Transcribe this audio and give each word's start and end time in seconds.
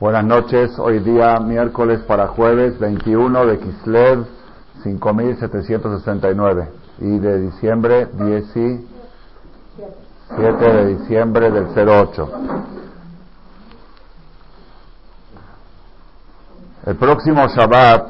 Buenas 0.00 0.24
noches, 0.24 0.78
hoy 0.78 1.00
día 1.00 1.38
miércoles 1.40 2.00
para 2.04 2.28
jueves 2.28 2.78
21 2.78 3.44
de 3.44 3.58
Kislev 3.58 4.24
5769 4.82 6.68
y 7.00 7.18
de 7.18 7.40
diciembre 7.40 8.06
17 8.06 8.86
de 10.56 10.96
diciembre 10.96 11.50
del 11.50 11.66
08. 11.76 12.30
El 16.86 16.96
próximo 16.96 17.46
Shabbat 17.48 18.06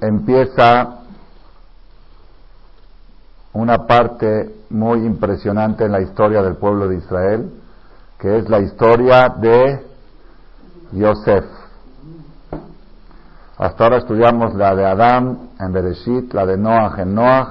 empieza 0.00 1.00
una 3.52 3.86
parte 3.86 4.54
muy 4.70 5.00
impresionante 5.00 5.84
en 5.84 5.92
la 5.92 6.00
historia 6.00 6.40
del 6.40 6.56
pueblo 6.56 6.88
de 6.88 6.96
Israel, 6.96 7.50
que 8.18 8.38
es 8.38 8.48
la 8.48 8.60
historia 8.60 9.28
de 9.28 9.85
Yosef. 10.92 11.44
Hasta 13.58 13.84
ahora 13.84 13.96
estudiamos 13.98 14.54
la 14.54 14.74
de 14.74 14.84
Adán 14.84 15.50
en 15.58 15.72
Bereshit, 15.72 16.32
la 16.34 16.44
de 16.44 16.56
Noach 16.56 16.98
en 16.98 17.14
Noach, 17.14 17.48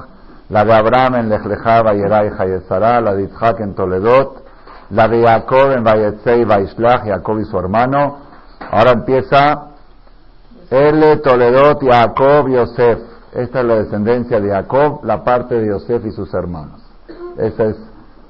la 0.50 0.64
de 0.64 0.74
Abraham 0.74 1.16
en 1.16 1.30
Lecha, 1.30 1.82
Vayerai, 1.82 2.30
Hayezara, 2.38 3.02
la 3.02 3.16
de 3.16 3.24
Yitzhak 3.24 3.60
en 3.62 3.74
Toledot, 3.74 4.46
la 4.92 5.08
de 5.08 5.24
Jacob 5.24 5.72
en 5.72 5.84
Vayetzei, 5.84 6.44
Vaishlach, 6.46 7.04
Jacob 7.06 7.40
y 7.40 7.46
su 7.46 7.58
hermano. 7.58 8.18
Ahora 8.72 8.92
empieza 8.92 9.72
El 10.70 11.22
Toledot, 11.22 11.82
Jacob, 11.84 12.48
Yosef. 12.50 13.00
Esta 13.34 13.60
es 13.62 13.66
la 13.66 13.76
descendencia 13.76 14.40
de 14.40 14.50
Jacob, 14.50 15.04
la 15.04 15.24
parte 15.24 15.56
de 15.56 15.68
Yosef 15.68 16.06
y 16.06 16.12
sus 16.12 16.34
hermanos. 16.34 16.82
Esta 17.38 17.66
es 17.66 17.78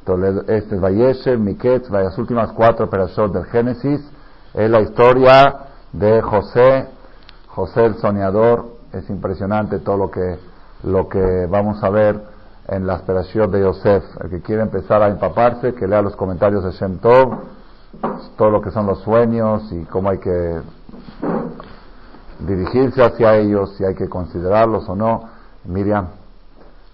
Toledo, 0.06 0.42
este 0.48 0.76
es 0.76 0.82
Vayeshev, 0.82 1.40
Miketz, 1.40 1.90
las 1.90 2.18
últimas 2.18 2.52
cuatro 2.54 2.90
perashot 2.90 3.34
del 3.34 3.46
Génesis. 3.46 4.02
Es 4.56 4.70
la 4.70 4.80
historia 4.80 5.54
de 5.92 6.22
José, 6.22 6.88
José 7.50 7.86
el 7.88 7.96
soñador. 7.96 8.68
Es 8.94 9.10
impresionante 9.10 9.80
todo 9.80 9.98
lo 9.98 10.10
que, 10.10 10.40
lo 10.84 11.10
que 11.10 11.46
vamos 11.50 11.84
a 11.84 11.90
ver 11.90 12.22
en 12.70 12.88
la 12.88 13.00
perashot 13.00 13.52
de 13.52 13.60
Yosef. 13.60 14.06
El 14.22 14.30
que 14.30 14.42
quiere 14.42 14.62
empezar 14.62 15.04
a 15.04 15.10
empaparse, 15.10 15.74
que 15.74 15.86
lea 15.86 16.02
los 16.02 16.16
comentarios 16.16 16.64
de 16.64 16.72
Shem 16.72 17.00
Tov, 17.00 17.38
todo 18.38 18.50
lo 18.50 18.62
que 18.62 18.72
son 18.72 18.86
los 18.86 19.00
sueños 19.02 19.70
y 19.74 19.84
cómo 19.86 20.10
hay 20.10 20.20
que 20.20 20.62
dirigirse 22.40 23.04
hacia 23.04 23.36
ellos, 23.36 23.76
si 23.76 23.84
hay 23.84 23.96
que 23.96 24.08
considerarlos 24.08 24.88
o 24.88 24.96
no. 24.96 25.24
Miriam. 25.66 26.08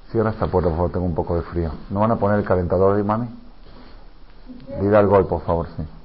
Cierra 0.10 0.32
esta 0.32 0.48
puerta, 0.48 0.70
por 0.70 0.78
favor, 0.78 0.92
tengo 0.92 1.06
un 1.06 1.16
poco 1.16 1.36
de 1.36 1.44
frío. 1.44 1.70
¿No 1.92 2.00
van 2.00 2.10
a 2.10 2.16
poner 2.16 2.40
el 2.40 2.46
calentador 2.46 2.98
ahí, 2.98 3.04
mami? 3.04 3.30
Dile 4.82 4.98
al 4.98 5.06
gol, 5.06 5.28
por 5.28 5.42
favor, 5.42 5.68
sí. 5.78 6.01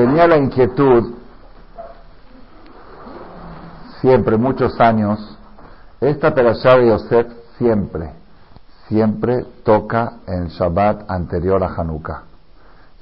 Tenía 0.00 0.26
la 0.26 0.38
inquietud, 0.38 1.12
siempre, 4.00 4.38
muchos 4.38 4.80
años, 4.80 5.36
esta 6.00 6.32
perashá 6.32 6.78
de 6.78 6.88
Yosef 6.88 7.26
siempre, 7.58 8.10
siempre 8.88 9.44
toca 9.62 10.14
en 10.26 10.46
Shabbat 10.46 11.02
anterior 11.10 11.62
a 11.62 11.66
Hanukkah. 11.66 12.22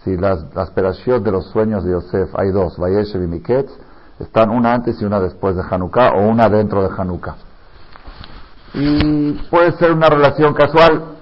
Si 0.03 0.17
las, 0.17 0.53
las 0.57 0.75
de 0.75 1.31
los 1.31 1.47
sueños 1.51 1.85
de 1.85 1.93
Yosef, 1.93 2.37
hay 2.37 2.51
dos, 2.51 2.77
Vayeshev 2.77 3.23
y 3.23 3.29
Miketz, 3.29 3.71
están 4.19 4.51
una 4.51 4.75
antes 4.75 5.01
y 5.01 5.05
una 5.05 5.21
después 5.21 5.55
de 5.55 5.63
Hanukkah 5.71 6.15
o 6.17 6.29
una 6.29 6.49
dentro 6.49 6.83
de 6.83 6.91
Hanukkah. 7.01 7.37
Y 8.75 9.35
puede 9.51 9.71
ser 9.79 9.93
una 9.93 10.09
relación 10.09 10.53
casual. 10.53 11.18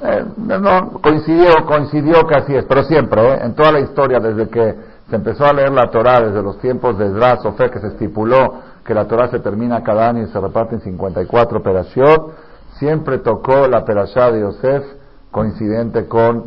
Eh, 0.00 0.24
no, 0.36 1.00
coincidió, 1.00 1.66
coincidió 1.66 2.26
que 2.26 2.36
así 2.36 2.54
es, 2.54 2.64
pero 2.66 2.84
siempre, 2.84 3.20
eh, 3.20 3.38
en 3.42 3.54
toda 3.54 3.72
la 3.72 3.80
historia, 3.80 4.20
desde 4.20 4.48
que 4.48 4.74
se 5.08 5.16
empezó 5.16 5.46
a 5.46 5.52
leer 5.52 5.72
la 5.72 5.90
Torah, 5.90 6.20
desde 6.20 6.42
los 6.42 6.58
tiempos 6.60 6.98
de 6.98 7.06
Esdras 7.06 7.44
o 7.44 7.56
que 7.56 7.80
se 7.80 7.88
estipuló 7.88 8.68
que 8.84 8.94
la 8.94 9.06
Torah 9.06 9.28
se 9.28 9.40
termina 9.40 9.82
cada 9.82 10.08
año 10.08 10.22
y 10.22 10.26
se 10.28 10.40
reparte 10.40 10.76
en 10.76 10.80
54 10.82 11.62
perashiot, 11.62 12.32
siempre 12.78 13.18
tocó 13.18 13.66
la 13.66 13.84
perashá 13.84 14.30
de 14.30 14.40
Yosef 14.40 14.84
coincidente 15.30 16.06
con 16.06 16.44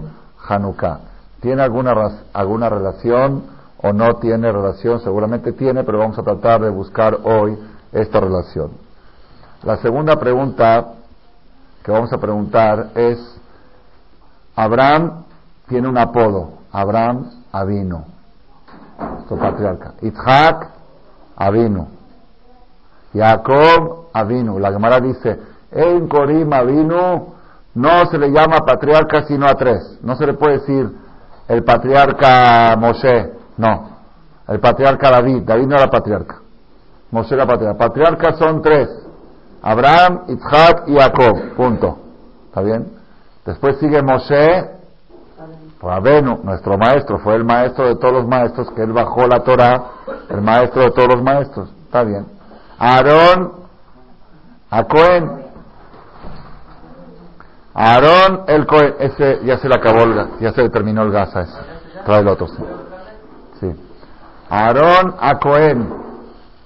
Hanukkah. 0.47 0.99
¿Tiene 1.41 1.61
alguna, 1.61 1.93
alguna 2.33 2.69
relación? 2.69 3.43
o 3.83 3.93
no 3.93 4.15
tiene 4.15 4.51
relación, 4.51 4.99
seguramente 4.99 5.53
tiene, 5.53 5.83
pero 5.83 5.97
vamos 5.97 6.17
a 6.17 6.23
tratar 6.23 6.61
de 6.61 6.69
buscar 6.69 7.17
hoy 7.23 7.57
esta 7.91 8.19
relación. 8.19 8.71
La 9.63 9.77
segunda 9.77 10.17
pregunta 10.17 10.93
que 11.83 11.91
vamos 11.91 12.13
a 12.13 12.19
preguntar 12.19 12.89
es, 12.95 13.40
Abraham 14.55 15.23
tiene 15.67 15.87
un 15.87 15.97
apodo, 15.97 16.59
Abraham 16.71 17.29
Avino, 17.51 18.05
su 19.27 19.37
patriarca. 19.37 19.93
Itzhak 20.01 20.69
Avino. 21.35 21.87
Jacob 23.13 24.09
Avinu. 24.13 24.59
La 24.59 24.71
Gemara 24.71 24.99
dice, 24.99 25.39
en 25.71 26.07
Corim 26.07 26.51
Avinu 26.51 27.33
no 27.73 28.05
se 28.07 28.17
le 28.17 28.31
llama 28.31 28.65
patriarca 28.65 29.23
sino 29.23 29.47
a 29.47 29.55
tres. 29.55 29.99
No 30.03 30.15
se 30.15 30.25
le 30.25 30.33
puede 30.33 30.59
decir 30.59 30.91
el 31.47 31.63
patriarca 31.63 32.75
Moshe, 32.77 33.31
no. 33.57 33.89
El 34.47 34.59
patriarca 34.59 35.09
David. 35.09 35.43
David 35.43 35.67
no 35.67 35.77
era 35.77 35.89
patriarca. 35.89 36.39
Moshe 37.11 37.33
era 37.33 37.45
patriarca. 37.45 37.77
Patriarcas 37.77 38.37
son 38.37 38.61
tres. 38.61 38.89
Abraham, 39.61 40.23
Isaac 40.27 40.83
y 40.87 40.95
Jacob. 40.97 41.55
Punto. 41.55 41.97
¿Está 42.47 42.61
bien? 42.61 43.00
Después 43.45 43.77
sigue 43.79 44.01
Moshe. 44.01 44.81
Rabenu, 45.81 46.41
nuestro 46.43 46.77
maestro, 46.77 47.17
fue 47.19 47.35
el 47.35 47.43
maestro 47.43 47.87
de 47.87 47.95
todos 47.95 48.13
los 48.13 48.27
maestros, 48.27 48.69
que 48.75 48.83
él 48.83 48.93
bajó 48.93 49.25
la 49.25 49.39
Torah, 49.39 49.83
el 50.29 50.41
maestro 50.41 50.83
de 50.83 50.91
todos 50.91 51.15
los 51.15 51.23
maestros. 51.23 51.73
Está 51.85 52.03
bien. 52.03 52.27
Aarón, 52.77 53.53
a 54.69 54.83
Cohen. 54.83 55.43
Aarón, 57.73 58.43
el 58.47 58.67
Cohen. 58.67 58.93
Ese 58.99 59.39
ya 59.43 59.57
se 59.57 59.67
le 59.67 59.75
acabó 59.75 60.03
el 60.03 60.13
gas, 60.13 60.27
ya 60.39 60.51
se 60.51 60.61
le 60.61 60.69
terminó 60.69 61.01
el 61.01 61.11
gas 61.11 61.35
a 61.35 61.41
ese. 61.41 61.57
Trae 62.05 62.19
el 62.19 62.27
otro, 62.27 62.47
sí. 62.47 63.73
Aarón 64.49 65.15
a 65.19 65.39
Cohen. 65.39 65.93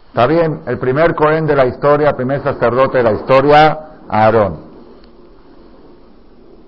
Está 0.08 0.28
bien, 0.28 0.62
el 0.66 0.78
primer 0.78 1.16
Cohen 1.16 1.46
de 1.46 1.56
la 1.56 1.68
historia, 1.68 2.14
primer 2.14 2.42
sacerdote 2.44 2.98
de 2.98 3.04
la 3.04 3.12
historia, 3.14 3.80
Aarón. 4.10 4.65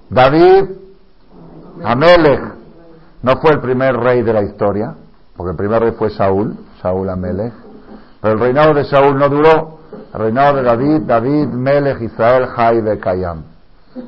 David, 0.09 0.69
Amelech, 1.83 2.41
no 3.21 3.37
fue 3.37 3.51
el 3.51 3.59
primer 3.59 3.95
rey 3.97 4.21
de 4.21 4.33
la 4.33 4.43
historia, 4.43 4.95
porque 5.35 5.51
el 5.51 5.57
primer 5.57 5.81
rey 5.81 5.91
fue 5.91 6.09
Saúl, 6.09 6.57
Saúl 6.81 7.09
Amelech, 7.09 7.53
pero 8.21 8.33
el 8.33 8.39
reinado 8.39 8.73
de 8.73 8.85
Saúl 8.85 9.17
no 9.17 9.29
duró. 9.29 9.77
El 10.13 10.19
reinado 10.19 10.57
de 10.57 10.63
David, 10.63 11.01
David, 11.05 11.47
Melech, 11.47 12.01
Israel, 12.01 12.47
Jai 12.47 12.81
de 12.81 12.99
Kayam. 12.99 13.43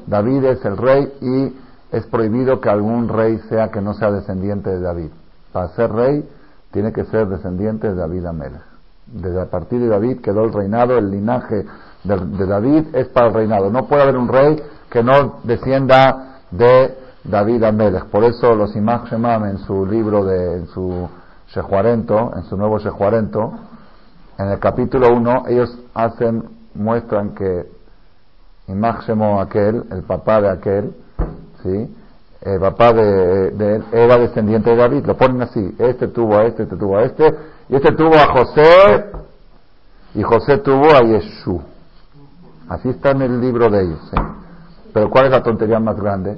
David 0.08 0.46
es 0.46 0.66
el 0.66 0.78
rey 0.78 1.14
y 1.22 1.56
es 1.92 2.06
prohibido 2.08 2.60
que 2.60 2.70
algún 2.70 3.08
rey 3.08 3.40
sea 3.50 3.70
que 3.70 3.82
no 3.82 3.94
sea 3.94 4.12
descendiente 4.12 4.70
de 4.70 4.80
David. 4.80 5.10
Para 5.52 5.70
ser 5.70 5.92
rey 5.92 6.28
tiene 6.72 6.92
que 6.92 7.06
ser 7.06 7.28
descendiente 7.28 7.90
de 7.90 7.96
David 7.96 8.26
Amelech. 8.26 8.62
Desde 9.08 9.42
a 9.42 9.46
partir 9.46 9.80
de 9.80 9.88
David 9.88 10.22
quedó 10.22 10.44
el 10.44 10.54
reinado, 10.54 10.98
el 10.98 11.10
linaje 11.10 11.66
de, 12.04 12.46
David 12.46 12.96
es 12.96 13.08
para 13.08 13.28
el 13.28 13.34
reinado. 13.34 13.70
No 13.70 13.88
puede 13.88 14.04
haber 14.04 14.18
un 14.18 14.28
rey 14.28 14.62
que 14.90 15.04
no 15.04 15.40
descienda 15.44 16.42
de 16.52 16.98
David 17.24 17.64
Amelech. 17.64 18.06
Por 18.06 18.24
eso 18.24 18.56
los 18.56 18.76
Imach 18.76 19.12
en 19.12 19.58
su 19.60 19.86
libro 19.86 20.26
de, 20.26 20.58
en 20.58 20.68
su 20.68 21.10
Shehuarento, 21.54 22.32
en 22.36 22.44
su 22.44 22.58
nuevo 22.58 22.80
Shehuarento, 22.80 23.54
en 24.38 24.48
el 24.48 24.60
capítulo 24.60 25.14
1, 25.14 25.44
ellos 25.48 25.78
hacen, 25.94 26.44
muestran 26.74 27.36
que 27.36 27.66
Imach 28.68 29.10
aquel, 29.42 29.84
el 29.92 30.04
papá 30.04 30.42
de 30.42 30.50
aquel, 30.50 30.96
¿sí? 31.64 31.96
el 32.42 32.60
papá 32.60 32.94
de, 32.94 33.48
él 33.48 33.84
era 33.92 34.18
descendiente 34.18 34.70
de 34.70 34.76
David, 34.78 35.06
lo 35.06 35.18
ponen 35.18 35.42
así, 35.42 35.76
este 35.78 36.08
tuvo 36.08 36.38
a 36.38 36.46
este, 36.46 36.64
este 36.64 36.78
tuvo 36.78 36.98
a 36.98 37.04
este, 37.04 37.36
y 37.68 37.76
este 37.76 37.92
tuvo 37.92 38.16
a 38.16 38.28
José, 38.32 39.06
y 40.16 40.24
José 40.24 40.58
tuvo 40.60 40.90
a 40.96 41.02
Yeshú. 41.02 41.62
Así 42.70 42.90
está 42.90 43.12
en 43.12 43.24
el 43.24 43.42
libro 43.42 43.70
de 43.70 43.82
ellos. 43.82 44.12
Pero 44.94 45.10
¿cuál 45.10 45.26
es 45.26 45.32
la 45.32 45.44
tontería 45.44 45.80
más 45.80 45.96
grande? 46.00 46.38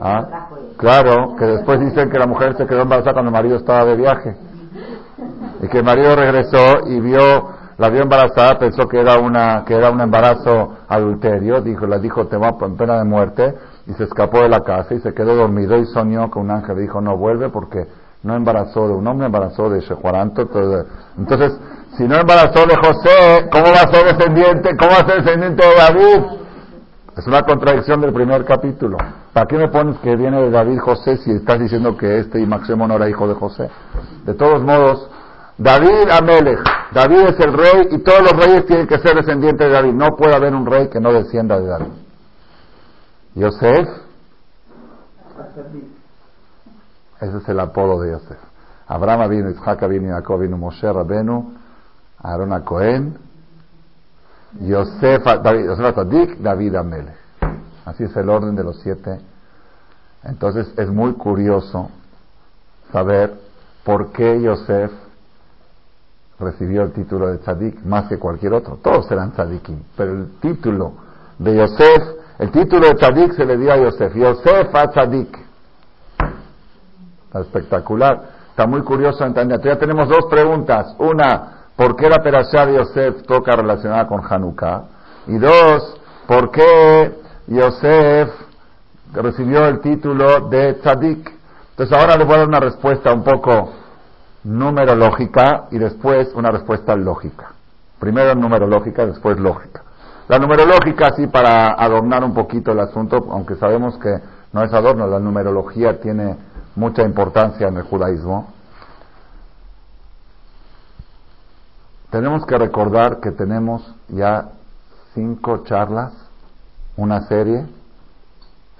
¿Ah? 0.00 0.48
Claro, 0.76 1.36
que 1.36 1.44
después 1.44 1.80
dicen 1.80 2.10
que 2.10 2.18
la 2.18 2.26
mujer 2.26 2.56
se 2.56 2.66
quedó 2.66 2.82
embarazada 2.82 3.14
cuando 3.14 3.30
el 3.30 3.34
marido 3.34 3.56
estaba 3.56 3.84
de 3.84 3.96
viaje. 3.96 4.36
Y 5.62 5.68
que 5.68 5.78
el 5.78 5.84
marido 5.84 6.16
regresó 6.16 6.86
y 6.86 7.00
vio, 7.00 7.48
la 7.78 7.88
vio 7.90 8.02
embarazada, 8.02 8.58
pensó 8.58 8.86
que 8.88 9.00
era 9.00 9.18
una, 9.18 9.64
que 9.64 9.74
era 9.74 9.90
un 9.90 10.00
embarazo 10.00 10.78
adulterio, 10.88 11.60
dijo, 11.60 11.86
le 11.86 11.98
dijo, 12.00 12.26
te 12.26 12.36
va 12.36 12.48
a 12.48 12.58
pena 12.58 12.98
de 12.98 13.04
muerte, 13.04 13.54
y 13.86 13.92
se 13.94 14.04
escapó 14.04 14.40
de 14.40 14.48
la 14.48 14.60
casa 14.60 14.94
y 14.94 15.00
se 15.00 15.12
quedó 15.12 15.34
dormido 15.34 15.76
y 15.76 15.86
soñó 15.86 16.30
que 16.30 16.38
un 16.38 16.50
ángel 16.50 16.78
dijo 16.78 17.00
no 17.00 17.16
vuelve 17.16 17.50
porque 17.50 17.86
no 18.22 18.34
embarazó 18.34 18.88
de 18.88 18.94
un 18.94 19.06
hombre, 19.06 19.26
embarazó 19.26 19.68
de 19.68 19.80
Shehuaranto. 19.80 20.48
Entonces, 21.18 21.52
si 21.98 22.04
no 22.04 22.16
embarazó 22.16 22.66
de 22.66 22.74
José, 22.76 23.48
¿cómo 23.52 23.66
va 23.66 23.82
a 23.82 23.92
ser 23.92 24.16
descendiente? 24.16 24.74
¿Cómo 24.78 24.92
va 24.92 25.00
a 25.00 25.06
ser 25.06 25.22
descendiente 25.22 25.62
de 25.62 25.74
David? 25.74 26.43
Es 27.16 27.26
una 27.28 27.42
contradicción 27.42 28.00
del 28.00 28.12
primer 28.12 28.44
capítulo. 28.44 28.98
¿Para 29.32 29.46
qué 29.46 29.56
me 29.56 29.68
pones 29.68 29.98
que 30.00 30.16
viene 30.16 30.42
de 30.42 30.50
David 30.50 30.80
José 30.80 31.16
si 31.18 31.30
estás 31.30 31.60
diciendo 31.60 31.96
que 31.96 32.18
este 32.18 32.40
y 32.40 32.46
Maximo 32.46 32.88
no 32.88 32.94
era 32.96 33.08
hijo 33.08 33.28
de 33.28 33.34
José? 33.34 33.70
De 34.24 34.34
todos 34.34 34.62
modos, 34.62 35.08
David 35.56 36.10
Amelech. 36.10 36.60
David 36.92 37.20
es 37.28 37.40
el 37.40 37.52
rey 37.52 37.88
y 37.92 37.98
todos 37.98 38.22
los 38.22 38.32
reyes 38.32 38.66
tienen 38.66 38.88
que 38.88 38.98
ser 38.98 39.14
descendientes 39.14 39.66
de 39.66 39.72
David. 39.72 39.92
No 39.92 40.16
puede 40.16 40.34
haber 40.34 40.54
un 40.54 40.66
rey 40.66 40.88
que 40.88 40.98
no 40.98 41.12
descienda 41.12 41.60
de 41.60 41.66
David. 41.66 41.92
Yosef. 43.36 43.88
Ese 47.20 47.36
es 47.38 47.48
el 47.48 47.60
apodo 47.60 48.02
de 48.02 48.10
Yosef. 48.10 48.38
Abraham 48.88 49.30
vino, 49.30 49.50
Isaac 49.50 49.88
vino, 49.88 50.14
Jacob 50.14 50.40
vino, 50.40 50.58
Moshe 50.58 50.92
Rabenu, 50.92 51.54
Aaron 52.22 52.60
Cohen, 52.62 53.18
Yosef, 54.60 55.24
David, 55.24 55.66
Yosef 55.66 56.38
David 56.40 56.74
Amelech. 56.76 57.16
Así 57.84 58.04
es 58.04 58.16
el 58.16 58.28
orden 58.28 58.54
de 58.54 58.64
los 58.64 58.80
siete. 58.80 59.20
Entonces 60.22 60.72
es 60.76 60.88
muy 60.88 61.12
curioso 61.14 61.90
saber 62.92 63.34
por 63.84 64.12
qué 64.12 64.40
Yosef 64.40 64.90
recibió 66.38 66.82
el 66.82 66.92
título 66.92 67.28
de 67.28 67.38
tzadik 67.38 67.84
más 67.84 68.08
que 68.08 68.18
cualquier 68.18 68.54
otro. 68.54 68.78
Todos 68.82 69.10
eran 69.10 69.32
tzadikim, 69.32 69.82
pero 69.96 70.12
el 70.12 70.38
título 70.40 70.94
de 71.38 71.56
Yosef, 71.56 72.02
el 72.38 72.50
título 72.50 72.88
de 72.88 72.94
tzadik 72.94 73.32
se 73.34 73.44
le 73.44 73.56
dio 73.56 73.72
a 73.72 73.76
Yosef. 73.76 74.14
Yosef 74.14 74.74
a 74.74 74.90
tzadik. 74.90 75.38
Está 77.26 77.40
espectacular. 77.40 78.34
Está 78.50 78.66
muy 78.66 78.82
curioso 78.82 79.24
entender. 79.24 79.60
Ya 79.62 79.76
tenemos 79.78 80.08
dos 80.08 80.26
preguntas. 80.30 80.94
Una, 80.98 81.63
¿por 81.76 81.96
qué 81.96 82.08
la 82.08 82.22
perashá 82.22 82.66
de 82.66 82.74
Yosef 82.74 83.22
toca 83.22 83.56
relacionada 83.56 84.06
con 84.06 84.22
Hanukkah? 84.28 84.84
Y 85.26 85.38
dos, 85.38 86.00
¿por 86.26 86.50
qué 86.50 87.12
Yosef 87.46 88.30
recibió 89.12 89.66
el 89.66 89.80
título 89.80 90.48
de 90.48 90.74
tzadik? 90.74 91.32
Entonces 91.70 91.98
ahora 91.98 92.16
les 92.16 92.26
voy 92.26 92.36
a 92.36 92.38
dar 92.38 92.48
una 92.48 92.60
respuesta 92.60 93.12
un 93.12 93.24
poco 93.24 93.72
numerológica 94.44 95.64
y 95.70 95.78
después 95.78 96.32
una 96.34 96.50
respuesta 96.50 96.94
lógica. 96.94 97.52
Primero 97.98 98.34
numerológica, 98.34 99.06
después 99.06 99.38
lógica. 99.38 99.82
La 100.28 100.38
numerológica, 100.38 101.12
sí, 101.16 101.26
para 101.26 101.72
adornar 101.72 102.24
un 102.24 102.34
poquito 102.34 102.72
el 102.72 102.80
asunto, 102.80 103.26
aunque 103.30 103.56
sabemos 103.56 103.98
que 103.98 104.20
no 104.52 104.62
es 104.62 104.72
adorno, 104.72 105.06
la 105.06 105.18
numerología 105.18 106.00
tiene 106.00 106.36
mucha 106.76 107.02
importancia 107.02 107.68
en 107.68 107.76
el 107.76 107.82
judaísmo. 107.82 108.53
Tenemos 112.14 112.46
que 112.46 112.56
recordar 112.56 113.18
que 113.18 113.32
tenemos 113.32 113.82
ya 114.06 114.50
cinco 115.14 115.64
charlas, 115.64 116.12
una 116.96 117.22
serie 117.22 117.66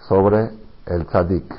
sobre 0.07 0.53
el 0.87 1.05
tzadik 1.07 1.53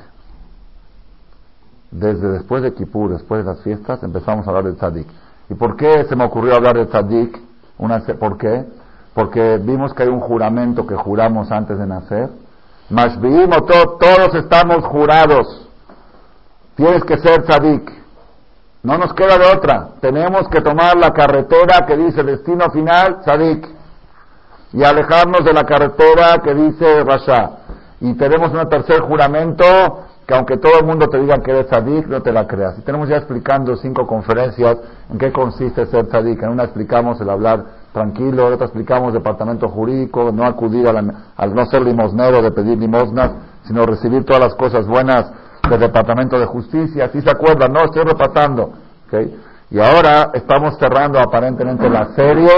desde 1.90 2.28
después 2.28 2.62
de 2.62 2.72
Kippur, 2.72 3.10
después 3.10 3.44
de 3.44 3.52
las 3.52 3.62
fiestas, 3.62 4.02
empezamos 4.02 4.46
a 4.46 4.48
hablar 4.48 4.64
del 4.64 4.76
tzadik. 4.76 5.06
¿Y 5.50 5.54
por 5.54 5.76
qué 5.76 6.06
se 6.08 6.16
me 6.16 6.24
ocurrió 6.24 6.54
hablar 6.54 6.78
del 6.78 6.88
tzadik? 6.88 7.38
Una, 7.76 8.00
¿Por 8.00 8.38
qué? 8.38 8.64
Porque 9.12 9.58
vimos 9.58 9.92
que 9.92 10.04
hay 10.04 10.08
un 10.08 10.20
juramento 10.20 10.86
que 10.86 10.96
juramos 10.96 11.52
antes 11.52 11.78
de 11.78 11.86
nacer. 11.86 12.30
Mashbiim 12.88 13.50
todos 13.50 14.34
estamos 14.34 14.82
jurados. 14.86 15.68
Tienes 16.74 17.04
que 17.04 17.18
ser 17.18 17.42
tzadik. 17.42 18.05
No 18.86 18.96
nos 18.98 19.12
queda 19.14 19.36
de 19.36 19.46
otra. 19.52 19.88
Tenemos 20.00 20.46
que 20.48 20.60
tomar 20.60 20.96
la 20.96 21.10
carretera 21.10 21.84
que 21.84 21.96
dice 21.96 22.22
destino 22.22 22.70
final, 22.70 23.18
tzadik. 23.22 23.68
Y 24.72 24.84
alejarnos 24.84 25.44
de 25.44 25.52
la 25.52 25.64
carretera 25.64 26.38
que 26.40 26.54
dice 26.54 27.02
Rasha. 27.02 27.50
Y 28.00 28.14
tenemos 28.14 28.52
un 28.52 28.68
tercer 28.68 29.00
juramento 29.00 29.64
que 30.24 30.34
aunque 30.34 30.58
todo 30.58 30.78
el 30.78 30.86
mundo 30.86 31.08
te 31.08 31.18
diga 31.18 31.38
que 31.38 31.50
eres 31.50 31.66
tzadik, 31.66 32.06
no 32.06 32.22
te 32.22 32.30
la 32.30 32.46
creas. 32.46 32.78
Y 32.78 32.82
tenemos 32.82 33.08
ya 33.08 33.16
explicando 33.16 33.76
cinco 33.76 34.06
conferencias 34.06 34.76
en 35.10 35.18
qué 35.18 35.32
consiste 35.32 35.84
ser 35.86 36.06
tzadik. 36.06 36.40
En 36.44 36.50
una 36.50 36.62
explicamos 36.62 37.20
el 37.20 37.28
hablar 37.28 37.64
tranquilo, 37.92 38.46
en 38.46 38.52
otra 38.52 38.66
explicamos 38.66 39.12
departamento 39.12 39.68
jurídico, 39.68 40.30
no 40.30 40.46
acudir 40.46 40.86
al 40.86 41.54
no 41.56 41.66
ser 41.66 41.82
limosnero 41.82 42.40
de 42.40 42.52
pedir 42.52 42.78
limosnas, 42.78 43.32
sino 43.64 43.84
recibir 43.84 44.24
todas 44.24 44.42
las 44.42 44.54
cosas 44.54 44.86
buenas 44.86 45.32
del 45.68 45.80
departamento 45.80 46.38
de 46.38 46.46
justicia. 46.46 47.10
Si 47.12 47.20
se 47.20 47.30
acuerdan, 47.30 47.72
no, 47.72 47.84
estoy 47.84 48.04
repasando. 48.04 48.72
¿okay? 49.06 49.36
Y 49.70 49.80
ahora 49.80 50.30
estamos 50.34 50.78
cerrando 50.78 51.18
aparentemente 51.18 51.88
la 51.88 52.14
serie 52.14 52.50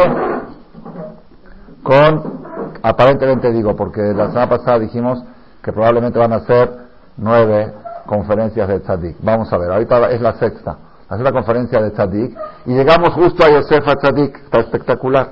con, 1.82 2.42
aparentemente 2.82 3.50
digo, 3.50 3.74
porque 3.74 4.00
la 4.00 4.28
semana 4.28 4.48
pasada 4.48 4.78
dijimos 4.78 5.22
que 5.62 5.72
probablemente 5.72 6.18
van 6.18 6.32
a 6.34 6.40
ser 6.40 6.70
nueve 7.16 7.72
conferencias 8.06 8.68
de 8.68 8.80
Tzadik. 8.80 9.16
Vamos 9.20 9.52
a 9.52 9.58
ver, 9.58 9.70
ahorita 9.70 10.10
es 10.10 10.20
la 10.20 10.34
sexta, 10.34 10.76
la 11.08 11.16
sexta 11.16 11.32
conferencia 11.32 11.80
de 11.80 11.90
Tzadik, 11.90 12.36
y 12.66 12.74
llegamos 12.74 13.14
justo 13.14 13.44
a 13.44 13.50
Yosefa 13.50 13.96
Tzadik, 13.96 14.36
está 14.44 14.60
espectacular. 14.60 15.28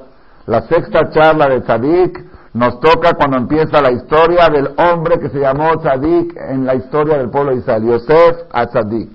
La 0.46 0.62
sexta 0.62 1.10
charla 1.10 1.48
de 1.48 1.60
Tzadik 1.60 2.24
nos 2.56 2.80
toca 2.80 3.12
cuando 3.12 3.36
empieza 3.36 3.82
la 3.82 3.92
historia 3.92 4.48
del 4.48 4.70
hombre 4.78 5.18
que 5.18 5.28
se 5.28 5.38
llamó 5.38 5.76
Tzadik 5.76 6.34
en 6.36 6.64
la 6.64 6.74
historia 6.74 7.18
del 7.18 7.28
pueblo 7.28 7.50
de 7.50 7.58
Israel, 7.58 7.84
Yosef 7.84 8.44
a 8.50 8.66
Tzadik. 8.66 9.10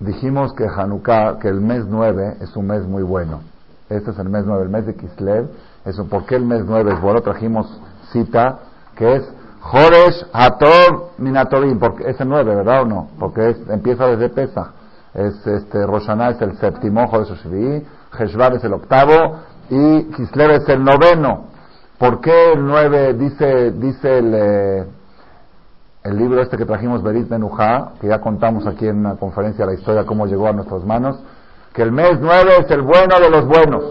Dijimos 0.00 0.52
que 0.52 0.66
Hanukkah, 0.66 1.38
que 1.38 1.48
el 1.48 1.62
mes 1.62 1.86
nueve 1.88 2.36
es 2.42 2.54
un 2.56 2.66
mes 2.66 2.86
muy 2.86 3.02
bueno. 3.02 3.40
Este 3.88 4.10
es 4.10 4.18
el 4.18 4.28
mes 4.28 4.44
9, 4.44 4.64
el 4.64 4.68
mes 4.68 4.84
de 4.84 4.96
Kislev. 4.96 5.48
Eso, 5.86 6.06
¿Por 6.06 6.26
qué 6.26 6.36
el 6.36 6.44
mes 6.44 6.62
9 6.66 6.92
es 6.92 7.00
bueno? 7.00 7.22
Trajimos 7.22 7.80
cita 8.12 8.58
que 8.96 9.16
es 9.16 9.32
Joresh 9.60 10.26
Hatov 10.32 11.12
Minatovim, 11.16 11.78
porque 11.78 12.10
es 12.10 12.20
el 12.20 12.28
9, 12.28 12.54
¿verdad 12.54 12.82
o 12.82 12.84
no? 12.84 13.08
Porque 13.18 13.48
es, 13.50 13.56
empieza 13.70 14.06
desde 14.08 14.28
Pesa. 14.28 14.72
Es 15.14 15.46
este, 15.46 15.86
Roshaná 15.86 16.30
es 16.30 16.42
el 16.42 16.56
séptimo, 16.58 17.06
Jodesh 17.06 17.44
Shvi'i, 17.44 17.86
Heshvar 18.18 18.54
es 18.54 18.64
el 18.64 18.72
octavo 18.72 19.40
y 19.70 20.04
Kislev 20.10 20.50
es 20.50 20.68
el 20.68 20.84
noveno. 20.84 21.46
¿Por 21.98 22.20
qué 22.20 22.52
el 22.52 22.66
9 22.66 23.14
dice, 23.14 23.70
dice 23.72 24.18
el, 24.18 24.34
eh, 24.34 24.84
el 26.02 26.16
libro 26.16 26.42
este 26.42 26.56
que 26.56 26.66
trajimos, 26.66 27.02
Berit 27.02 27.30
Menuja, 27.30 27.92
que 28.00 28.08
ya 28.08 28.20
contamos 28.20 28.66
aquí 28.66 28.86
en 28.88 28.98
una 28.98 29.16
conferencia 29.16 29.64
la 29.64 29.74
historia 29.74 30.04
cómo 30.04 30.26
llegó 30.26 30.48
a 30.48 30.52
nuestras 30.52 30.84
manos? 30.84 31.20
que 31.74 31.82
el 31.82 31.92
mes 31.92 32.18
nueve 32.20 32.52
es 32.60 32.70
el 32.70 32.82
bueno 32.82 33.18
de 33.20 33.28
los 33.28 33.46
buenos 33.46 33.84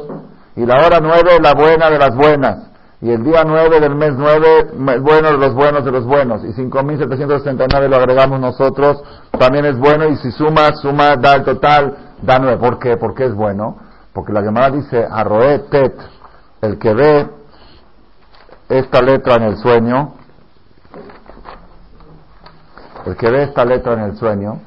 y 0.55 0.65
la 0.65 0.86
hora 0.86 1.00
nueve 1.01 1.38
la 1.41 1.53
buena 1.53 1.89
de 1.89 2.00
las 2.00 2.15
buenas 2.15 2.69
y 3.03 3.12
el 3.12 3.24
día 3.24 3.43
nueve 3.45 3.79
del 3.79 3.93
mes 3.95 4.13
nueve 4.17 4.72
el 4.72 5.01
bueno 5.01 5.31
de 5.31 5.38
los 5.38 5.53
buenos 5.53 5.86
de 5.86 5.91
los 5.91 6.05
buenos 6.05 6.43
y 6.43 6.53
5.769 6.53 7.88
lo 7.88 7.98
agregamos 7.98 8.39
nosotros 8.39 9.03
también 9.38 9.65
es 9.65 9.77
bueno 9.77 10.07
y 10.07 10.15
si 10.17 10.31
suma, 10.31 10.74
suma, 10.75 11.15
da 11.17 11.36
el 11.36 11.43
total, 11.43 12.15
da 12.22 12.39
nueve. 12.39 12.57
¿Por 12.57 12.79
qué? 12.79 12.98
Porque 12.98 13.25
es 13.25 13.33
bueno. 13.33 13.77
Porque 14.13 14.31
la 14.31 14.41
llamada 14.41 14.69
dice 14.69 15.05
arroe 15.10 15.60
tet, 15.69 15.95
el 16.62 16.77
que 16.77 16.93
ve 16.93 17.27
esta 18.69 19.01
letra 19.01 19.36
en 19.36 19.43
el 19.43 19.57
sueño, 19.57 20.13
el 23.05 23.17
que 23.17 23.29
ve 23.31 23.43
esta 23.43 23.65
letra 23.65 23.93
en 23.93 24.00
el 24.01 24.15
sueño, 24.15 24.62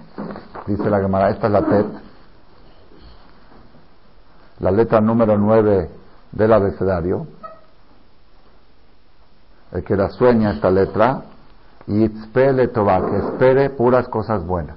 dice 0.67 0.91
la 0.91 0.99
llamada, 0.99 1.31
esta 1.31 1.47
es 1.47 1.53
la 1.53 1.63
tet, 1.63 1.87
la 4.59 4.73
letra 4.73 5.01
número 5.01 5.39
9 5.39 5.91
del 6.33 6.53
abecedario, 6.53 7.29
el 9.73 9.85
que 9.85 9.97
la 9.97 10.11
sueña 10.11 10.53
esta 10.53 10.71
letra, 10.71 11.23
y 11.87 12.05
espere 12.05 12.71
que 12.71 13.17
espere 13.19 13.71
puras 13.71 14.09
cosas 14.09 14.45
buenas. 14.45 14.77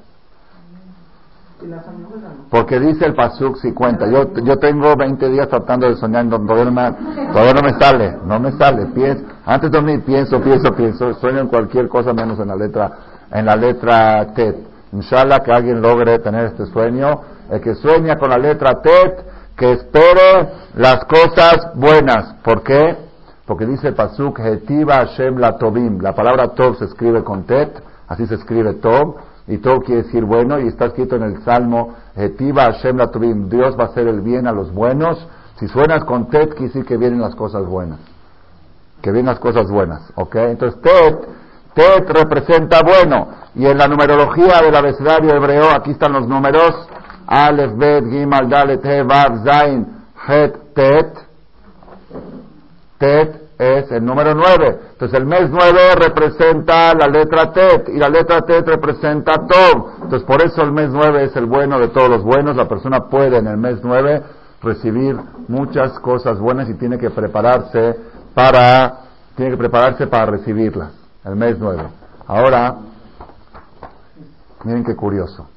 Porque 2.49 2.79
dice 2.79 3.05
el 3.05 3.15
Pasuk 3.15 3.57
si 3.57 3.73
cuenta, 3.73 4.07
yo, 4.09 4.33
yo 4.43 4.57
tengo 4.57 4.95
20 4.95 5.29
días 5.29 5.49
tratando 5.49 5.89
de 5.89 5.97
soñar, 5.97 6.29
todavía 6.29 6.65
no, 6.65 6.71
me, 6.71 6.91
todavía 7.33 7.53
no 7.53 7.61
me 7.61 7.73
sale, 7.77 8.17
no 8.25 8.39
me 8.39 8.51
sale, 8.53 8.85
pienso, 8.87 9.25
antes 9.45 9.69
de 9.69 9.77
dormir 9.77 10.01
pienso, 10.05 10.41
pienso, 10.41 10.71
pienso, 10.73 11.13
sueño 11.15 11.39
en 11.39 11.47
cualquier 11.47 11.89
cosa 11.89 12.13
menos 12.13 12.39
en 12.39 12.47
la 12.47 12.55
letra, 12.55 12.91
en 13.31 13.45
la 13.45 13.55
letra 13.55 14.33
Tet. 14.33 14.55
Inshallah 14.93 15.39
que 15.39 15.51
alguien 15.51 15.81
logre 15.81 16.19
tener 16.19 16.45
este 16.45 16.65
sueño, 16.67 17.21
el 17.51 17.59
que 17.59 17.75
sueña 17.75 18.15
con 18.15 18.29
la 18.29 18.37
letra 18.37 18.81
Tet, 18.81 19.25
que 19.57 19.73
espere 19.73 20.49
las 20.75 21.03
cosas 21.05 21.73
buenas. 21.75 22.35
¿Por 22.41 22.63
qué? 22.63 23.08
Porque 23.49 23.65
dice 23.65 23.93
Pasuk, 23.93 24.37
Hetiva 24.41 24.97
Hashem 24.97 25.39
la 25.39 25.57
Tobim. 25.57 25.99
La 26.01 26.13
palabra 26.13 26.49
Tov 26.49 26.77
se 26.77 26.85
escribe 26.85 27.23
con 27.23 27.45
Tet, 27.47 27.81
así 28.07 28.27
se 28.27 28.35
escribe 28.35 28.75
Tov, 28.75 29.15
y 29.47 29.57
Tov 29.57 29.83
quiere 29.85 30.03
decir 30.03 30.23
bueno, 30.23 30.59
y 30.59 30.67
está 30.67 30.85
escrito 30.85 31.15
en 31.15 31.23
el 31.23 31.41
Salmo, 31.41 31.95
Hetiva 32.15 32.65
Hashem 32.65 32.97
la. 32.97 33.07
Dios 33.07 33.75
va 33.75 33.85
a 33.85 33.87
hacer 33.87 34.07
el 34.07 34.21
bien 34.21 34.45
a 34.45 34.51
los 34.51 34.71
buenos. 34.71 35.27
Si 35.55 35.67
suenas 35.67 36.03
con 36.03 36.29
Tet, 36.29 36.51
quiere 36.51 36.67
decir 36.67 36.85
que 36.85 36.95
vienen 36.95 37.21
las 37.21 37.33
cosas 37.33 37.65
buenas. 37.65 37.97
Que 39.01 39.11
vienen 39.11 39.31
las 39.31 39.39
cosas 39.39 39.67
buenas, 39.67 40.13
¿ok? 40.13 40.35
Entonces 40.35 40.79
Tet, 40.83 41.27
Tet 41.73 42.07
representa 42.07 42.81
bueno. 42.83 43.29
Y 43.55 43.65
en 43.65 43.79
la 43.79 43.87
numerología 43.87 44.61
del 44.61 44.75
abecedario 44.75 45.33
hebreo, 45.33 45.71
aquí 45.75 45.89
están 45.89 46.13
los 46.13 46.27
números, 46.27 46.87
Aleph, 47.25 47.75
Bet, 47.77 48.05
Gimal, 48.11 48.47
Dalet, 48.47 48.85
He, 48.85 49.01
Vav, 49.01 49.43
Zain, 49.43 49.87
Het, 50.27 50.55
Tet. 50.75 51.28
Tet 52.99 53.49
es 53.57 53.91
el 53.91 54.05
número 54.05 54.35
9. 54.35 54.79
Entonces 54.91 55.17
el 55.17 55.25
mes 55.25 55.49
9 55.49 55.95
representa 55.95 56.93
la 56.93 57.07
letra 57.07 57.51
Tet 57.51 57.89
y 57.89 57.97
la 57.97 58.09
letra 58.09 58.41
Tet 58.41 58.67
representa 58.67 59.33
Tov. 59.47 60.03
Entonces 60.03 60.23
por 60.23 60.43
eso 60.43 60.61
el 60.61 60.71
mes 60.71 60.89
9 60.91 61.23
es 61.23 61.35
el 61.35 61.45
bueno 61.45 61.79
de 61.79 61.87
todos 61.87 62.09
los 62.09 62.23
buenos. 62.23 62.55
La 62.55 62.67
persona 62.67 63.09
puede 63.09 63.37
en 63.37 63.47
el 63.47 63.57
mes 63.57 63.79
9 63.81 64.21
recibir 64.61 65.17
muchas 65.47 65.97
cosas 65.99 66.39
buenas 66.39 66.69
y 66.69 66.75
tiene 66.75 66.97
que 66.97 67.09
prepararse 67.09 67.95
para 68.33 68.99
tiene 69.35 69.51
que 69.51 69.57
prepararse 69.57 70.07
para 70.07 70.25
recibirlas. 70.25 70.91
El 71.23 71.35
mes 71.37 71.57
9. 71.57 71.81
Ahora 72.27 72.75
miren 74.65 74.83
qué 74.83 74.95
curioso. 74.95 75.47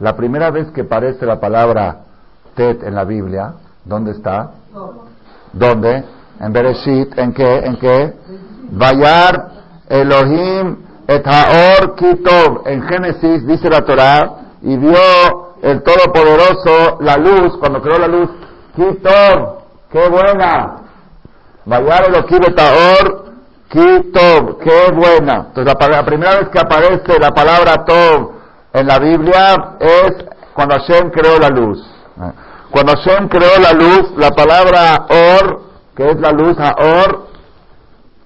La 0.00 0.16
primera 0.16 0.50
vez 0.50 0.70
que 0.70 0.82
aparece 0.82 1.24
la 1.24 1.40
palabra 1.40 2.04
Tet 2.54 2.82
en 2.82 2.94
la 2.94 3.04
Biblia, 3.04 3.54
¿dónde 3.84 4.12
está? 4.12 4.50
¿Dónde? 5.52 6.04
En 6.40 6.52
Bereshit, 6.52 7.18
¿en 7.18 7.32
qué? 7.32 7.56
¿En 7.64 7.76
qué? 7.76 8.12
Vayar 8.70 9.50
Elohim 9.88 10.76
et 11.06 11.26
Haor 11.26 11.94
Kitov. 11.96 12.66
En 12.66 12.82
Génesis 12.82 13.46
dice 13.46 13.68
la 13.70 13.84
Torah, 13.84 14.30
y 14.62 14.76
vio 14.76 15.54
el 15.62 15.82
Todopoderoso 15.82 16.98
la 17.00 17.16
luz, 17.16 17.56
cuando 17.58 17.80
creó 17.80 17.98
la 17.98 18.08
luz, 18.08 18.30
Kitov, 18.74 19.58
qué 19.90 20.08
buena. 20.08 20.76
Vayar 21.64 22.06
Elohim 22.08 22.42
et 22.48 22.60
Haor 22.60 23.24
Kitov, 23.68 24.58
qué 24.58 24.92
buena. 24.92 25.46
Entonces 25.48 25.74
la, 25.78 25.88
la, 25.88 26.04
primera 26.04 26.36
vez 26.36 26.48
que 26.48 26.58
aparece 26.58 27.18
la 27.18 27.30
palabra 27.30 27.84
Tov 27.84 28.32
en 28.72 28.86
la 28.86 28.98
Biblia 28.98 29.76
es 29.80 30.12
cuando 30.54 30.76
Hashem 30.76 31.10
creó 31.10 31.38
la 31.38 31.48
luz. 31.48 31.84
Cuando 32.70 32.92
Hashem 32.92 33.28
creó 33.28 33.58
la 33.60 33.72
luz, 33.72 34.12
la 34.16 34.30
palabra 34.30 35.06
Or 35.08 35.73
que 35.94 36.10
es 36.10 36.20
la 36.20 36.32
luz 36.32 36.56
Aor, 36.58 37.26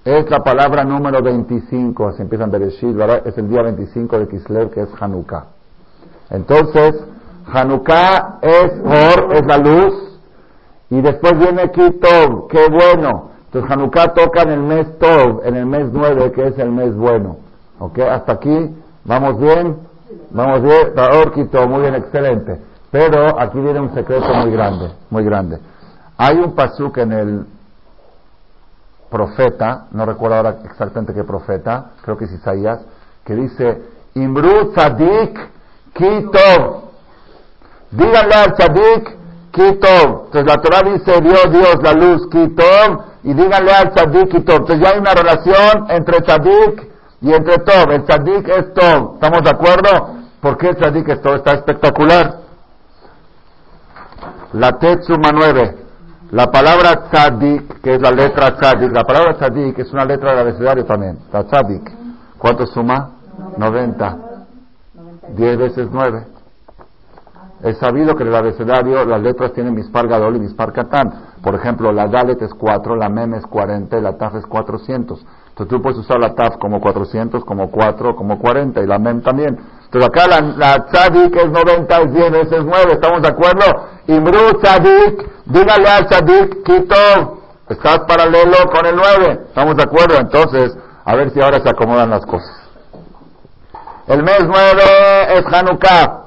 es 0.03 0.29
la 0.29 0.39
palabra 0.39 0.83
número 0.83 1.21
25, 1.21 2.13
se 2.13 2.23
empieza 2.23 2.45
en 2.45 2.51
Bereshit, 2.51 2.97
es 3.25 3.37
el 3.37 3.49
día 3.49 3.61
25 3.61 4.19
de 4.19 4.27
Kislev, 4.27 4.71
que 4.71 4.81
es 4.81 4.89
Hanukkah. 4.99 5.45
Entonces, 6.31 6.95
Hanukkah 7.51 8.39
es 8.41 8.71
Or, 8.83 9.35
es 9.35 9.45
la 9.45 9.57
luz, 9.57 10.19
y 10.89 11.01
después 11.01 11.37
viene 11.37 11.69
Kitov, 11.71 12.47
qué 12.47 12.67
bueno. 12.69 13.29
Entonces 13.45 13.71
Hanukkah 13.71 14.13
toca 14.13 14.43
en 14.43 14.49
el 14.49 14.61
mes 14.61 14.97
Tov, 14.97 15.41
en 15.45 15.55
el 15.55 15.65
mes 15.65 15.89
9, 15.91 16.31
que 16.31 16.47
es 16.47 16.57
el 16.57 16.71
mes 16.71 16.95
bueno. 16.95 17.37
¿Ok? 17.79 17.99
Hasta 17.99 18.33
aquí, 18.33 18.75
¿vamos 19.05 19.39
bien? 19.39 19.77
Vamos 20.31 20.63
bien, 20.63 20.93
Or, 20.97 21.31
Kitov, 21.33 21.69
muy 21.69 21.81
bien, 21.81 21.95
excelente. 21.95 22.59
Pero 22.91 23.39
aquí 23.39 23.59
viene 23.59 23.79
un 23.79 23.93
secreto 23.93 24.33
muy 24.33 24.51
grande, 24.51 24.91
muy 25.11 25.23
grande. 25.23 25.59
Hay 26.17 26.37
un 26.37 26.55
pasuk 26.55 26.97
en 26.97 27.11
el 27.11 27.45
profeta, 29.09 29.87
no 29.91 30.05
recuerdo 30.05 30.37
ahora 30.37 30.57
exactamente 30.63 31.13
qué 31.13 31.23
profeta, 31.23 31.91
creo 32.01 32.17
que 32.17 32.25
es 32.25 32.31
Isaías, 32.31 32.79
que 33.25 33.35
dice, 33.35 33.81
Imru 34.15 34.71
tzadik 34.73 35.39
kitov. 35.93 36.89
Díganle 37.91 38.35
al 38.35 38.53
tzadik 38.53 39.17
kitov. 39.51 40.25
Entonces 40.25 40.45
la 40.45 40.61
Torah 40.61 40.89
dice, 40.89 41.21
dio 41.21 41.51
Dios 41.51 41.75
la 41.81 41.93
luz 41.93 42.27
kitov, 42.29 43.03
y 43.23 43.33
díganle 43.33 43.71
al 43.71 43.93
tzadik 43.93 44.29
kitov. 44.29 44.57
Entonces 44.57 44.79
ya 44.79 44.93
hay 44.93 44.99
una 44.99 45.13
relación 45.13 45.85
entre 45.89 46.21
tzadik 46.21 46.87
y 47.21 47.33
entre 47.33 47.57
tov. 47.59 47.91
El 47.91 48.03
tzadik 48.03 48.47
es 48.47 48.73
tov. 48.73 49.15
¿Estamos 49.15 49.43
de 49.43 49.49
acuerdo? 49.49 50.15
¿Por 50.41 50.57
qué 50.57 50.69
el 50.69 50.77
tzadik 50.77 51.09
es 51.09 51.21
tov? 51.21 51.35
Está 51.35 51.53
espectacular. 51.53 52.39
La 54.53 54.79
Tetsuma 54.79 55.31
9. 55.31 55.88
La 56.31 56.51
palabra 56.51 57.09
tzadik, 57.09 57.81
que 57.81 57.95
es 57.95 58.01
la 58.01 58.11
letra 58.11 58.55
tzadik, 58.55 58.91
la 58.91 59.03
palabra 59.03 59.33
tzadik 59.35 59.79
es 59.79 59.91
una 59.91 60.05
letra 60.05 60.31
del 60.31 60.39
abecedario 60.39 60.85
también. 60.85 61.17
La 61.33 61.43
tzadik, 61.43 61.91
¿cuánto 62.37 62.67
suma? 62.67 63.15
90. 63.57 64.17
10 65.35 65.57
veces 65.57 65.87
9. 65.91 66.27
Es 67.63 67.77
sabido 67.77 68.15
que 68.15 68.23
en 68.23 68.29
el 68.29 68.35
abecedario 68.35 69.03
las 69.05 69.21
letras 69.21 69.53
tienen 69.53 69.73
mispar 69.73 70.07
gadol 70.07 70.35
y 70.35 70.39
mispar 70.39 70.71
katán. 70.71 71.11
Por 71.41 71.55
ejemplo, 71.55 71.91
la 71.91 72.07
dalet 72.07 72.41
es 72.41 72.53
4, 72.53 72.95
la 72.95 73.09
mem 73.09 73.33
es 73.33 73.45
40 73.45 73.97
y 73.97 74.01
la 74.01 74.17
taf 74.17 74.35
es 74.35 74.45
400. 74.45 75.19
Entonces 75.49 75.67
tú 75.67 75.81
puedes 75.81 75.97
usar 75.97 76.19
la 76.19 76.35
taf 76.35 76.57
como 76.57 76.79
400, 76.79 77.43
como 77.43 77.69
4, 77.69 78.15
como 78.15 78.39
40 78.39 78.81
y 78.81 78.87
la 78.87 78.99
mem 78.99 79.21
también. 79.21 79.57
Entonces 79.83 80.09
acá 80.09 80.27
la, 80.27 80.41
la 80.41 80.85
tzadik 80.85 81.35
es 81.35 81.49
90, 81.49 82.01
es 82.01 82.13
10 82.13 82.31
veces 82.31 82.59
9, 82.63 82.91
¿estamos 82.93 83.21
de 83.21 83.27
acuerdo? 83.27 83.65
Imru 84.07 84.59
tzadik, 84.61 85.29
dígale 85.49 85.89
al 85.89 86.07
tzadik, 86.07 86.63
quito, 86.63 87.41
estás 87.69 87.99
paralelo 88.07 88.57
con 88.71 88.85
el 88.85 88.95
9, 88.95 89.45
¿estamos 89.49 89.75
de 89.75 89.83
acuerdo? 89.83 90.17
Entonces, 90.17 90.75
a 91.05 91.15
ver 91.15 91.31
si 91.31 91.41
ahora 91.41 91.59
se 91.61 91.69
acomodan 91.69 92.09
las 92.09 92.25
cosas. 92.25 92.55
El 94.07 94.23
mes 94.23 94.41
9 94.43 94.81
es 95.37 95.45
Hanukkah. 95.53 96.19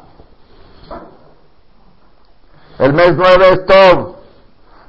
El 2.78 2.92
mes 2.92 3.14
9 3.16 3.48
es 3.50 3.66
Tov. 3.66 4.16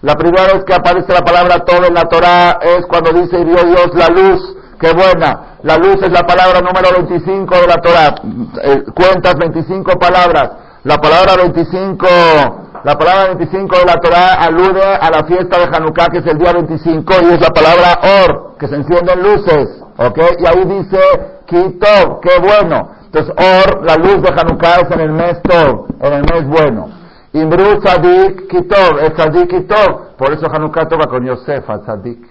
La 0.01 0.15
primera 0.15 0.53
vez 0.53 0.63
que 0.65 0.73
aparece 0.73 1.13
la 1.13 1.21
palabra 1.21 1.63
Tov 1.65 1.83
en 1.85 1.93
la 1.93 2.03
Torah 2.03 2.59
es 2.61 2.85
cuando 2.87 3.13
dice 3.13 3.39
y 3.39 3.45
vio 3.45 3.63
Dios 3.63 3.89
la 3.93 4.07
luz. 4.09 4.57
Qué 4.79 4.91
buena. 4.93 5.57
La 5.63 5.77
luz 5.77 6.03
es 6.03 6.11
la 6.11 6.23
palabra 6.23 6.59
número 6.59 6.89
25 6.97 7.55
de 7.55 7.67
la 7.67 7.77
Torah. 7.77 8.15
Eh, 8.63 8.83
cuentas 8.93 9.35
25 9.37 9.93
palabras. 9.97 10.51
La 10.83 10.97
palabra 10.97 11.35
25, 11.37 12.62
la 12.83 12.95
palabra 12.97 13.33
25 13.35 13.77
de 13.77 13.85
la 13.85 13.95
Torah 13.95 14.33
alude 14.41 14.83
a 14.83 15.09
la 15.09 15.23
fiesta 15.23 15.57
de 15.57 15.75
Hanukkah 15.75 16.07
que 16.07 16.17
es 16.17 16.27
el 16.27 16.37
día 16.37 16.51
25 16.51 17.13
y 17.21 17.25
es 17.33 17.41
la 17.41 17.49
palabra 17.49 17.99
Or, 18.25 18.57
que 18.57 18.67
se 18.67 18.75
encienden 18.75 19.23
luces. 19.23 19.81
¿Ok? 19.97 20.19
Y 20.39 20.45
ahí 20.45 20.65
dice 20.65 20.99
Kitov, 21.45 22.19
qué 22.19 22.39
bueno. 22.41 22.89
Entonces 23.05 23.33
Or, 23.37 23.85
la 23.85 23.95
luz 23.95 24.21
de 24.21 24.29
Hanukkah 24.29 24.81
es 24.81 24.91
en 24.91 24.99
el 24.99 25.11
mes 25.13 25.41
Tov, 25.43 25.87
en 26.01 26.13
el 26.13 26.23
mes 26.23 26.47
bueno. 26.47 26.89
Imru 27.31 27.79
Tzadik 27.79 28.47
Kitov, 28.47 28.99
es 28.99 29.13
Tzadik 29.13 29.49
Kitov. 29.49 30.17
Por 30.17 30.33
eso 30.33 30.47
Hanukkah 30.51 30.87
toca 30.87 31.07
con 31.07 31.25
Yosef, 31.25 31.65
Tzadik. 31.65 32.27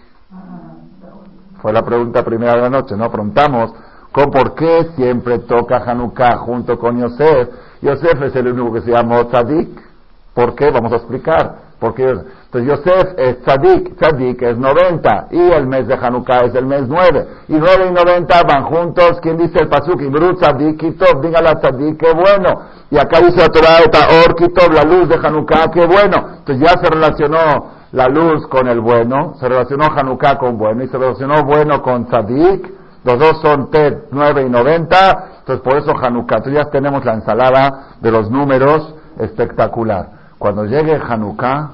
Fue 1.63 1.73
la 1.73 1.83
pregunta 1.83 2.23
primera 2.23 2.57
de 2.57 2.61
la 2.63 2.71
noche, 2.71 2.95
¿no? 2.95 3.11
Preguntamos 3.11 3.73
con 4.13 4.31
por 4.31 4.55
qué 4.55 4.91
siempre 4.97 5.39
toca 5.39 5.79
Hanukkah 5.79 6.37
junto 6.39 6.79
con 6.79 7.01
Yosef. 7.01 7.49
Yosef 7.81 8.21
es 8.23 8.37
el 8.37 8.49
único 8.49 8.75
que 8.75 8.83
se 8.83 8.91
llama 8.91 9.25
Tzadik. 9.29 9.92
¿Por 10.35 10.55
qué? 10.55 10.71
Vamos 10.71 10.93
a 10.93 10.97
explicar. 10.97 11.73
Porque, 11.79 12.09
entonces 12.09 12.71
Yosef 12.71 13.19
es 13.19 13.43
Tzadik, 13.43 13.97
Tzadik 13.97 14.41
es 14.43 14.57
90 14.57 15.27
y 15.33 15.51
el 15.51 15.67
mes 15.67 15.89
de 15.89 15.95
Hanukkah 15.95 16.45
es 16.45 16.55
el 16.55 16.65
mes 16.65 16.85
9. 16.87 17.27
Y 17.49 17.55
9 17.55 17.87
y 17.89 17.93
90 17.93 18.43
van 18.45 18.65
juntos. 18.65 19.19
¿Quién 19.21 19.37
dice 19.37 19.59
el 19.61 19.69
pasuk? 19.69 20.01
Ibru 20.01 20.37
Tzadik 20.37 20.81
y 20.83 20.93
Tov. 20.93 21.21
Dígale 21.21 21.49
a 21.49 21.55
Tzadik, 21.55 21.99
qué 21.99 22.13
bueno. 22.13 22.63
Y 22.89 22.99
acá 22.99 23.21
dice 23.21 23.39
la 23.39 23.49
Torah, 23.49 23.79
Or 24.25 24.37
Kitov, 24.37 24.73
la 24.73 24.85
luz 24.85 25.09
de 25.09 25.17
Hanukkah, 25.17 25.71
qué 25.73 25.85
bueno. 25.85 26.37
Entonces 26.39 26.61
ya 26.61 26.81
se 26.81 26.89
relacionó 26.89 27.83
la 27.93 28.09
luz 28.09 28.47
con 28.49 28.69
el 28.69 28.81
bueno, 28.81 29.35
se 29.39 29.49
relacionó 29.49 29.85
Hanukkah 29.85 30.39
con 30.39 30.57
bueno 30.57 30.83
y 30.83 30.89
se 30.89 30.99
relacionó 30.99 31.45
bueno 31.45 31.83
con 31.83 32.07
Tzadik, 32.07 32.73
los 33.05 33.19
dos 33.19 33.41
son 33.43 33.71
Tet 33.71 34.09
9 34.11 34.45
y 34.47 34.51
90, 34.51 35.29
entonces 35.41 35.63
por 35.63 35.77
eso 35.77 35.93
Hanukkah, 36.01 36.37
entonces 36.37 36.65
ya 36.65 36.71
tenemos 36.71 37.05
la 37.05 37.15
ensalada 37.15 37.97
de 38.01 38.11
los 38.11 38.31
números 38.31 38.95
espectacular. 39.19 40.22
Cuando 40.43 40.65
llegue 40.65 40.97
Hanukkah 40.97 41.71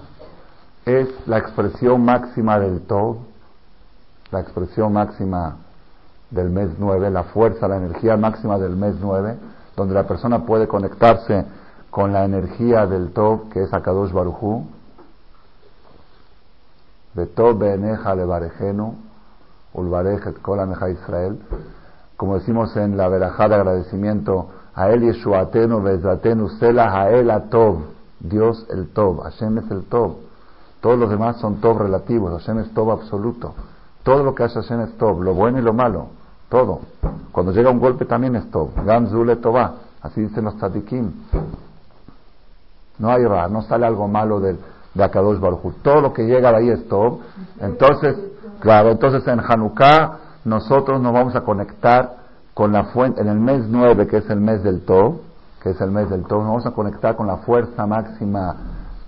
es 0.84 1.08
la 1.26 1.38
expresión 1.38 2.04
máxima 2.04 2.58
del 2.58 2.82
Tov, 2.82 3.16
la 4.30 4.40
expresión 4.40 4.92
máxima 4.92 5.56
del 6.30 6.50
mes 6.50 6.72
9, 6.78 7.10
la 7.10 7.22
fuerza, 7.22 7.66
la 7.66 7.78
energía 7.78 8.18
máxima 8.18 8.58
del 8.58 8.76
mes 8.76 8.96
9, 9.00 9.36
donde 9.74 9.94
la 9.94 10.06
persona 10.06 10.44
puede 10.44 10.68
conectarse 10.68 11.46
con 11.88 12.12
la 12.12 12.26
energía 12.26 12.84
del 12.86 13.14
Tov, 13.14 13.48
que 13.48 13.62
es 13.62 13.72
Akadosh 13.72 14.12
Baruchu, 14.12 14.66
Israel. 20.90 21.40
Como 22.18 22.34
decimos 22.34 22.76
en 22.76 22.98
la 22.98 23.08
verajada 23.08 23.48
de 23.48 23.54
agradecimiento, 23.54 24.50
a 24.74 24.90
él 24.90 25.00
Yeshuatenu, 25.00 25.80
Bezatenu, 25.80 26.50
Selah, 26.50 27.00
a 27.00 27.10
él 27.12 27.32
Tov, 27.48 27.96
Dios 28.20 28.66
el 28.70 28.88
Tov, 28.88 29.22
Hashem 29.22 29.58
es 29.58 29.70
el 29.70 29.84
Tov. 29.84 30.16
Todos 30.80 30.98
los 30.98 31.10
demás 31.10 31.38
son 31.38 31.60
Tov 31.60 31.78
relativos, 31.78 32.32
Hashem 32.40 32.58
es 32.60 32.72
Tov 32.74 32.90
absoluto. 32.90 33.54
Todo 34.02 34.22
lo 34.22 34.34
que 34.34 34.44
hace 34.44 34.60
Hashem 34.60 34.80
es 34.82 34.98
Tov, 34.98 35.22
lo 35.22 35.34
bueno 35.34 35.58
y 35.58 35.62
lo 35.62 35.72
malo, 35.72 36.08
todo. 36.48 36.80
Cuando 37.32 37.52
llega 37.52 37.70
un 37.70 37.78
golpe 37.78 38.04
también 38.04 38.36
es 38.36 38.50
Tov. 38.50 38.70
Gamzule 38.84 39.36
Tová, 39.36 39.74
así 40.02 40.20
dicen 40.20 40.44
los 40.44 40.56
tzadikim. 40.56 41.12
No 42.98 43.10
hay 43.10 43.24
ra, 43.24 43.48
no 43.48 43.62
sale 43.62 43.86
algo 43.86 44.08
malo 44.08 44.40
del 44.40 44.58
de 44.98 45.04
Akadosh 45.04 45.38
Baruj 45.38 45.74
Todo 45.82 46.00
lo 46.00 46.12
que 46.12 46.24
llega 46.24 46.50
de 46.50 46.56
ahí 46.56 46.70
es 46.70 46.88
Tov. 46.88 47.20
Entonces, 47.60 48.16
claro, 48.60 48.90
entonces 48.90 49.26
en 49.26 49.40
Hanukkah 49.40 50.18
nosotros 50.44 51.00
nos 51.00 51.12
vamos 51.12 51.36
a 51.36 51.42
conectar 51.42 52.16
con 52.54 52.72
la 52.72 52.84
fuente, 52.84 53.20
en 53.20 53.28
el 53.28 53.38
mes 53.38 53.66
9, 53.68 54.06
que 54.08 54.16
es 54.18 54.30
el 54.30 54.40
mes 54.40 54.62
del 54.62 54.84
Tov, 54.84 55.20
que 55.62 55.70
es 55.70 55.80
el 55.80 55.90
mes 55.90 56.08
del 56.10 56.24
Tov. 56.24 56.38
Nos 56.38 56.48
vamos 56.48 56.66
a 56.66 56.70
conectar 56.70 57.16
con 57.16 57.26
la 57.26 57.38
fuerza 57.38 57.86
máxima 57.86 58.56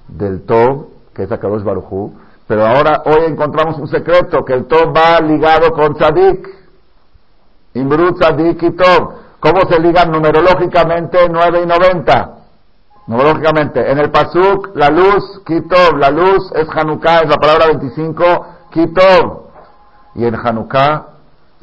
del 0.09 0.43
Tov, 0.43 0.87
que 1.15 1.25
es 1.25 1.33
Akadosh 1.33 1.63
Barujú. 1.63 2.15
Pero 2.47 2.67
ahora, 2.67 3.03
hoy 3.07 3.27
encontramos 3.27 3.79
un 3.79 3.89
secreto, 3.89 4.45
que 4.45 4.55
el 4.55 4.67
Tov 4.67 4.95
va 4.97 5.21
ligado 5.21 5.73
con 5.73 5.95
Tzadik. 5.95 6.49
Imbrut, 7.75 8.19
Tzadik 8.19 8.63
y 8.63 8.71
Tov. 8.73 9.13
¿Cómo 9.41 9.63
se 9.71 9.81
ligan 9.81 10.13
numerológicamente 10.13 11.19
9 11.31 11.63
y 11.63 11.67
90? 11.67 12.31
Numerológicamente. 13.07 13.91
En 13.91 13.99
el 13.99 14.11
Pasuk, 14.11 14.77
la 14.77 14.91
luz, 14.91 15.43
Kitov. 15.47 15.97
La 15.97 16.11
luz 16.11 16.53
es 16.55 16.69
Hanukkah, 16.69 17.21
es 17.21 17.29
la 17.29 17.37
palabra 17.37 17.67
25, 17.69 18.47
Kitov. 18.71 19.47
Y 20.15 20.27
en 20.27 20.35
Hanukkah 20.35 21.07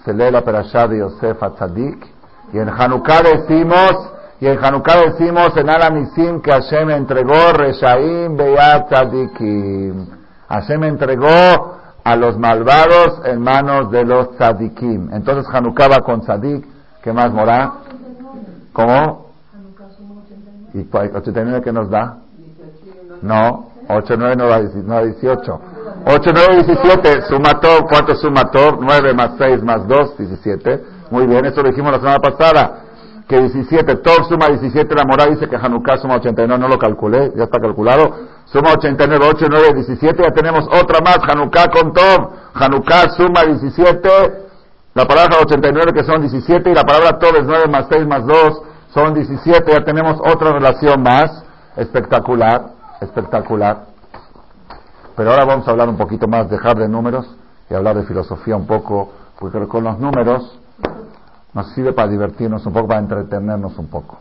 se 0.03 0.13
lee 0.13 0.31
la 0.31 0.41
perashá 0.41 0.87
de 0.87 0.99
Yosef 0.99 1.41
a 1.43 1.51
Tzadik. 1.51 2.05
Y 2.51 2.57
en 2.57 2.69
Hanukkah 2.69 3.21
decimos, 3.21 4.11
y 4.39 4.47
en 4.47 4.63
Hanukkah 4.63 5.01
decimos 5.11 5.55
en 5.57 5.69
Alamisim 5.69 6.41
que 6.41 6.51
Hashem 6.51 6.89
entregó 6.91 7.53
Reshaim 7.53 8.37
Beyat 8.37 8.89
Tzadikim. 8.89 10.07
Hashem 10.47 10.83
entregó 10.83 11.77
a 12.07 12.15
los 12.15 12.37
malvados 12.37 13.19
en 13.25 13.41
manos 13.41 13.91
de 13.91 14.05
los 14.05 14.37
tzadikim. 14.37 15.11
Entonces 15.11 15.45
Hanukkah 15.53 15.89
va 15.89 15.99
con 16.01 16.21
tzadik. 16.21 16.65
¿Qué 17.03 17.11
más 17.11 17.33
morá? 17.33 17.73
¿Cómo? 18.71 19.27
¿Y 20.73 20.87
89 20.89 21.61
qué 21.63 21.73
nos 21.73 21.89
da? 21.89 22.17
No, 23.21 23.71
89 23.89 24.35
no 24.37 24.47
da, 24.47 24.59
no 24.59 24.93
da 24.95 25.03
18. 25.03 25.61
8, 26.05 26.31
9, 26.33 26.63
17, 26.63 27.21
suma 27.23 27.59
todo, 27.59 27.85
¿cuánto 27.89 28.15
suma 28.15 28.49
todo? 28.51 28.77
9 28.79 29.13
más 29.13 29.31
6 29.37 29.63
más 29.63 29.85
2, 29.85 30.17
17. 30.17 30.83
Muy 31.11 31.27
bien, 31.27 31.45
eso 31.45 31.61
lo 31.61 31.69
dijimos 31.69 31.91
la 31.91 31.99
semana 31.99 32.19
pasada, 32.19 32.83
que 33.27 33.41
17, 33.41 33.97
todo 33.97 34.23
suma 34.23 34.47
17, 34.47 34.95
la 34.95 35.03
moral 35.03 35.31
dice 35.31 35.49
que 35.49 35.57
Hanukkah 35.57 35.97
suma 35.97 36.15
89, 36.15 36.61
no 36.61 36.69
lo 36.69 36.79
calculé, 36.79 37.33
ya 37.35 37.43
está 37.43 37.59
calculado, 37.59 38.15
suma 38.45 38.71
89, 38.71 39.25
8, 39.29 39.45
9, 39.49 39.73
17, 39.73 40.23
ya 40.23 40.31
tenemos 40.31 40.65
otra 40.67 41.01
más, 41.01 41.19
Hanukkah 41.27 41.67
con 41.67 41.91
Tov, 41.91 42.31
Hanukkah 42.53 43.09
suma 43.17 43.43
17, 43.43 44.09
la 44.93 45.05
palabra 45.05 45.39
89 45.41 45.91
que 45.93 46.03
son 46.05 46.21
17 46.21 46.71
y 46.71 46.73
la 46.73 46.83
palabra 46.83 47.19
Tov 47.19 47.35
es 47.35 47.43
9 47.45 47.67
más 47.67 47.87
6 47.89 48.07
más 48.07 48.25
2, 48.25 48.61
son 48.93 49.13
17, 49.13 49.71
ya 49.73 49.83
tenemos 49.83 50.19
otra 50.21 50.53
relación 50.53 51.03
más, 51.03 51.43
espectacular, 51.75 52.69
espectacular. 53.01 53.87
Pero 55.17 55.31
ahora 55.31 55.43
vamos 55.43 55.67
a 55.67 55.71
hablar 55.71 55.89
un 55.89 55.97
poquito 55.97 56.27
más, 56.27 56.49
dejar 56.49 56.77
de 56.77 56.87
números 56.87 57.27
y 57.69 57.73
hablar 57.73 57.97
de 57.97 58.03
filosofía 58.03 58.55
un 58.55 58.65
poco, 58.65 59.11
porque 59.37 59.67
con 59.67 59.83
los 59.83 59.99
números 59.99 60.59
nos 61.57 61.73
sirve 61.73 61.91
para 61.91 62.07
divertirnos 62.07 62.63
un 62.67 62.71
poco, 62.71 62.87
para 62.87 62.99
entretenernos 62.99 63.75
un 63.79 63.87
poco. 63.87 64.19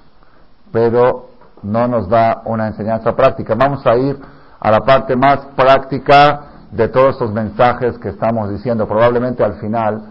Pero 0.73 1.27
no 1.63 1.87
nos 1.87 2.09
da 2.09 2.41
una 2.47 2.67
enseñanza 2.67 3.15
práctica. 3.15 3.55
Vamos 3.55 3.87
a 3.87 3.95
ir 3.95 4.19
a 4.59 4.71
la 4.71 4.81
parte 4.81 5.15
más 5.15 5.41
práctica 5.55 6.41
de 6.71 6.89
todos 6.89 7.11
estos 7.11 7.33
mensajes 7.33 7.99
que 7.99 8.09
estamos 8.09 8.49
diciendo. 8.49 8.89
Probablemente 8.89 9.45
al 9.45 9.61
final 9.61 10.03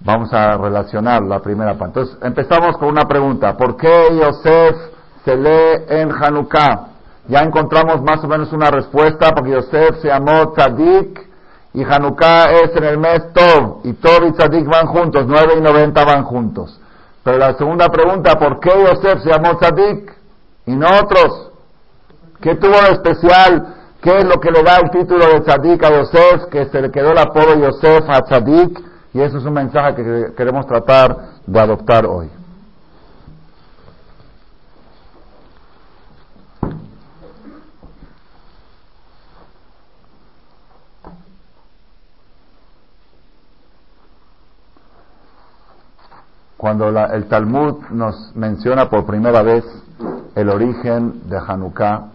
vamos 0.00 0.32
a 0.32 0.56
relacionar 0.56 1.22
la 1.22 1.38
primera 1.38 1.78
parte. 1.78 2.00
Entonces, 2.00 2.18
empezamos 2.22 2.76
con 2.76 2.88
una 2.88 3.04
pregunta. 3.06 3.56
¿Por 3.56 3.76
qué 3.76 4.08
Yosef 4.20 4.76
se 5.24 5.36
lee 5.36 5.84
en 5.88 6.10
Hanukkah? 6.10 6.88
Ya 7.28 7.38
encontramos 7.40 8.02
más 8.02 8.24
o 8.24 8.26
menos 8.26 8.52
una 8.52 8.68
respuesta 8.72 9.30
porque 9.30 9.52
Yosef 9.52 10.00
se 10.00 10.08
llamó 10.08 10.52
Tzadik 10.54 11.29
y 11.72 11.84
Hanukkah 11.84 12.50
es 12.50 12.76
en 12.76 12.84
el 12.84 12.98
mes 12.98 13.32
Tov 13.32 13.80
y 13.84 13.92
Tov 13.94 14.26
y 14.26 14.32
Tzadik 14.32 14.66
van 14.66 14.86
juntos, 14.86 15.24
9 15.26 15.54
y 15.58 15.60
90 15.60 16.04
van 16.04 16.24
juntos. 16.24 16.80
Pero 17.22 17.38
la 17.38 17.56
segunda 17.56 17.88
pregunta, 17.88 18.38
¿por 18.38 18.58
qué 18.60 18.70
Yosef 18.70 19.22
se 19.22 19.30
llamó 19.30 19.56
Tzadik 19.56 20.12
y 20.66 20.74
no 20.74 20.86
otros? 21.02 21.52
¿Qué 22.40 22.54
tuvo 22.56 22.72
de 22.72 22.92
especial? 22.92 23.74
¿Qué 24.02 24.18
es 24.18 24.24
lo 24.24 24.40
que 24.40 24.50
le 24.50 24.62
da 24.62 24.78
el 24.78 24.90
título 24.90 25.26
de 25.26 25.40
Tzadik 25.40 25.84
a 25.84 25.90
Yosef? 25.90 26.46
Que 26.50 26.64
se 26.66 26.80
le 26.80 26.90
quedó 26.90 27.12
el 27.12 27.18
apodo 27.18 27.54
Yosef 27.54 28.08
a 28.08 28.22
Tzadik 28.22 28.80
y 29.12 29.20
eso 29.20 29.38
es 29.38 29.44
un 29.44 29.52
mensaje 29.52 29.94
que 29.94 30.34
queremos 30.36 30.66
tratar 30.66 31.16
de 31.46 31.60
adoptar 31.60 32.06
hoy. 32.06 32.30
Cuando 46.60 46.88
el 46.88 47.26
Talmud 47.26 47.84
nos 47.88 48.36
menciona 48.36 48.90
por 48.90 49.06
primera 49.06 49.40
vez 49.40 49.64
el 50.34 50.50
origen 50.50 51.26
de 51.26 51.38
Hanukkah, 51.38 52.08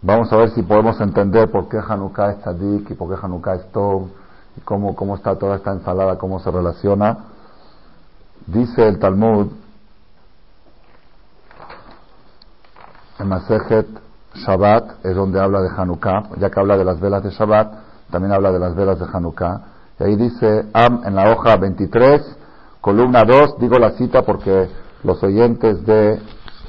vamos 0.00 0.32
a 0.32 0.36
ver 0.38 0.48
si 0.52 0.62
podemos 0.62 0.98
entender 0.98 1.50
por 1.50 1.68
qué 1.68 1.76
Hanukkah 1.76 2.30
es 2.30 2.38
Tzadik 2.40 2.90
y 2.90 2.94
por 2.94 3.10
qué 3.10 3.22
Hanukkah 3.22 3.56
es 3.56 3.70
Tov 3.70 4.06
y 4.56 4.62
cómo, 4.62 4.96
cómo 4.96 5.16
está 5.16 5.36
toda 5.38 5.56
esta 5.56 5.72
ensalada, 5.72 6.16
cómo 6.16 6.40
se 6.40 6.50
relaciona. 6.50 7.18
Dice 8.46 8.88
el 8.88 8.98
Talmud 8.98 9.48
en 13.18 13.28
Masejet 13.28 13.88
Shabbat, 14.36 15.04
es 15.04 15.14
donde 15.14 15.38
habla 15.38 15.60
de 15.60 15.68
Hanukkah, 15.68 16.30
ya 16.38 16.48
que 16.48 16.60
habla 16.60 16.78
de 16.78 16.84
las 16.86 16.98
velas 16.98 17.22
de 17.24 17.28
Shabbat, 17.28 17.74
también 18.10 18.32
habla 18.32 18.52
de 18.52 18.58
las 18.58 18.74
velas 18.74 18.98
de 18.98 19.04
Hanukkah. 19.12 19.60
Y 20.00 20.04
ahí 20.04 20.16
dice, 20.16 20.64
en 20.72 21.14
la 21.14 21.30
hoja 21.30 21.58
23, 21.58 22.38
Columna 22.84 23.24
2, 23.24 23.58
digo 23.60 23.78
la 23.78 23.92
cita 23.92 24.26
porque 24.26 24.68
los 25.04 25.22
oyentes 25.22 25.86
de 25.86 26.20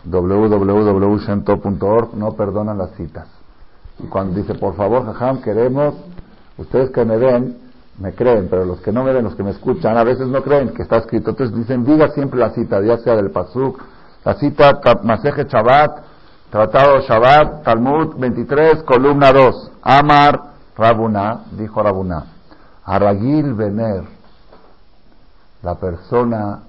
www.shento.org 0.05 2.15
no 2.15 2.31
perdonan 2.37 2.77
las 2.77 2.91
citas. 2.91 3.27
Y 3.99 4.07
cuando 4.07 4.39
dice, 4.39 4.53
por 4.53 4.77
favor, 4.77 5.05
jajam, 5.07 5.41
queremos, 5.41 5.93
ustedes 6.57 6.91
que 6.91 7.03
me 7.03 7.17
ven, 7.17 7.57
me 7.99 8.13
creen, 8.13 8.47
pero 8.49 8.63
los 8.63 8.79
que 8.79 8.93
no 8.93 9.03
me 9.03 9.11
ven, 9.11 9.25
los 9.25 9.35
que 9.35 9.43
me 9.43 9.49
escuchan, 9.49 9.97
a 9.97 10.05
veces 10.05 10.29
no 10.29 10.41
creen 10.41 10.69
que 10.69 10.83
está 10.83 10.99
escrito. 10.99 11.31
Entonces 11.31 11.53
dicen, 11.53 11.83
diga 11.83 12.07
siempre 12.07 12.39
la 12.39 12.51
cita, 12.51 12.81
ya 12.81 12.97
sea 12.99 13.17
del 13.17 13.31
Pasuk, 13.31 13.83
la 14.23 14.35
cita 14.35 14.79
Maseje 15.03 15.43
Shabbat, 15.43 15.99
Tratado 16.49 17.01
Shabbat, 17.01 17.63
Talmud 17.63 18.15
23, 18.15 18.83
columna 18.83 19.33
2. 19.33 19.71
Amar 19.81 20.43
Rabuna, 20.77 21.41
dijo 21.57 21.83
Rabuna, 21.83 22.23
Aragil 22.85 23.53
Bener, 23.53 24.14
la 25.65 25.75
persona 25.75 26.59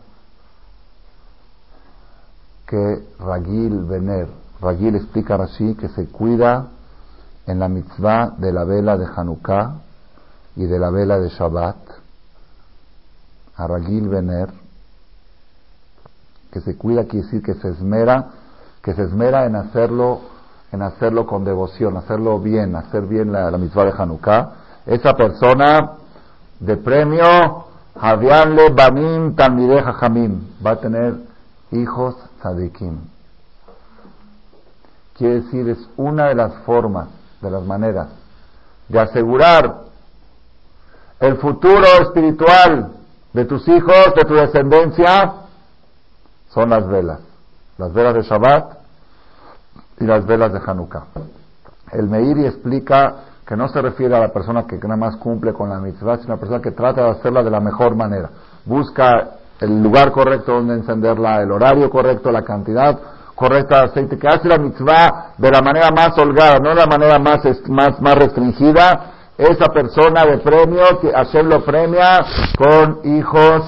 que 2.66 3.06
Ragil 3.20 3.84
Vener, 3.84 4.26
Ragil 4.62 4.96
explica 4.96 5.34
así 5.34 5.74
que 5.74 5.90
se 5.90 6.06
cuida 6.06 6.68
en 7.46 7.58
la 7.58 7.68
mitzvah 7.68 8.30
de 8.38 8.52
la 8.52 8.64
vela 8.64 8.96
de 8.96 9.04
Hanukkah 9.04 9.74
y 10.56 10.64
de 10.64 10.78
la 10.78 10.88
vela 10.88 11.18
de 11.18 11.28
Shabbat, 11.28 11.76
a 13.56 13.66
Ragil 13.66 14.08
Vener, 14.08 14.48
que 16.50 16.62
se 16.62 16.78
cuida 16.78 17.04
quiere 17.04 17.26
decir 17.26 17.42
que 17.42 17.52
se 17.52 17.68
esmera, 17.68 18.30
que 18.82 18.94
se 18.94 19.02
esmera 19.02 19.44
en 19.44 19.56
hacerlo, 19.56 20.22
en 20.72 20.80
hacerlo 20.80 21.26
con 21.26 21.44
devoción, 21.44 21.98
hacerlo 21.98 22.40
bien, 22.40 22.74
hacer 22.74 23.02
bien 23.02 23.30
la, 23.30 23.50
la 23.50 23.58
mitzvah 23.58 23.84
de 23.84 23.92
Hanukkah, 23.92 24.52
esa 24.86 25.12
persona 25.12 25.98
de 26.60 26.78
premio 26.78 27.66
Javianle 28.00 28.70
Banim 28.70 29.34
Talmideja 29.34 29.92
Jamim 29.94 30.40
va 30.64 30.72
a 30.72 30.80
tener 30.80 31.14
hijos 31.72 32.16
Sadikim. 32.42 32.98
Quiere 35.16 35.40
decir, 35.40 35.68
es 35.68 35.88
una 35.96 36.28
de 36.28 36.34
las 36.34 36.54
formas, 36.64 37.08
de 37.40 37.50
las 37.50 37.62
maneras 37.62 38.08
de 38.88 39.00
asegurar 39.00 39.82
el 41.20 41.36
futuro 41.38 41.86
espiritual 42.02 42.92
de 43.32 43.44
tus 43.44 43.66
hijos, 43.68 44.14
de 44.14 44.24
tu 44.24 44.34
descendencia, 44.34 45.34
son 46.50 46.70
las 46.70 46.86
velas. 46.86 47.20
Las 47.78 47.92
velas 47.92 48.14
de 48.14 48.22
Shabbat 48.22 48.78
y 50.00 50.04
las 50.04 50.24
velas 50.26 50.52
de 50.52 50.60
Hanukkah. 50.64 51.06
El 51.92 52.08
Meiri 52.08 52.46
explica 52.46 53.16
que 53.46 53.56
no 53.56 53.68
se 53.68 53.80
refiere 53.80 54.16
a 54.16 54.20
la 54.20 54.32
persona 54.32 54.66
que 54.66 54.76
nada 54.76 54.96
más 54.96 55.16
cumple 55.16 55.52
con 55.52 55.70
la 55.70 55.78
mitzvah, 55.78 56.18
sino 56.18 56.32
a 56.32 56.36
la 56.36 56.40
persona 56.40 56.60
que 56.60 56.72
trata 56.72 57.04
de 57.04 57.10
hacerla 57.10 57.44
de 57.44 57.50
la 57.50 57.60
mejor 57.60 57.94
manera. 57.94 58.28
Busca 58.64 59.36
el 59.60 59.82
lugar 59.82 60.10
correcto 60.10 60.52
donde 60.52 60.74
encenderla, 60.74 61.42
el 61.42 61.52
horario 61.52 61.88
correcto, 61.88 62.32
la 62.32 62.42
cantidad 62.42 62.98
correcta 63.36 63.78
de 63.78 63.84
aceite, 63.84 64.18
que 64.18 64.26
hace 64.26 64.48
la 64.48 64.58
mitzvah 64.58 65.34
de 65.38 65.50
la 65.50 65.62
manera 65.62 65.90
más 65.90 66.18
holgada, 66.18 66.58
no 66.58 66.70
de 66.70 66.74
la 66.74 66.86
manera 66.86 67.18
más, 67.20 67.40
más, 67.68 68.00
más 68.00 68.18
restringida. 68.18 69.12
Esa 69.38 69.66
persona 69.66 70.24
de 70.24 70.38
premio, 70.38 70.82
que 71.00 71.14
hacerlo 71.14 71.64
premia 71.64 72.24
con 72.56 73.00
hijos 73.04 73.62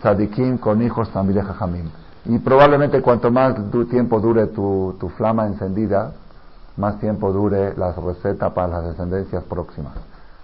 tzadikim, 0.00 0.58
con 0.58 0.80
hijos 0.82 1.10
también 1.10 1.40
de 1.40 1.44
jajamim. 1.44 1.90
Y 2.26 2.38
probablemente 2.38 3.00
cuanto 3.00 3.30
más 3.30 3.54
tiempo 3.90 4.20
dure 4.20 4.48
tu, 4.48 4.96
tu 5.00 5.08
flama 5.08 5.46
encendida, 5.46 6.12
más 6.78 6.98
tiempo 6.98 7.32
dure 7.32 7.74
la 7.76 7.92
receta 7.92 8.54
para 8.54 8.68
las 8.68 8.84
descendencias 8.84 9.42
próximas. 9.44 9.94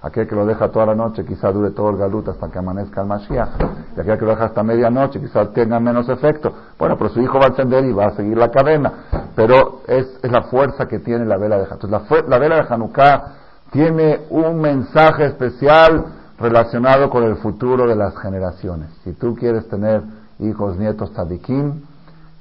Aquel 0.03 0.29
que 0.29 0.35
lo 0.35 0.44
deja 0.44 0.68
toda 0.68 0.85
la 0.85 0.94
noche 0.94 1.25
quizá 1.25 1.51
dure 1.51 1.70
todo 1.70 1.88
el 1.88 1.97
galut 1.97 2.29
hasta 2.29 2.51
que 2.51 2.59
amanezca 2.59 3.01
el 3.01 3.07
Mashiach. 3.07 3.49
Y 3.97 4.01
aquel 4.01 4.18
que 4.18 4.25
lo 4.27 4.33
deja 4.33 4.44
hasta 4.44 4.62
medianoche 4.62 5.18
quizá 5.18 5.51
tenga 5.51 5.81
menos 5.81 6.07
efecto. 6.11 6.53
Bueno, 6.79 6.99
pero 6.99 7.09
su 7.09 7.23
hijo 7.23 7.38
va 7.38 7.47
a 7.47 7.49
encender 7.49 7.87
y 7.87 7.92
va 7.92 8.09
a 8.09 8.11
seguir 8.11 8.37
la 8.37 8.51
cadena. 8.51 8.92
Pero 9.35 9.81
es, 9.87 10.18
es 10.23 10.31
la 10.31 10.42
fuerza 10.42 10.87
que 10.87 10.99
tiene 10.99 11.25
la 11.25 11.38
vela 11.38 11.57
de 11.57 11.62
Hanukkah. 11.62 11.87
Entonces, 11.87 12.29
la, 12.29 12.38
vela 12.38 12.57
de 12.57 12.75
Hanukkah 12.75 13.25
tiene 13.70 14.27
un 14.29 14.61
mensaje 14.61 15.25
especial 15.25 16.05
relacionado 16.38 17.09
con 17.09 17.23
el 17.23 17.37
futuro 17.37 17.87
de 17.87 17.97
las 17.97 18.14
generaciones. 18.18 18.90
Si 19.05 19.14
tú 19.14 19.35
quieres 19.35 19.66
tener 19.68 20.03
hijos, 20.38 20.77
nietos, 20.77 21.14
tadikim, 21.14 21.81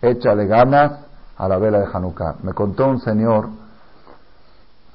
échale 0.01 0.47
ganas 0.47 0.99
a 1.38 1.47
la 1.47 1.58
vela 1.60 1.79
de 1.79 1.88
Hanukkah. 1.93 2.36
Me 2.43 2.51
contó 2.51 2.88
un 2.88 2.99
señor 2.99 3.62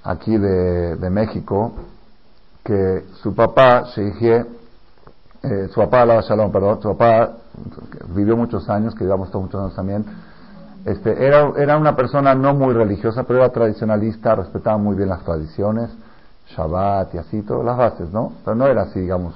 aquí 0.05 0.37
de, 0.37 0.97
de 0.97 1.11
México 1.11 1.73
que 2.65 3.05
su 3.23 3.35
papá, 3.35 3.85
Sheikhe, 3.95 4.45
eh, 5.43 5.69
su 5.73 5.81
papá, 5.81 6.05
la 6.05 6.21
Shalom, 6.21 6.53
perdón, 6.53 6.83
su 6.83 6.97
papá 6.97 7.33
vivió 8.09 8.37
muchos 8.37 8.69
años, 8.69 8.95
que 8.95 9.05
llevamos 9.05 9.31
todos 9.31 9.45
muchos 9.45 9.61
años 9.61 9.75
también, 9.75 10.05
este, 10.85 11.27
era, 11.27 11.51
era 11.57 11.77
una 11.77 11.97
persona 11.97 12.35
no 12.35 12.55
muy 12.55 12.75
religiosa, 12.75 13.25
pero 13.25 13.41
era 13.41 13.51
tradicionalista, 13.51 14.35
respetaba 14.35 14.79
muy 14.79 14.97
bien 14.97 15.09
las 15.09 15.25
tradiciones, 15.25 15.91
Shabbat 16.49 17.15
y 17.15 17.19
así, 17.19 17.43
todas 17.43 17.65
las 17.65 17.77
bases, 17.77 18.11
¿no? 18.11 18.33
Pero 18.45 18.55
no 18.55 18.67
era 18.67 18.83
así, 18.83 19.01
digamos, 19.01 19.35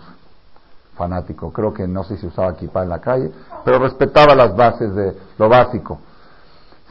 fanático. 0.95 1.53
Creo 1.53 1.73
que 1.73 1.87
no 1.87 2.05
sé 2.05 2.17
si 2.17 2.27
usaba 2.27 2.53
equipa 2.53 2.83
en 2.83 2.89
la 2.89 3.01
calle, 3.01 3.31
pero 3.65 3.79
respetaba 3.79 4.35
las 4.35 4.57
bases 4.57 4.95
de 4.95 5.17
lo 5.39 5.49
básico. 5.49 5.99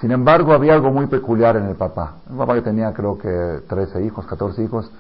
Sin 0.02 0.12
embargo, 0.12 0.52
había 0.52 0.74
algo 0.74 0.90
muy 0.90 1.06
peculiar 1.06 1.58
en 1.58 1.68
el 1.68 1.76
papá. 1.76 2.16
Un 2.28 2.40
papá 2.40 2.56
que 2.56 2.64
tenía, 2.64 2.92
creo 2.92 3.20
que, 3.20 3.62
13 3.70 4.04
hijos, 4.04 4.26
14 4.26 4.64
hijos, 4.64 4.92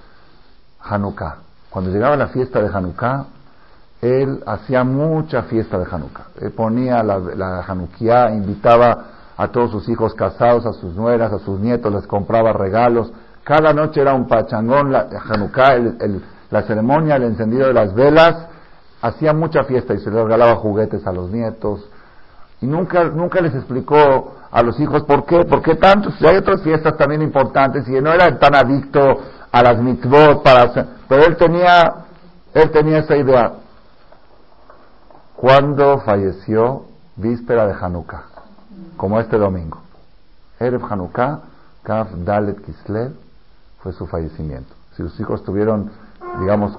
Hanukkah. 0.79 1.37
Cuando 1.71 1.89
llegaba 1.89 2.15
la 2.15 2.27
fiesta 2.27 2.61
de 2.61 2.67
Hanukkah, 2.67 3.25
él 3.99 4.43
hacía 4.45 4.83
mucha 4.83 5.41
fiesta 5.43 5.79
de 5.79 5.87
Hanukkah. 5.91 6.25
Él 6.39 6.51
ponía 6.51 7.01
la, 7.01 7.17
la 7.17 8.31
invitaba 8.31 9.05
a 9.35 9.47
todos 9.47 9.71
sus 9.71 9.89
hijos 9.89 10.13
casados, 10.13 10.67
a 10.67 10.73
sus 10.73 10.93
nueras, 10.93 11.33
a 11.33 11.39
sus 11.39 11.59
nietos, 11.59 11.91
les 11.91 12.05
compraba 12.05 12.53
regalos. 12.53 13.11
Cada 13.43 13.73
noche 13.73 14.01
era 14.01 14.13
un 14.13 14.27
pachangón, 14.27 14.91
la 14.91 15.07
Hanukkah, 15.29 15.79
la 16.51 16.61
ceremonia, 16.61 17.15
el 17.15 17.23
encendido 17.23 17.65
de 17.65 17.73
las 17.73 17.95
velas. 17.95 18.35
Hacía 19.01 19.33
mucha 19.33 19.63
fiesta 19.63 19.95
y 19.95 19.97
se 19.97 20.11
le 20.11 20.23
regalaba 20.23 20.57
juguetes 20.57 21.07
a 21.07 21.11
los 21.11 21.31
nietos. 21.31 21.89
Y 22.61 22.67
nunca, 22.67 23.05
nunca 23.05 23.41
les 23.41 23.55
explicó 23.55 24.35
a 24.51 24.61
los 24.61 24.79
hijos 24.79 25.03
por 25.03 25.25
qué, 25.25 25.45
por 25.45 25.61
qué 25.61 25.75
tanto. 25.75 26.11
Si 26.11 26.27
hay 26.27 26.37
otras 26.37 26.61
fiestas 26.61 26.95
también 26.97 27.21
importantes 27.21 27.87
y 27.87 27.93
no 28.01 28.13
era 28.13 28.37
tan 28.37 28.55
adicto 28.55 29.19
a 29.51 29.63
las 29.63 29.81
mitzvot 29.81 30.43
para 30.43 30.71
pero 31.07 31.25
él 31.25 31.35
tenía, 31.37 32.05
él 32.53 32.71
tenía 32.71 32.99
esa 32.99 33.17
idea. 33.17 33.53
Cuando 35.35 35.99
falleció, 35.99 36.85
víspera 37.15 37.65
de 37.65 37.73
Hanukkah, 37.73 38.23
como 38.95 39.19
este 39.19 39.37
domingo. 39.37 39.81
Erev 40.59 40.83
Hanukkah, 40.87 41.39
Kaf 41.83 42.11
Dalet 42.23 42.63
Kislev, 42.63 43.13
fue 43.79 43.91
su 43.93 44.05
fallecimiento. 44.05 44.73
Si 44.95 45.01
los 45.01 45.19
hijos 45.19 45.39
estuvieron, 45.39 45.91
digamos, 46.39 46.77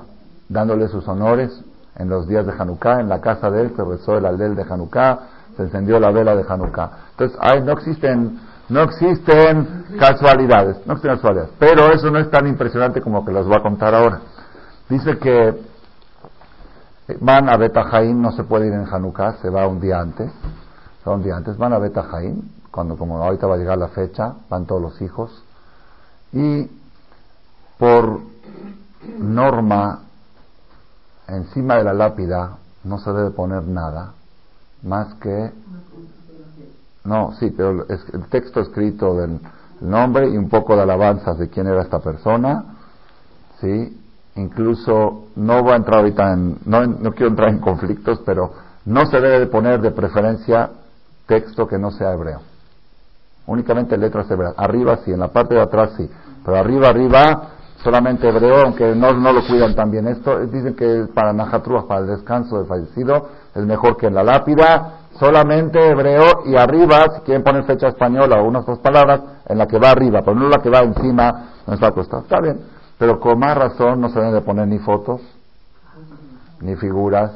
dándole 0.48 0.88
sus 0.88 1.06
honores 1.08 1.50
en 1.96 2.08
los 2.08 2.28
días 2.28 2.46
de 2.46 2.52
Hanukkah, 2.52 3.00
en 3.00 3.08
la 3.08 3.20
casa 3.20 3.50
de 3.50 3.62
él 3.62 3.72
se 3.74 3.84
rezó 3.84 4.16
el 4.16 4.26
aldel 4.26 4.54
de 4.54 4.62
Hanukkah, 4.62 5.18
se 5.56 5.62
encendió 5.62 5.98
la 6.00 6.10
vela 6.10 6.34
de 6.34 6.44
Hanukkah. 6.48 6.90
Entonces, 7.10 7.38
no 7.64 7.72
existen 7.72 8.40
no 8.68 8.82
existen 8.84 9.84
casualidades, 9.98 10.78
no 10.86 10.94
existen 10.94 11.16
casualidades. 11.16 11.52
Pero 11.58 11.92
eso 11.92 12.10
no 12.10 12.18
es 12.18 12.30
tan 12.30 12.46
impresionante 12.46 13.02
como 13.02 13.24
que 13.24 13.32
les 13.32 13.44
voy 13.44 13.56
a 13.56 13.62
contar 13.62 13.94
ahora. 13.94 14.20
Dice 14.88 15.18
que 15.18 15.60
van 17.20 17.50
a 17.50 17.56
Betajaín, 17.58 18.22
no 18.22 18.32
se 18.32 18.44
puede 18.44 18.68
ir 18.68 18.72
en 18.72 18.86
Hanukkah, 18.86 19.34
se 19.42 19.50
va 19.50 19.66
un 19.66 19.78
día 19.78 20.00
antes. 20.00 20.32
Se 21.02 21.10
va 21.10 21.16
un 21.16 21.22
día 21.22 21.36
antes, 21.36 21.58
van 21.58 21.74
a 21.74 21.78
Betajaín, 21.78 22.50
cuando 22.70 22.96
como 22.96 23.22
ahorita 23.22 23.46
va 23.46 23.56
a 23.56 23.58
llegar 23.58 23.76
la 23.76 23.88
fecha, 23.88 24.36
van 24.48 24.64
todos 24.64 24.80
los 24.80 25.02
hijos. 25.02 25.44
Y 26.32 26.70
por 27.78 28.20
norma, 29.18 30.04
encima 31.28 31.76
de 31.76 31.84
la 31.84 31.92
lápida 31.92 32.56
no 32.84 32.98
se 32.98 33.12
debe 33.12 33.30
poner 33.32 33.64
nada 33.64 34.14
más 34.82 35.14
que 35.14 35.52
no, 37.04 37.32
sí, 37.38 37.52
pero 37.56 37.84
es 37.88 38.00
el 38.12 38.26
texto 38.26 38.60
escrito 38.60 39.16
del 39.16 39.40
nombre 39.80 40.28
y 40.28 40.36
un 40.36 40.48
poco 40.48 40.76
de 40.76 40.82
alabanzas 40.82 41.38
de 41.38 41.48
quién 41.48 41.66
era 41.66 41.82
esta 41.82 41.98
persona, 42.00 42.64
sí. 43.60 43.98
Incluso 44.34 45.26
no 45.36 45.62
voy 45.62 45.72
a 45.72 45.76
entrar 45.76 45.98
ahorita 45.98 46.32
en, 46.32 46.58
no, 46.64 46.86
no 46.86 47.12
quiero 47.12 47.28
entrar 47.28 47.50
en 47.50 47.58
conflictos, 47.58 48.22
pero 48.24 48.50
no 48.86 49.04
se 49.04 49.20
debe 49.20 49.40
de 49.40 49.46
poner 49.46 49.82
de 49.82 49.90
preferencia 49.90 50.70
texto 51.26 51.68
que 51.68 51.78
no 51.78 51.90
sea 51.90 52.14
hebreo. 52.14 52.40
Únicamente 53.46 53.98
letras 53.98 54.30
hebreas. 54.30 54.54
Arriba 54.56 55.00
sí, 55.04 55.12
en 55.12 55.20
la 55.20 55.28
parte 55.28 55.54
de 55.54 55.60
atrás 55.60 55.90
sí, 55.98 56.08
pero 56.46 56.56
arriba, 56.56 56.88
arriba, 56.88 57.50
solamente 57.84 58.26
hebreo, 58.26 58.62
aunque 58.62 58.94
no, 58.94 59.12
no 59.12 59.32
lo 59.34 59.46
cuidan 59.46 59.74
también 59.74 60.08
esto. 60.08 60.46
Dicen 60.46 60.74
que 60.76 61.08
para 61.12 61.34
Najatrúa, 61.34 61.86
para 61.86 62.00
el 62.00 62.06
descanso 62.06 62.56
del 62.56 62.66
fallecido, 62.66 63.28
es 63.54 63.64
mejor 63.64 63.96
que 63.96 64.06
en 64.06 64.14
la 64.14 64.22
lápida 64.22 65.02
solamente 65.18 65.90
hebreo 65.90 66.44
y 66.46 66.56
arriba, 66.56 67.04
si 67.14 67.20
quieren 67.22 67.42
poner 67.42 67.64
fecha 67.64 67.88
española 67.88 68.40
o 68.40 68.48
unas 68.48 68.64
dos 68.66 68.78
palabras, 68.78 69.20
en 69.46 69.58
la 69.58 69.66
que 69.66 69.78
va 69.78 69.90
arriba, 69.90 70.22
pero 70.24 70.34
no 70.34 70.48
la 70.48 70.62
que 70.62 70.70
va 70.70 70.80
encima, 70.80 71.50
no 71.66 71.74
está 71.74 71.88
acostado. 71.88 72.22
Está 72.22 72.40
bien, 72.40 72.60
pero 72.98 73.20
con 73.20 73.38
más 73.38 73.56
razón 73.56 74.00
no 74.00 74.08
se 74.08 74.18
deben 74.18 74.34
de 74.34 74.40
poner 74.40 74.66
ni 74.68 74.78
fotos, 74.78 75.20
ni 76.60 76.76
figuras, 76.76 77.32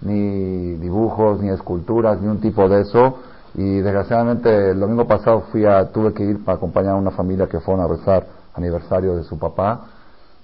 ni 0.00 0.76
dibujos, 0.76 1.40
ni 1.40 1.48
esculturas, 1.48 2.20
ni 2.20 2.28
un 2.28 2.40
tipo 2.40 2.68
de 2.68 2.82
eso. 2.82 3.18
Y 3.54 3.80
desgraciadamente 3.80 4.70
el 4.70 4.80
domingo 4.80 5.06
pasado 5.06 5.44
fui 5.50 5.64
a, 5.64 5.90
tuve 5.90 6.12
que 6.12 6.22
ir 6.22 6.44
para 6.44 6.56
acompañar 6.56 6.92
a 6.92 6.96
una 6.96 7.10
familia 7.10 7.46
que 7.46 7.60
fueron 7.60 7.84
a 7.84 7.88
rezar 7.88 8.26
aniversario 8.54 9.16
de 9.16 9.24
su 9.24 9.38
papá. 9.38 9.80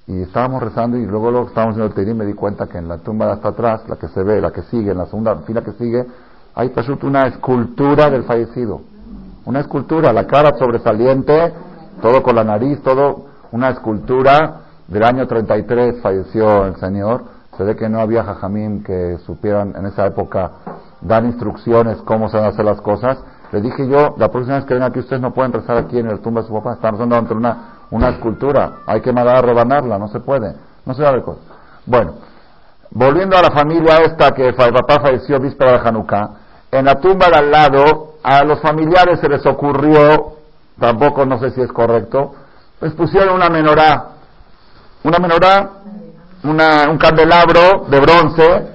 Y 0.07 0.23
estábamos 0.23 0.63
rezando 0.63 0.97
y 0.97 1.07
luego, 1.07 1.31
luego 1.31 1.47
estábamos 1.49 1.77
en 1.77 1.83
el 1.85 1.95
terim 1.95 2.17
me 2.17 2.25
di 2.25 2.35
cuenta 2.35 2.67
que 2.67 2.79
en 2.79 2.89
la 2.89 2.99
tumba 2.99 3.27
de 3.27 3.33
hasta 3.33 3.49
atrás, 3.49 3.83
la 3.89 3.97
que 3.97 4.09
se 4.09 4.23
ve, 4.23 4.41
la 4.41 4.51
que 4.51 4.63
sigue, 4.63 4.91
en 4.91 4.99
la 4.99 5.07
segunda 5.07 5.37
fila 5.47 5.63
que 5.63 5.73
sigue, 5.73 6.05
hay 6.55 6.73
una 7.03 7.27
escultura 7.29 8.11
del 8.11 8.25
fallecido. 8.25 8.81
Una 9.45 9.61
escultura, 9.61 10.13
la 10.13 10.27
cara 10.27 10.57
sobresaliente, 10.59 11.53
todo 12.01 12.23
con 12.23 12.37
la 12.37 12.45
nariz, 12.45 12.81
todo, 12.83 13.27
una 13.53 13.71
escultura 13.71 14.61
del 14.89 15.03
año 15.03 15.27
33 15.27 16.01
falleció 16.03 16.67
el 16.67 16.77
Señor. 16.77 17.25
Se 17.57 17.65
ve 17.65 17.77
que 17.77 17.89
no 17.89 18.01
había 18.01 18.25
jajamín 18.25 18.83
que 18.83 19.19
supieran 19.25 19.75
en 19.77 19.87
esa 19.87 20.07
época 20.07 20.51
dar 21.01 21.25
instrucciones 21.25 21.99
cómo 22.03 22.29
se 22.29 22.37
van 22.37 22.47
a 22.47 22.49
hacer 22.49 22.65
las 22.65 22.81
cosas. 22.81 23.19
Le 23.53 23.61
dije 23.61 23.87
yo, 23.87 24.15
la 24.17 24.31
próxima 24.31 24.57
vez 24.57 24.65
que 24.65 24.75
vengan 24.75 24.91
aquí 24.91 25.01
ustedes 25.01 25.21
no 25.21 25.33
pueden 25.33 25.53
rezar 25.53 25.77
aquí 25.77 25.99
en 25.99 26.07
el 26.07 26.21
tumba 26.21 26.41
de 26.41 26.49
su 26.49 26.55
papá, 26.55 26.75
están 26.75 26.93
rezando 26.93 27.17
ante 27.17 27.35
una, 27.35 27.82
una 27.93 28.09
escultura, 28.09 28.79
hay 28.87 29.03
que 29.03 29.13
mandar 29.13 29.37
a 29.37 29.43
rebanarla, 29.43 29.99
no 29.99 30.09
se 30.09 30.21
puede, 30.21 30.55
no 30.85 30.95
se 30.95 31.03
da 31.03 31.13
de 31.13 31.23
cosas. 31.23 31.45
Bueno, 31.85 32.15
volviendo 32.91 33.37
a 33.37 33.43
la 33.43 33.51
familia 33.51 33.99
esta 33.99 34.33
que 34.33 34.53
papá 34.55 35.01
falleció 35.01 35.39
víspera 35.39 35.73
de 35.73 35.89
Hanukkah, 35.89 36.31
en 36.71 36.87
la 36.87 36.95
tumba 36.95 37.29
de 37.29 37.37
al 37.37 37.51
lado, 37.51 38.15
a 38.23 38.45
los 38.45 38.61
familiares 38.61 39.21
se 39.21 39.29
les 39.29 39.45
ocurrió, 39.45 40.39
tampoco 40.81 41.27
no 41.27 41.39
sé 41.39 41.51
si 41.51 41.61
es 41.61 41.71
correcto, 41.71 42.35
pues 42.81 42.95
pusieron 42.95 43.35
una 43.35 43.51
menorá, 43.51 44.07
una 45.05 45.19
menorá, 45.19 45.71
una, 46.45 46.91
un 46.91 46.97
candelabro 46.97 47.87
de 47.91 48.01
bronce, 48.01 48.69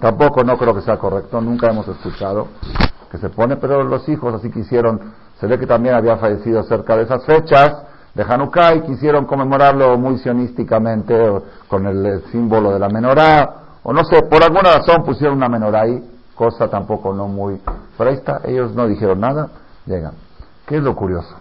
tampoco 0.00 0.44
no 0.44 0.56
creo 0.56 0.74
que 0.74 0.82
sea 0.82 0.96
correcto, 0.96 1.40
nunca 1.40 1.70
hemos 1.70 1.88
escuchado 1.88 2.46
que 3.10 3.18
se 3.18 3.28
pone, 3.30 3.56
pero 3.56 3.82
los 3.82 4.08
hijos 4.08 4.34
así 4.34 4.50
quisieron, 4.50 5.12
se 5.40 5.46
ve 5.46 5.58
que 5.58 5.66
también 5.66 5.94
había 5.94 6.16
fallecido 6.16 6.62
cerca 6.64 6.96
de 6.96 7.04
esas 7.04 7.24
fechas 7.24 7.82
de 8.14 8.22
Hanukkah 8.22 8.74
y 8.74 8.80
quisieron 8.82 9.26
conmemorarlo 9.26 9.98
muy 9.98 10.18
sionísticamente 10.18 11.14
con 11.68 11.86
el 11.86 12.22
símbolo 12.30 12.72
de 12.72 12.78
la 12.78 12.88
menorá 12.88 13.66
o 13.88 13.92
no 13.92 14.02
sé, 14.02 14.20
por 14.22 14.42
alguna 14.42 14.78
razón 14.78 15.04
pusieron 15.04 15.36
una 15.36 15.48
menor 15.48 15.76
ahí, 15.76 16.02
cosa 16.34 16.68
tampoco 16.68 17.14
no 17.14 17.28
muy... 17.28 17.60
Pero 17.96 18.10
ellos 18.42 18.74
no 18.74 18.88
dijeron 18.88 19.20
nada, 19.20 19.48
llegan. 19.86 20.14
¿Qué 20.66 20.78
es 20.78 20.82
lo 20.82 20.96
curioso? 20.96 21.36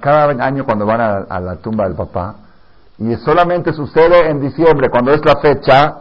cada 0.00 0.28
año 0.42 0.64
cuando 0.64 0.86
van 0.86 1.00
a, 1.28 1.40
la 1.40 1.56
tumba 1.56 1.84
del 1.84 1.94
papá, 1.94 2.36
y 2.96 3.14
solamente 3.16 3.74
sucede 3.74 4.30
en 4.30 4.40
diciembre, 4.40 4.88
cuando 4.88 5.10
es 5.10 5.22
la 5.22 5.36
fecha, 5.36 5.96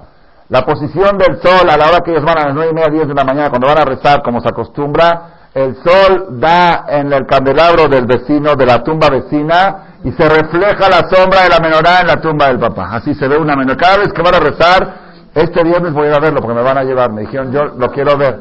la 0.47 0.61
posición 0.61 1.17
del 1.17 1.41
sol 1.41 1.69
a 1.69 1.75
la 1.75 1.89
hora 1.89 1.99
que 2.05 2.11
ellos 2.11 2.23
van 2.23 2.37
a 2.37 2.45
las 2.45 2.53
nueve 2.53 2.71
y 2.71 2.75
media, 2.75 2.89
diez 2.89 3.07
de 3.09 3.13
la 3.13 3.25
mañana, 3.25 3.49
cuando 3.49 3.67
van 3.67 3.79
a 3.79 3.85
rezar, 3.85 4.21
como 4.23 4.39
se 4.39 4.47
acostumbra, 4.47 5.40
el 5.53 5.75
sol 5.83 6.39
da 6.39 6.85
en 6.87 7.11
el 7.11 7.25
candelabro 7.25 7.87
del 7.87 8.05
vecino, 8.05 8.55
de 8.55 8.65
la 8.65 8.83
tumba 8.83 9.09
vecina, 9.09 9.97
y 10.03 10.11
se 10.13 10.27
refleja 10.29 10.89
la 10.89 11.09
sombra 11.09 11.43
de 11.43 11.49
la 11.49 11.59
menorá 11.59 12.01
en 12.01 12.07
la 12.07 12.21
tumba 12.21 12.47
del 12.47 12.59
papá. 12.59 12.89
Así 12.93 13.13
se 13.13 13.27
ve 13.27 13.37
una 13.37 13.55
menorá. 13.55 13.77
Cada 13.77 13.97
vez 13.97 14.13
que 14.13 14.21
van 14.21 14.35
a 14.35 14.39
rezar, 14.39 14.95
este 15.35 15.63
viernes 15.63 15.93
voy 15.93 16.07
a 16.07 16.09
ir 16.09 16.15
a 16.15 16.19
verlo 16.19 16.41
porque 16.41 16.55
me 16.55 16.63
van 16.63 16.77
a 16.77 16.83
llevar. 16.83 17.11
Me 17.11 17.21
dijeron, 17.21 17.51
yo 17.51 17.65
lo 17.65 17.91
quiero 17.91 18.17
ver. 18.17 18.37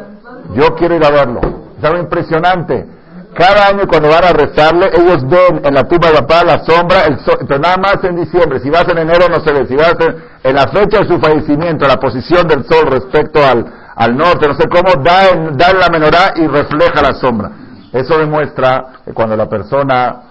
Yo 0.54 0.74
quiero 0.76 0.96
ir 0.96 1.04
a 1.04 1.10
verlo. 1.10 1.40
Es 1.78 1.84
algo 1.84 1.98
impresionante. 1.98 2.86
Cada 3.34 3.68
año 3.68 3.86
cuando 3.88 4.08
van 4.08 4.24
a 4.24 4.32
rezarle, 4.32 4.90
ellos 4.92 5.28
ven 5.28 5.64
en 5.64 5.74
la 5.74 5.84
tumba 5.84 6.08
de 6.08 6.14
papá 6.14 6.44
la 6.44 6.64
sombra, 6.64 7.04
el 7.04 7.20
sol, 7.20 7.38
nada 7.60 7.76
más 7.76 8.02
en 8.02 8.16
diciembre. 8.16 8.58
Si 8.60 8.70
vas 8.70 8.88
en 8.88 8.98
enero 8.98 9.28
no 9.28 9.40
se 9.40 9.52
ve. 9.52 9.66
Si 9.66 9.76
vas 9.76 9.94
en, 10.42 10.54
la 10.54 10.66
fecha 10.68 11.00
de 11.00 11.08
su 11.08 11.18
fallecimiento, 11.20 11.86
la 11.86 11.96
posición 11.96 12.48
del 12.48 12.64
sol 12.64 12.86
respecto 12.90 13.44
al, 13.44 13.64
al 14.00 14.16
norte, 14.16 14.48
no 14.48 14.54
sé 14.54 14.66
cómo, 14.66 15.02
da 15.04 15.28
en, 15.28 15.58
da 15.58 15.74
la 15.74 15.90
menorá 15.90 16.32
y 16.34 16.46
refleja 16.46 17.02
la 17.02 17.12
sombra. 17.12 17.50
Eso 17.92 18.18
demuestra 18.18 19.02
que 19.04 19.12
cuando 19.12 19.36
la 19.36 19.46
persona 19.46 20.22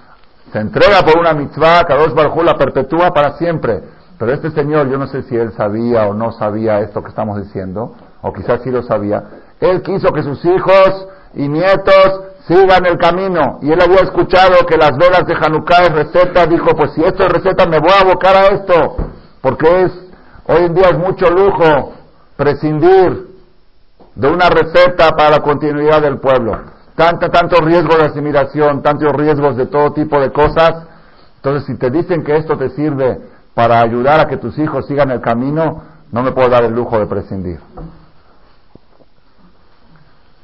se 0.51 0.57
entrega 0.57 1.03
por 1.03 1.19
una 1.19 1.33
mitzvah, 1.33 1.83
Kadosh 1.83 2.15
Baruj 2.15 2.43
la 2.43 2.57
perpetúa 2.57 3.11
para 3.11 3.37
siempre. 3.37 3.83
Pero 4.17 4.33
este 4.33 4.49
señor, 4.49 4.89
yo 4.89 4.97
no 4.97 5.05
sé 5.05 5.21
si 5.21 5.35
él 5.35 5.53
sabía 5.55 6.07
o 6.07 6.15
no 6.15 6.31
sabía 6.31 6.79
esto 6.79 7.03
que 7.03 7.09
estamos 7.09 7.39
diciendo, 7.43 7.93
o 8.23 8.33
quizás 8.33 8.59
sí 8.63 8.71
lo 8.71 8.81
sabía. 8.81 9.23
Él 9.59 9.83
quiso 9.83 10.11
que 10.13 10.23
sus 10.23 10.43
hijos 10.45 11.07
y 11.35 11.47
nietos 11.47 12.21
sigan 12.47 12.87
el 12.87 12.97
camino. 12.97 13.59
Y 13.61 13.71
él 13.71 13.79
había 13.83 14.01
escuchado 14.01 14.65
que 14.65 14.77
las 14.77 14.97
velas 14.97 15.27
de 15.27 15.35
Hanukkah 15.35 15.83
es 15.83 15.91
receta. 15.93 16.47
Dijo, 16.47 16.71
pues 16.75 16.93
si 16.93 17.03
esto 17.03 17.23
es 17.23 17.29
receta, 17.29 17.67
me 17.67 17.77
voy 17.77 17.91
a 17.91 18.01
abocar 18.01 18.35
a 18.35 18.47
esto. 18.47 18.97
Porque 19.41 19.83
es, 19.83 19.91
hoy 20.47 20.65
en 20.65 20.73
día 20.73 20.89
es 20.89 20.97
mucho 20.97 21.29
lujo 21.29 21.93
prescindir 22.35 23.28
de 24.19 24.27
una 24.27 24.49
receta 24.49 25.11
para 25.11 25.29
la 25.29 25.39
continuidad 25.39 26.01
del 26.01 26.19
pueblo. 26.19 26.59
Tanta, 26.93 27.29
tantos 27.29 27.61
riesgos 27.61 27.97
de 27.97 28.05
asimilación, 28.07 28.81
tantos 28.81 29.13
riesgos 29.13 29.55
de 29.55 29.67
todo 29.67 29.93
tipo 29.93 30.19
de 30.19 30.29
cosas. 30.33 30.87
Entonces, 31.37 31.65
si 31.65 31.77
te 31.77 31.89
dicen 31.89 32.25
que 32.25 32.35
esto 32.35 32.57
te 32.57 32.69
sirve 32.71 33.21
para 33.53 33.79
ayudar 33.79 34.19
a 34.19 34.27
que 34.27 34.35
tus 34.35 34.57
hijos 34.59 34.87
sigan 34.87 35.09
el 35.11 35.21
camino, 35.21 35.83
no 36.11 36.21
me 36.21 36.33
puedo 36.33 36.49
dar 36.49 36.65
el 36.65 36.73
lujo 36.73 36.99
de 36.99 37.05
prescindir. 37.05 37.61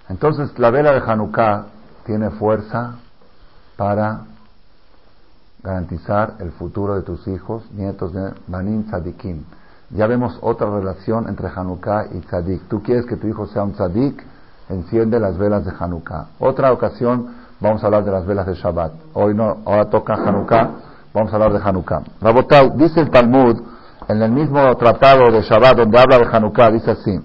Entonces, 0.08 0.58
la 0.58 0.72
vela 0.72 0.94
de 0.94 1.02
Hanukkah 1.06 1.66
tiene 2.06 2.30
fuerza 2.30 2.96
para 3.76 4.22
garantizar 5.62 6.36
el 6.40 6.54
futuro 6.54 6.96
de 6.96 7.02
tus 7.02 7.28
hijos, 7.28 7.70
nietos 7.72 8.14
de 8.14 8.32
Banin 8.48 8.86
Tzadikim. 8.86 9.44
Ya 9.92 10.08
vemos 10.08 10.38
otra 10.42 10.70
relación 10.70 11.28
entre 11.30 11.48
Hanukkah 11.48 12.08
y 12.14 12.20
Tzadik. 12.22 12.68
Tú 12.68 12.82
quieres 12.82 13.06
que 13.06 13.18
tu 13.18 13.28
hijo 13.28 13.46
sea 13.48 13.64
un 13.64 13.74
Tzadik, 13.74 14.24
enciende 14.70 15.20
las 15.20 15.38
velas 15.38 15.64
de 15.64 15.72
Hanukkah. 15.78 16.28
Otra 16.40 16.72
ocasión 16.72 17.36
vamos 17.60 17.84
a 17.84 17.88
hablar 17.88 18.04
de 18.04 18.12
las 18.12 18.26
velas 18.26 18.48
de 18.48 18.56
Shabbat. 18.56 18.94
Hoy 19.14 19.36
no, 19.36 19.58
ahora 19.66 19.90
toca 19.90 20.16
Hanukkah, 20.16 20.70
vamos 21.14 21.32
a 21.32 21.36
hablar 21.36 21.54
de 21.54 21.60
Hanukkah. 21.60 22.02
Rabotai, 22.22 22.72
dice 22.76 23.02
el 23.02 23.10
Talmud, 23.12 23.62
en 24.08 24.22
el 24.22 24.32
mismo 24.32 24.76
tratado 24.78 25.32
de 25.32 25.42
Shabbat 25.42 25.78
donde 25.78 26.00
habla 26.00 26.18
de 26.18 26.26
Hanukkah, 26.26 26.72
dice 26.72 26.92
así. 26.92 27.20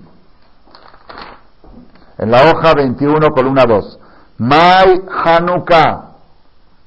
En 2.19 2.31
la 2.31 2.51
hoja 2.51 2.75
21, 2.75 3.31
columna 3.31 3.65
2. 3.65 3.99
Mai 4.39 5.03
Hanukkah. 5.25 6.11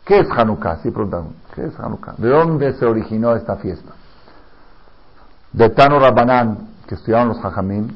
¿Qué 0.06 0.20
es 0.20 0.28
Hanukkah? 0.30 0.78
Sí 0.84 0.92
preguntan. 0.92 1.30
¿Qué 1.56 1.66
es 1.66 1.80
Hanukkah? 1.80 2.14
¿De 2.18 2.30
dónde 2.30 2.74
se 2.74 2.86
originó 2.86 3.36
esta 3.36 3.56
fiesta? 3.56 3.94
De 5.54 5.70
Tano 5.70 6.00
Rabbanan, 6.00 6.70
que 6.88 6.96
estudiaron 6.96 7.30
los 7.30 7.40
Jajamín. 7.40 7.96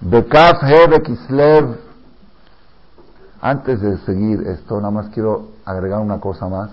De 0.00 0.24
Kaf 0.26 0.62
Hebe 0.62 1.02
Kislev. 1.02 1.80
Antes 3.40 3.80
de 3.80 3.98
seguir 3.98 4.46
esto, 4.46 4.76
nada 4.76 4.90
más 4.90 5.08
quiero 5.10 5.48
agregar 5.64 6.00
una 6.00 6.20
cosa 6.20 6.48
más 6.48 6.70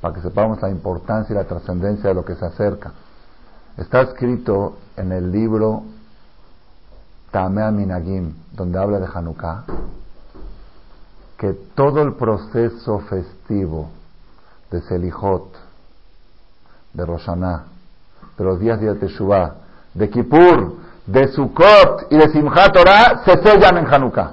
para 0.00 0.14
que 0.14 0.20
sepamos 0.20 0.60
la 0.60 0.68
importancia 0.68 1.32
y 1.32 1.36
la 1.36 1.44
trascendencia 1.44 2.08
de 2.08 2.14
lo 2.14 2.24
que 2.24 2.34
se 2.34 2.44
acerca. 2.44 2.92
Está 3.76 4.02
escrito 4.02 4.78
en 4.96 5.12
el 5.12 5.30
libro 5.30 5.84
Tamea 7.30 7.70
Minagim, 7.70 8.34
donde 8.52 8.78
habla 8.78 8.98
de 8.98 9.06
Hanukkah, 9.12 9.64
que 11.36 11.52
todo 11.52 12.02
el 12.02 12.14
proceso 12.14 12.98
festivo 13.00 13.90
de 14.70 14.80
Selijot, 14.82 15.67
de 16.98 17.06
Roshaná, 17.06 17.62
de 18.36 18.44
los 18.44 18.58
días 18.58 18.80
de 18.80 18.92
Teshuvah, 18.96 19.54
de 19.94 20.10
Kippur, 20.10 20.74
de 21.06 21.28
Sukkot 21.28 22.08
y 22.10 22.16
de 22.16 22.28
Simchat 22.30 22.76
se 23.24 23.40
sellan 23.40 23.78
en 23.78 23.86
Hanukkah. 23.86 24.32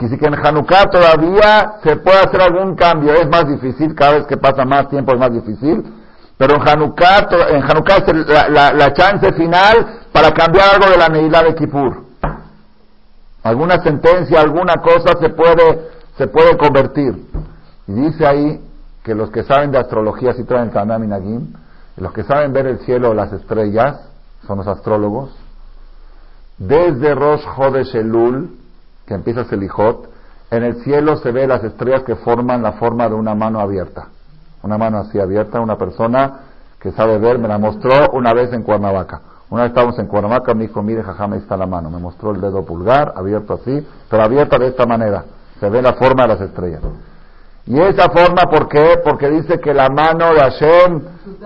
si 0.00 0.18
que 0.18 0.26
en 0.26 0.34
Hanukkah 0.34 0.90
todavía 0.90 1.74
se 1.84 1.96
puede 1.96 2.18
hacer 2.18 2.42
algún 2.42 2.74
cambio, 2.74 3.14
es 3.14 3.28
más 3.28 3.46
difícil, 3.46 3.94
cada 3.94 4.14
vez 4.14 4.26
que 4.26 4.36
pasa 4.36 4.64
más 4.64 4.88
tiempo 4.88 5.12
es 5.12 5.20
más 5.20 5.32
difícil, 5.32 5.84
pero 6.36 6.56
en 6.56 6.68
Hanukkah, 6.68 7.28
en 7.50 7.62
Hanukkah 7.62 7.96
es 7.98 8.50
la, 8.50 8.72
la 8.72 8.92
chance 8.92 9.32
final 9.34 10.00
para 10.12 10.32
cambiar 10.32 10.74
algo 10.74 10.90
de 10.90 10.96
la 10.96 11.08
Neilá 11.08 11.44
de 11.44 11.54
Kippur. 11.54 12.06
Alguna 13.44 13.80
sentencia, 13.84 14.40
alguna 14.40 14.74
cosa 14.82 15.16
se 15.20 15.28
puede, 15.28 15.90
se 16.18 16.26
puede 16.26 16.56
convertir. 16.56 17.24
Y 17.86 17.92
dice 17.92 18.26
ahí 18.26 18.60
que 19.04 19.14
los 19.14 19.30
que 19.30 19.44
saben 19.44 19.70
de 19.70 19.78
astrología, 19.78 20.32
si 20.32 20.44
traen 20.44 20.70
Tanam 20.70 21.04
y 21.04 21.06
Nagim, 21.06 21.52
los 21.98 22.12
que 22.12 22.24
saben 22.24 22.52
ver 22.52 22.66
el 22.66 22.78
cielo 22.80 23.10
o 23.10 23.14
las 23.14 23.32
estrellas, 23.32 24.08
son 24.46 24.58
los 24.58 24.66
astrólogos, 24.66 25.30
desde 26.58 27.14
Rosh 27.14 27.44
Hodesh 27.56 27.94
Elul, 27.94 28.56
que 29.06 29.14
empieza 29.14 29.44
Selijot, 29.44 30.08
en 30.50 30.62
el 30.62 30.82
cielo 30.82 31.16
se 31.16 31.32
ve 31.32 31.46
las 31.46 31.62
estrellas 31.64 32.02
que 32.04 32.16
forman 32.16 32.62
la 32.62 32.72
forma 32.72 33.08
de 33.08 33.14
una 33.14 33.34
mano 33.34 33.60
abierta. 33.60 34.08
Una 34.62 34.78
mano 34.78 34.98
así 34.98 35.20
abierta, 35.20 35.60
una 35.60 35.76
persona 35.76 36.40
que 36.80 36.92
sabe 36.92 37.18
ver, 37.18 37.38
me 37.38 37.48
la 37.48 37.58
mostró 37.58 38.10
una 38.12 38.32
vez 38.32 38.52
en 38.52 38.62
Cuernavaca. 38.62 39.20
Una 39.50 39.62
vez 39.62 39.70
estábamos 39.70 39.98
en 39.98 40.06
Cuernavaca, 40.06 40.54
me 40.54 40.66
dijo, 40.66 40.82
mire, 40.82 41.02
jajá, 41.02 41.26
está 41.36 41.56
la 41.56 41.66
mano. 41.66 41.90
Me 41.90 41.98
mostró 41.98 42.30
el 42.30 42.40
dedo 42.40 42.64
pulgar, 42.64 43.12
abierto 43.16 43.54
así, 43.54 43.86
pero 44.08 44.22
abierto 44.22 44.58
de 44.58 44.68
esta 44.68 44.86
manera. 44.86 45.24
Se 45.60 45.68
ve 45.68 45.82
la 45.82 45.94
forma 45.94 46.22
de 46.22 46.28
las 46.28 46.40
estrellas. 46.40 46.80
Y 47.66 47.80
esa 47.80 48.10
forma, 48.10 48.42
¿por 48.50 48.68
qué? 48.68 49.00
Porque 49.02 49.30
dice 49.30 49.58
que 49.58 49.72
la 49.72 49.88
mano 49.88 50.34
de 50.34 50.40
Hashem 50.40 51.00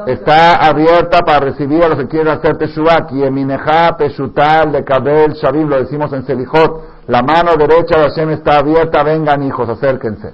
está 0.06 0.56
abierta 0.56 1.20
para 1.20 1.38
recibir 1.38 1.84
a 1.84 1.88
los 1.88 1.98
que 1.98 2.08
quieren 2.08 2.28
hacer 2.28 2.58
Teshuvah. 2.58 3.06
Y 3.12 3.22
Emineja, 3.22 3.96
Peshutal, 3.96 4.72
de 4.72 4.82
Kabel, 4.82 5.34
Shabim, 5.34 5.68
lo 5.68 5.78
decimos 5.78 6.12
en 6.12 6.24
Selijot. 6.24 6.82
La 7.06 7.22
mano 7.22 7.56
derecha 7.56 8.00
de 8.00 8.08
Hashem 8.08 8.30
está 8.30 8.58
abierta, 8.58 9.04
vengan 9.04 9.44
hijos, 9.44 9.68
acérquense. 9.68 10.32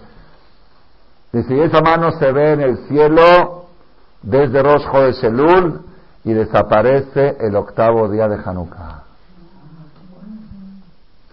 Dice, 1.32 1.54
y 1.54 1.60
esa 1.60 1.80
mano 1.82 2.12
se 2.12 2.32
ve 2.32 2.52
en 2.52 2.60
el 2.62 2.78
cielo 2.88 3.66
desde 4.22 4.62
Rosh 4.62 4.86
de 4.86 5.12
Shelul 5.12 5.80
y 6.24 6.32
desaparece 6.32 7.36
el 7.40 7.54
octavo 7.56 8.08
día 8.08 8.26
de 8.26 8.38
Hanukkah. 8.42 9.03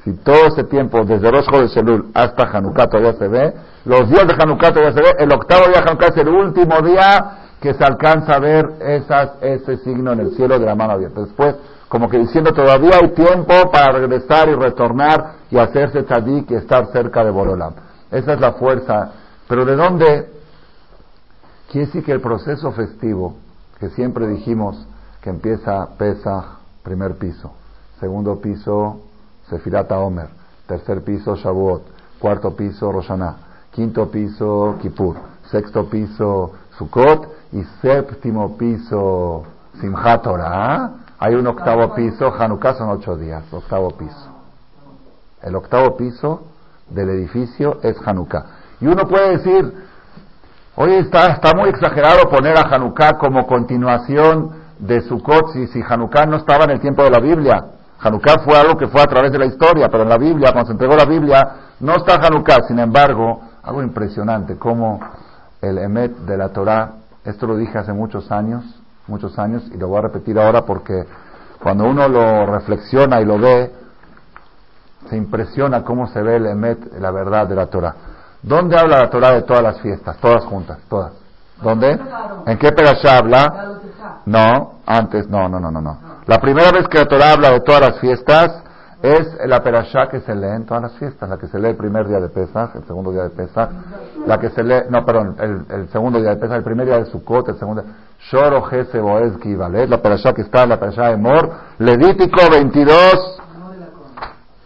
Si 0.03 0.13
todo 0.13 0.47
ese 0.47 0.63
tiempo, 0.63 1.03
desde 1.05 1.29
Rosh 1.29 1.45
de 1.51 1.69
Selul 1.69 2.11
hasta 2.13 2.43
Hanukkah 2.43 2.87
todavía 2.87 3.13
se 3.13 3.27
ve, 3.27 3.53
los 3.85 4.09
días 4.09 4.27
de 4.27 4.33
Hanukkah 4.33 4.71
todavía 4.71 4.93
se 4.93 5.01
ve, 5.01 5.15
el 5.19 5.31
octavo 5.31 5.65
día 5.67 5.81
de 5.81 5.89
Hanukkah 5.89 6.07
es 6.07 6.17
el 6.17 6.29
último 6.29 6.81
día 6.81 7.37
que 7.61 7.75
se 7.75 7.83
alcanza 7.83 8.33
a 8.33 8.39
ver 8.39 8.67
esas, 8.79 9.33
ese 9.41 9.77
signo 9.77 10.13
en 10.13 10.21
el 10.21 10.31
cielo 10.31 10.57
de 10.57 10.65
la 10.65 10.73
mano 10.73 10.93
abierta. 10.93 11.21
Después, 11.21 11.55
como 11.87 12.09
que 12.09 12.17
diciendo 12.17 12.51
todavía 12.53 12.97
hay 12.99 13.09
tiempo 13.09 13.53
para 13.71 13.91
regresar 13.91 14.49
y 14.49 14.55
retornar 14.55 15.33
y 15.51 15.57
hacerse 15.57 16.01
tzadik 16.03 16.49
y 16.49 16.55
estar 16.55 16.87
cerca 16.87 17.23
de 17.23 17.29
Borolam. 17.29 17.73
Esa 18.09 18.33
es 18.33 18.39
la 18.39 18.53
fuerza. 18.53 19.11
Pero 19.47 19.65
¿de 19.65 19.75
dónde? 19.75 20.29
Quiere 21.69 21.85
decir 21.85 22.03
que 22.03 22.11
el 22.11 22.21
proceso 22.21 22.71
festivo 22.71 23.35
que 23.79 23.89
siempre 23.89 24.27
dijimos 24.27 24.87
que 25.21 25.29
empieza 25.29 25.89
Pesach, 25.97 26.45
primer 26.83 27.17
piso, 27.17 27.53
segundo 27.99 28.41
piso 28.41 29.01
Sefirata 29.51 29.99
Omer, 29.99 30.29
tercer 30.65 31.03
piso 31.03 31.35
Shavuot, 31.35 31.83
cuarto 32.19 32.55
piso 32.55 32.89
Roshaná, 32.89 33.35
quinto 33.71 34.09
piso 34.09 34.77
Kippur, 34.81 35.17
sexto 35.51 35.89
piso 35.89 36.53
Sukkot 36.77 37.27
y 37.51 37.61
séptimo 37.81 38.57
piso 38.57 39.43
Simchat. 39.81 40.25
Hay 41.19 41.35
un 41.35 41.45
octavo 41.47 41.93
piso, 41.93 42.33
Hanukkah 42.33 42.75
son 42.75 42.89
ocho 42.91 43.17
días, 43.17 43.43
octavo 43.51 43.91
piso. 43.91 44.29
El 45.41 45.55
octavo 45.55 45.97
piso 45.97 46.43
del 46.89 47.09
edificio 47.09 47.79
es 47.83 47.97
Hanukkah. 48.05 48.45
Y 48.79 48.87
uno 48.87 49.05
puede 49.05 49.37
decir, 49.37 49.73
Hoy 50.73 50.93
está, 50.93 51.27
está 51.33 51.53
muy 51.53 51.69
exagerado 51.69 52.29
poner 52.29 52.57
a 52.57 52.61
Hanukkah 52.61 53.17
como 53.17 53.45
continuación 53.45 54.51
de 54.79 55.01
Sukkot 55.01 55.51
si 55.51 55.83
Hanukkah 55.87 56.25
no 56.25 56.37
estaba 56.37 56.63
en 56.63 56.71
el 56.71 56.79
tiempo 56.79 57.03
de 57.03 57.09
la 57.09 57.19
Biblia. 57.19 57.65
Hanukkah 58.03 58.39
fue 58.39 58.57
algo 58.57 58.77
que 58.77 58.87
fue 58.87 59.01
a 59.01 59.07
través 59.07 59.31
de 59.31 59.37
la 59.37 59.45
historia, 59.45 59.87
pero 59.89 60.03
en 60.03 60.09
la 60.09 60.17
Biblia, 60.17 60.51
cuando 60.51 60.67
se 60.67 60.71
entregó 60.73 60.95
la 60.95 61.05
Biblia, 61.05 61.55
no 61.79 61.95
está 61.95 62.15
Hanukkah. 62.15 62.63
Sin 62.67 62.79
embargo, 62.79 63.41
algo 63.63 63.83
impresionante, 63.83 64.57
como 64.57 64.99
el 65.61 65.77
Emet 65.77 66.11
de 66.17 66.37
la 66.37 66.49
Torah, 66.49 66.93
esto 67.23 67.45
lo 67.45 67.57
dije 67.57 67.77
hace 67.77 67.93
muchos 67.93 68.31
años, 68.31 68.63
muchos 69.07 69.37
años, 69.37 69.63
y 69.71 69.77
lo 69.77 69.87
voy 69.87 69.99
a 69.99 70.01
repetir 70.01 70.39
ahora 70.39 70.63
porque 70.63 71.05
cuando 71.61 71.85
uno 71.85 72.07
lo 72.07 72.47
reflexiona 72.47 73.21
y 73.21 73.25
lo 73.25 73.37
ve, 73.37 73.71
se 75.07 75.15
impresiona 75.15 75.83
cómo 75.83 76.07
se 76.07 76.21
ve 76.21 76.37
el 76.37 76.47
Emet, 76.47 76.93
la 76.99 77.11
verdad 77.11 77.47
de 77.47 77.55
la 77.55 77.67
Torah. 77.67 77.95
¿Dónde 78.41 78.79
habla 78.79 78.99
la 78.99 79.09
Torah 79.09 79.31
de 79.33 79.43
todas 79.43 79.61
las 79.61 79.79
fiestas? 79.79 80.17
Todas 80.17 80.43
juntas, 80.45 80.79
todas. 80.89 81.13
¿Dónde? 81.61 81.99
¿En 82.47 82.57
qué 82.57 82.71
perashá 82.71 83.17
habla? 83.17 83.79
No, 84.25 84.79
antes, 84.87 85.27
no, 85.29 85.47
no, 85.47 85.59
no, 85.59 85.69
no, 85.69 85.81
no. 85.81 86.10
La 86.27 86.39
primera 86.39 86.71
vez 86.71 86.87
que 86.87 86.99
la 86.99 87.05
Torah 87.05 87.33
habla 87.33 87.51
de 87.51 87.61
todas 87.61 87.81
las 87.81 87.99
fiestas 87.99 88.63
es 89.01 89.27
la 89.47 89.63
perashá 89.63 90.07
que 90.07 90.19
se 90.21 90.35
lee 90.35 90.55
en 90.55 90.65
todas 90.65 90.83
las 90.83 90.93
fiestas, 90.93 91.27
la 91.27 91.37
que 91.37 91.47
se 91.47 91.57
lee 91.57 91.69
el 91.69 91.75
primer 91.75 92.07
día 92.07 92.19
de 92.19 92.29
Pesach, 92.29 92.75
el 92.75 92.85
segundo 92.85 93.11
día 93.11 93.23
de 93.23 93.29
Pesach, 93.31 93.69
la 94.27 94.39
que 94.39 94.49
se 94.51 94.63
lee, 94.63 94.83
no, 94.89 95.03
perdón, 95.03 95.35
el, 95.39 95.89
segundo 95.89 96.19
día 96.19 96.29
de 96.31 96.35
Pesach, 96.35 96.57
el 96.57 96.63
primer 96.63 96.85
día 96.85 96.99
de 96.99 97.05
Sukkot, 97.05 97.49
el 97.49 97.57
segundo, 97.57 97.83
Shoro 98.29 98.61
Jese 98.63 98.99
Boezki 98.99 99.55
Valet, 99.55 99.89
la 99.89 99.99
perashá 100.01 100.33
que 100.33 100.43
está, 100.43 100.67
la 100.67 100.79
perashá 100.79 101.09
de 101.09 101.17
Mor, 101.17 101.51
Levítico 101.79 102.41
22, 102.51 103.41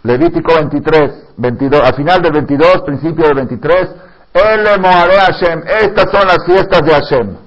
Levítico 0.03 0.53
23, 0.53 1.33
22, 1.37 1.81
al 1.81 1.95
final 1.95 2.21
del 2.21 2.33
22, 2.33 2.81
principio 2.85 3.25
del 3.27 3.35
23, 3.35 3.95
El 4.33 4.81
Moare 4.81 5.15
Hashem, 5.17 5.63
estas 5.65 6.11
son 6.11 6.27
las 6.27 6.45
fiestas 6.45 6.81
de 6.83 6.91
Hashem. 6.91 7.37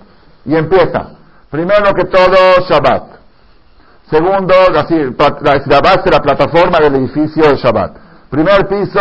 Y 0.47 0.57
empieza, 0.57 1.11
primero 1.51 1.93
que 1.93 2.05
todo, 2.05 2.35
Shabbat. 2.67 3.18
Segundo, 4.11 4.55
así, 4.77 4.95
la, 4.97 5.81
base, 5.81 6.11
la 6.11 6.21
plataforma 6.21 6.79
del 6.79 6.95
edificio 6.97 7.43
de 7.43 7.57
Shabbat. 7.57 7.97
Primer 8.31 8.67
piso, 8.67 9.01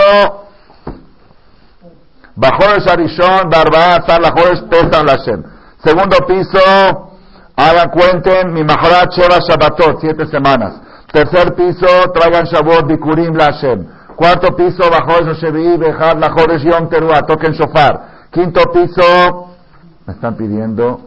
bajo 2.36 2.64
el 2.76 2.82
Sharishon, 2.82 3.50
Barba, 3.50 4.04
la 4.20 4.34
Pesan 4.70 5.08
Hashem. 5.08 5.44
Segundo 5.82 6.18
piso, 6.28 7.14
hagan 7.56 7.90
cuenten, 7.90 8.54
mi 8.54 8.64
Mahorat 8.64 9.12
Sheva 9.14 9.40
Shabbatot, 9.40 10.02
siete 10.02 10.28
semanas. 10.28 10.82
Tercer 11.14 11.56
piso, 11.56 12.12
traigan 12.14 12.46
Shabbat 12.46 12.88
Bikurim 12.88 13.34
Hashem. 13.40 13.88
Cuarto 14.18 14.56
piso, 14.58 14.90
bajo 14.90 15.20
el 15.20 15.36
Shevi, 15.36 15.78
Bejar, 15.78 16.18
la 16.18 16.32
Joresh 16.32 16.64
Yom 16.64 16.90
Teruah, 16.90 17.22
toquen 17.22 17.54
Shofar. 17.54 18.28
Quinto 18.32 18.62
piso, 18.74 19.56
me 20.06 20.14
están 20.14 20.36
pidiendo 20.36 21.00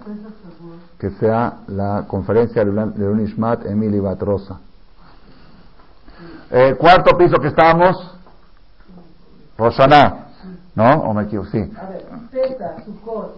que 1.00 1.10
sea 1.12 1.60
la 1.68 2.04
conferencia 2.06 2.62
de 2.62 3.08
Unishmat 3.08 3.64
Emily 3.64 3.98
Batrosa. 3.98 4.60
Eh, 6.50 6.76
cuarto 6.78 7.16
piso 7.16 7.38
que 7.38 7.48
estamos, 7.48 7.96
Roshaná, 9.56 10.26
¿no? 10.74 10.90
¿O 11.04 11.14
me 11.14 11.22
equivoco? 11.22 11.48
Sí. 11.50 11.72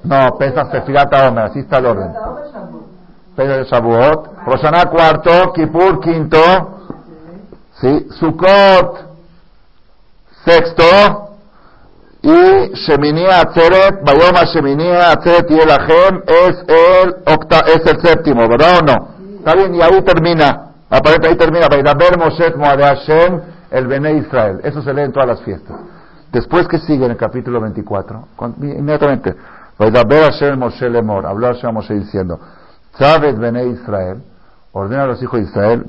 No, 0.02 0.36
pesa 0.38 0.70
Sefirata 0.72 1.28
Omer, 1.28 1.44
así 1.44 1.60
está 1.60 1.78
el 1.78 1.86
orden. 1.86 2.12
Pesa 3.36 3.52
de 3.58 3.64
Shavuot. 3.64 4.44
Roshaná 4.44 4.86
cuarto, 4.86 5.52
Kippur 5.52 6.00
quinto, 6.00 6.38
sí. 7.80 8.08
Sukkot 8.18 9.12
sexto, 10.44 11.31
y 12.22 12.74
Shemini 12.74 13.26
Atzeret, 13.26 14.04
Bayoma 14.04 14.44
Shemini 14.44 14.90
Atzeret 14.90 15.50
y 15.50 15.58
Elachem 15.58 16.22
es 16.26 16.64
el, 16.68 17.14
octa, 17.26 17.60
es 17.66 17.84
el 17.84 18.00
séptimo, 18.00 18.48
¿verdad 18.48 18.78
o 18.80 18.82
no? 18.82 19.08
Está 19.38 19.56
bien, 19.56 19.74
y 19.74 19.82
ahí 19.82 20.00
termina. 20.02 20.72
Aparece 20.88 21.28
ahí 21.28 21.36
termina. 21.36 21.66
Vaidaber 21.68 22.16
Moshe 22.16 22.54
Moade 22.56 22.84
Hashem, 22.84 23.40
el 23.72 23.86
Bene 23.88 24.12
Israel. 24.18 24.60
Eso 24.62 24.82
se 24.82 24.94
lee 24.94 25.02
en 25.02 25.12
todas 25.12 25.28
las 25.28 25.42
fiestas. 25.42 25.76
Después 26.30 26.68
que 26.68 26.78
sigue 26.78 27.04
en 27.04 27.10
el 27.10 27.16
capítulo 27.16 27.60
24, 27.60 28.28
inmediatamente, 28.60 29.34
Vaidaber 29.76 30.30
Hashem 30.30 30.58
Moshe 30.58 30.88
Lemor, 30.88 31.26
habló 31.26 31.48
Hashem 31.48 31.70
a 31.70 31.72
Moshe 31.72 31.94
diciendo, 31.94 32.38
¿sabes 32.96 33.36
Bene 33.36 33.64
Israel? 33.66 34.22
Ordena 34.70 35.02
a 35.02 35.06
los 35.06 35.22
hijos 35.22 35.40
de 35.40 35.46
Israel, 35.46 35.84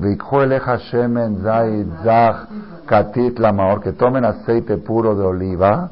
Shemen 0.90 1.42
Zaid 1.42 1.86
Zach 2.02 2.48
Katit 2.86 3.38
Lamaor, 3.38 3.80
que 3.80 3.92
tomen 3.92 4.24
aceite 4.24 4.76
puro 4.78 5.14
de 5.14 5.24
oliva, 5.24 5.90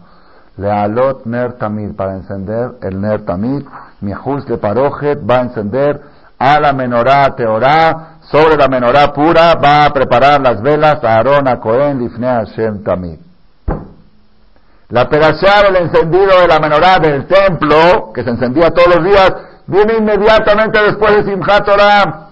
Lealot 0.56 1.24
Ner 1.26 1.54
Tamid, 1.54 1.94
para 1.94 2.14
encender 2.14 2.72
el 2.82 3.00
Ner 3.00 3.24
Tamid, 3.24 3.64
Mihus 4.00 4.44
Parojet 4.60 5.18
va 5.28 5.36
a 5.36 5.42
encender 5.42 6.00
a 6.38 6.60
la 6.60 6.72
menorá 6.72 7.34
Teorá, 7.34 8.18
sobre 8.30 8.56
la 8.56 8.68
menorá 8.68 9.12
pura 9.12 9.54
va 9.54 9.86
a 9.86 9.90
preparar 9.90 10.40
las 10.40 10.60
velas 10.60 11.02
a 11.02 11.16
Aarón, 11.16 11.48
a 11.48 11.58
Cohen, 11.60 11.98
Lifne 11.98 12.26
Hashem 12.26 12.82
Tamid. 12.82 13.18
La 14.88 15.08
perashá 15.08 15.62
del 15.62 15.76
encendido 15.76 16.40
de 16.40 16.48
la 16.48 16.58
menorá 16.58 16.98
del 16.98 17.26
templo, 17.26 18.12
que 18.12 18.22
se 18.22 18.30
encendía 18.30 18.70
todos 18.70 18.96
los 18.96 19.04
días, 19.04 19.32
viene 19.66 19.94
inmediatamente 19.98 20.82
después 20.82 21.16
de 21.16 21.24
Simchat 21.32 21.64
Torah. 21.64 22.28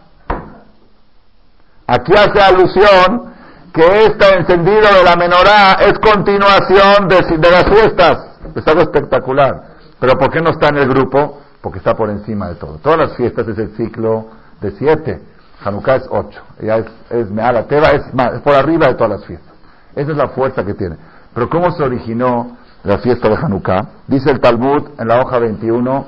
Aquí 1.87 2.13
hace 2.13 2.41
alusión 2.41 3.30
que 3.73 4.05
este 4.05 4.39
encendido 4.39 4.81
de 4.81 5.05
la 5.05 5.17
menorá 5.17 5.75
es 5.81 5.99
continuación 5.99 7.09
de, 7.09 7.39
de 7.39 7.51
las 7.51 7.65
fiestas. 7.65 8.27
Es 8.55 8.67
algo 8.67 8.83
espectacular. 8.83 9.71
Pero 9.99 10.15
¿por 10.15 10.31
qué 10.31 10.41
no 10.41 10.51
está 10.51 10.69
en 10.69 10.79
el 10.79 10.89
grupo? 10.89 11.41
Porque 11.61 11.79
está 11.79 11.95
por 11.95 12.11
encima 12.11 12.49
de 12.49 12.55
todo. 12.55 12.79
Todas 12.79 12.99
las 12.99 13.17
fiestas 13.17 13.47
es 13.49 13.59
el 13.59 13.77
ciclo 13.77 14.29
de 14.61 14.73
siete. 14.73 15.21
Hanukkah 15.63 15.97
es 15.97 16.07
ocho. 16.11 16.41
Ya 16.63 16.77
es, 16.77 16.87
es 17.11 17.31
la 17.31 17.67
Teba 17.67 17.91
es, 17.91 18.15
más, 18.15 18.41
por 18.41 18.55
arriba 18.55 18.89
de 18.89 18.95
todas 18.95 19.11
las 19.11 19.25
fiestas. 19.27 19.55
Esa 19.95 20.13
es 20.13 20.17
la 20.17 20.29
fuerza 20.29 20.65
que 20.65 20.75
tiene. 20.75 20.97
Pero 21.35 21.49
¿cómo 21.49 21.71
se 21.71 21.83
originó 21.83 22.57
la 22.83 22.99
fiesta 22.99 23.29
de 23.29 23.37
Hanukkah? 23.37 23.89
Dice 24.07 24.31
el 24.31 24.41
Talmud 24.41 24.89
en 24.99 25.07
la 25.07 25.21
hoja 25.21 25.39
21 25.39 26.07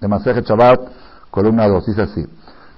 de 0.00 0.08
Maseje 0.08 0.42
Shabbat, 0.42 0.80
columna 1.30 1.68
2, 1.68 1.86
dice 1.86 2.02
así. 2.02 2.26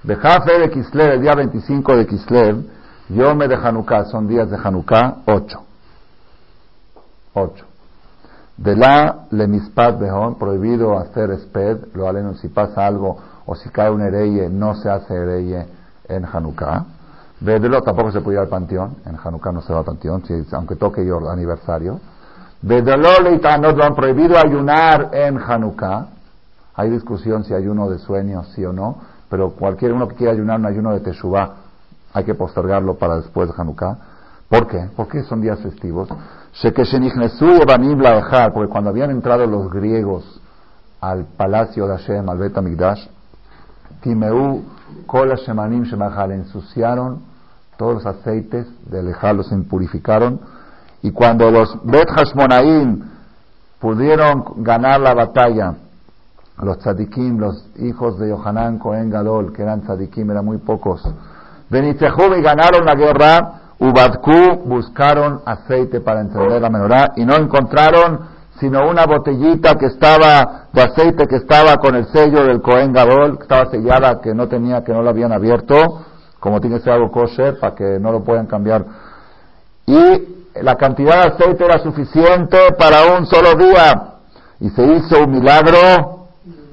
Bejafe 0.03 0.59
de 0.59 0.69
Kislev, 0.69 1.13
el 1.13 1.21
día 1.21 1.33
25 1.33 1.95
de 1.95 2.05
Kislev, 2.05 2.74
Yome 3.09 3.47
de 3.47 3.55
Hanukkah, 3.55 4.05
son 4.05 4.27
días 4.27 4.49
de 4.49 4.57
Hanukkah, 4.57 5.17
ocho. 5.27 5.63
Ocho. 7.33 7.65
De 8.57 8.75
la 8.75 9.27
lemispat 9.31 9.99
behon, 9.99 10.39
prohibido 10.39 10.97
hacer 10.97 11.29
esped, 11.31 11.93
lo 11.93 12.07
aleno 12.07 12.33
si 12.35 12.47
pasa 12.47 12.87
algo 12.87 13.17
o 13.45 13.53
si 13.55 13.69
cae 13.69 13.91
un 13.91 14.01
hereye, 14.01 14.49
no 14.49 14.73
se 14.75 14.89
hace 14.89 15.13
hereye 15.13 15.67
en 16.07 16.25
Hanukkah. 16.25 16.85
Vedelo 17.41 17.81
tampoco 17.81 18.11
se 18.11 18.21
puede 18.21 18.37
ir 18.37 18.41
al 18.41 18.47
panteón, 18.47 18.95
en 19.05 19.17
Hanukkah 19.21 19.51
no 19.51 19.61
se 19.61 19.71
va 19.71 19.79
al 19.79 19.85
panteón, 19.85 20.23
aunque 20.53 20.75
toque 20.75 21.05
yo 21.05 21.29
aniversario. 21.29 21.99
Vedelo 22.61 23.19
leitanot, 23.21 23.77
lo 23.77 23.83
han 23.83 23.93
prohibido 23.93 24.35
ayunar 24.37 25.09
en 25.13 25.37
Hanukkah. 25.37 26.07
Hay 26.73 26.89
discusión 26.89 27.43
si 27.43 27.53
ayuno 27.53 27.87
de 27.89 27.99
sueño, 27.99 28.43
sí 28.55 28.65
o 28.65 28.73
no, 28.73 28.97
pero 29.29 29.51
cualquier 29.51 29.93
uno 29.93 30.07
que 30.07 30.15
quiera 30.15 30.33
ayunar 30.33 30.59
un 30.59 30.65
ayuno 30.65 30.93
de 30.93 31.01
Teshuvah 31.01 31.64
hay 32.15 32.23
que 32.23 32.33
postergarlo 32.33 32.95
para 32.95 33.17
después 33.17 33.49
de 33.49 33.53
Hanukkah. 33.57 33.97
¿Por 34.47 34.67
qué? 34.67 34.89
¿Por 34.95 35.09
qué 35.09 35.21
son 35.23 35.41
días 35.41 35.59
festivos? 35.59 36.07
Porque 38.53 38.69
cuando 38.69 38.89
habían 38.89 39.11
entrado 39.11 39.45
los 39.45 39.69
griegos 39.69 40.41
al 41.01 41.25
palacio 41.25 41.87
de 41.87 41.97
Hashem, 41.97 42.29
al 42.29 42.37
Bet 42.37 42.57
Amigdash, 42.57 43.05
Timeu, 44.01 44.63
Kol 45.05 45.35
Shemanim 45.35 45.83
Shemachal, 45.83 46.31
ensuciaron 46.31 47.19
todos 47.77 47.95
los 47.95 48.05
aceites 48.05 48.65
del 48.89 49.09
Ejal, 49.09 49.35
los 49.35 49.51
impurificaron. 49.51 50.39
Y 51.01 51.11
cuando 51.11 51.51
los 51.51 51.77
Bet 51.83 52.09
Hashmonaim 52.09 53.03
pudieron 53.79 54.63
ganar 54.63 55.01
la 55.01 55.13
batalla, 55.13 55.75
los 56.63 56.79
tzadikim, 56.79 57.39
los 57.39 57.67
hijos 57.79 58.17
de 58.19 58.29
Yohanan 58.29 58.79
Cohen 58.79 59.09
Gadol, 59.09 59.51
que 59.51 59.63
eran 59.63 59.81
tzadikim, 59.81 60.31
eran 60.31 60.45
muy 60.45 60.59
pocos, 60.59 61.03
y 61.69 62.41
ganaron 62.41 62.85
la 62.85 62.95
guerra, 62.95 63.61
Ubadku 63.79 64.63
buscaron 64.65 65.41
aceite 65.45 65.99
para 65.99 66.21
encender 66.21 66.61
la 66.61 66.69
menorá 66.69 67.11
y 67.15 67.25
no 67.25 67.35
encontraron 67.35 68.35
sino 68.59 68.87
una 68.89 69.05
botellita 69.05 69.75
que 69.75 69.87
estaba 69.87 70.67
de 70.71 70.81
aceite 70.81 71.27
que 71.27 71.35
estaba 71.37 71.75
con 71.77 71.95
el 71.95 72.05
sello 72.07 72.43
del 72.45 72.61
Cohen 72.61 72.93
Gadol, 72.93 73.37
que 73.37 73.43
estaba 73.43 73.69
sellada, 73.69 74.21
que 74.21 74.33
no 74.33 74.47
tenía, 74.47 74.83
que 74.83 74.93
no 74.93 75.01
lo 75.01 75.09
habían 75.09 75.33
abierto, 75.33 76.05
como 76.39 76.61
tiene 76.61 76.77
que 76.77 76.83
ser 76.83 76.93
algo 76.93 77.11
kosher 77.11 77.59
para 77.59 77.75
que 77.75 77.99
no 77.99 78.11
lo 78.11 78.23
puedan 78.23 78.45
cambiar. 78.45 78.85
Y 79.85 80.35
la 80.61 80.75
cantidad 80.75 81.23
de 81.23 81.33
aceite 81.33 81.65
era 81.65 81.79
suficiente 81.79 82.57
para 82.77 83.17
un 83.17 83.25
solo 83.25 83.55
día. 83.55 84.13
Y 84.61 84.69
se 84.69 84.83
hizo 84.83 85.23
un 85.23 85.31
milagro 85.31 86.27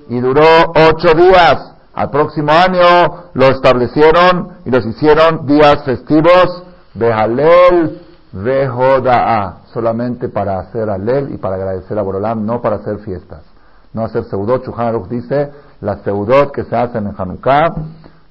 y 0.09 0.21
duró 0.21 0.47
ocho 0.75 1.15
días. 1.15 1.72
Al 1.95 2.11
próximo 2.11 2.53
año 2.53 3.31
lo 3.35 3.47
establecieron 3.47 4.59
y 4.65 4.71
los 4.71 4.85
hicieron 4.87 5.47
días 5.47 5.85
festivos 5.85 6.65
de 6.95 7.13
Halel 7.13 8.01
de 8.33 8.71
solamente 9.73 10.29
para 10.31 10.61
hacer 10.61 10.89
Halel 10.89 11.35
y 11.35 11.37
para 11.37 11.57
agradecer 11.57 11.99
a 11.99 12.03
Borolam, 12.03 12.47
no 12.47 12.63
para 12.63 12.77
hacer 12.77 12.99
fiestas. 13.01 13.43
No 13.93 14.05
hacer 14.05 14.25
seudot. 14.25 14.65
Chuhan 14.65 15.07
dice, 15.11 15.51
las 15.83 16.01
seudot 16.01 16.51
que 16.51 16.65
se 16.65 16.75
hacen 16.75 17.07
en 17.07 17.15
Hanukkah 17.17 17.75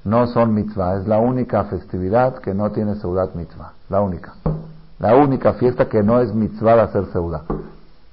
no 0.03 0.25
son 0.25 0.55
mitzvah, 0.55 0.97
es 0.97 1.07
la 1.07 1.19
única 1.19 1.65
festividad 1.65 2.39
que 2.39 2.55
no 2.55 2.71
tiene 2.71 2.95
seudat 2.95 3.35
mitzvah, 3.35 3.73
la 3.89 4.01
única. 4.01 4.33
La 4.97 5.15
única 5.15 5.53
fiesta 5.53 5.85
que 5.85 6.01
no 6.01 6.19
es 6.19 6.33
mitzvah 6.33 6.75
de 6.75 6.81
hacer 6.81 7.05
seudat. 7.13 7.43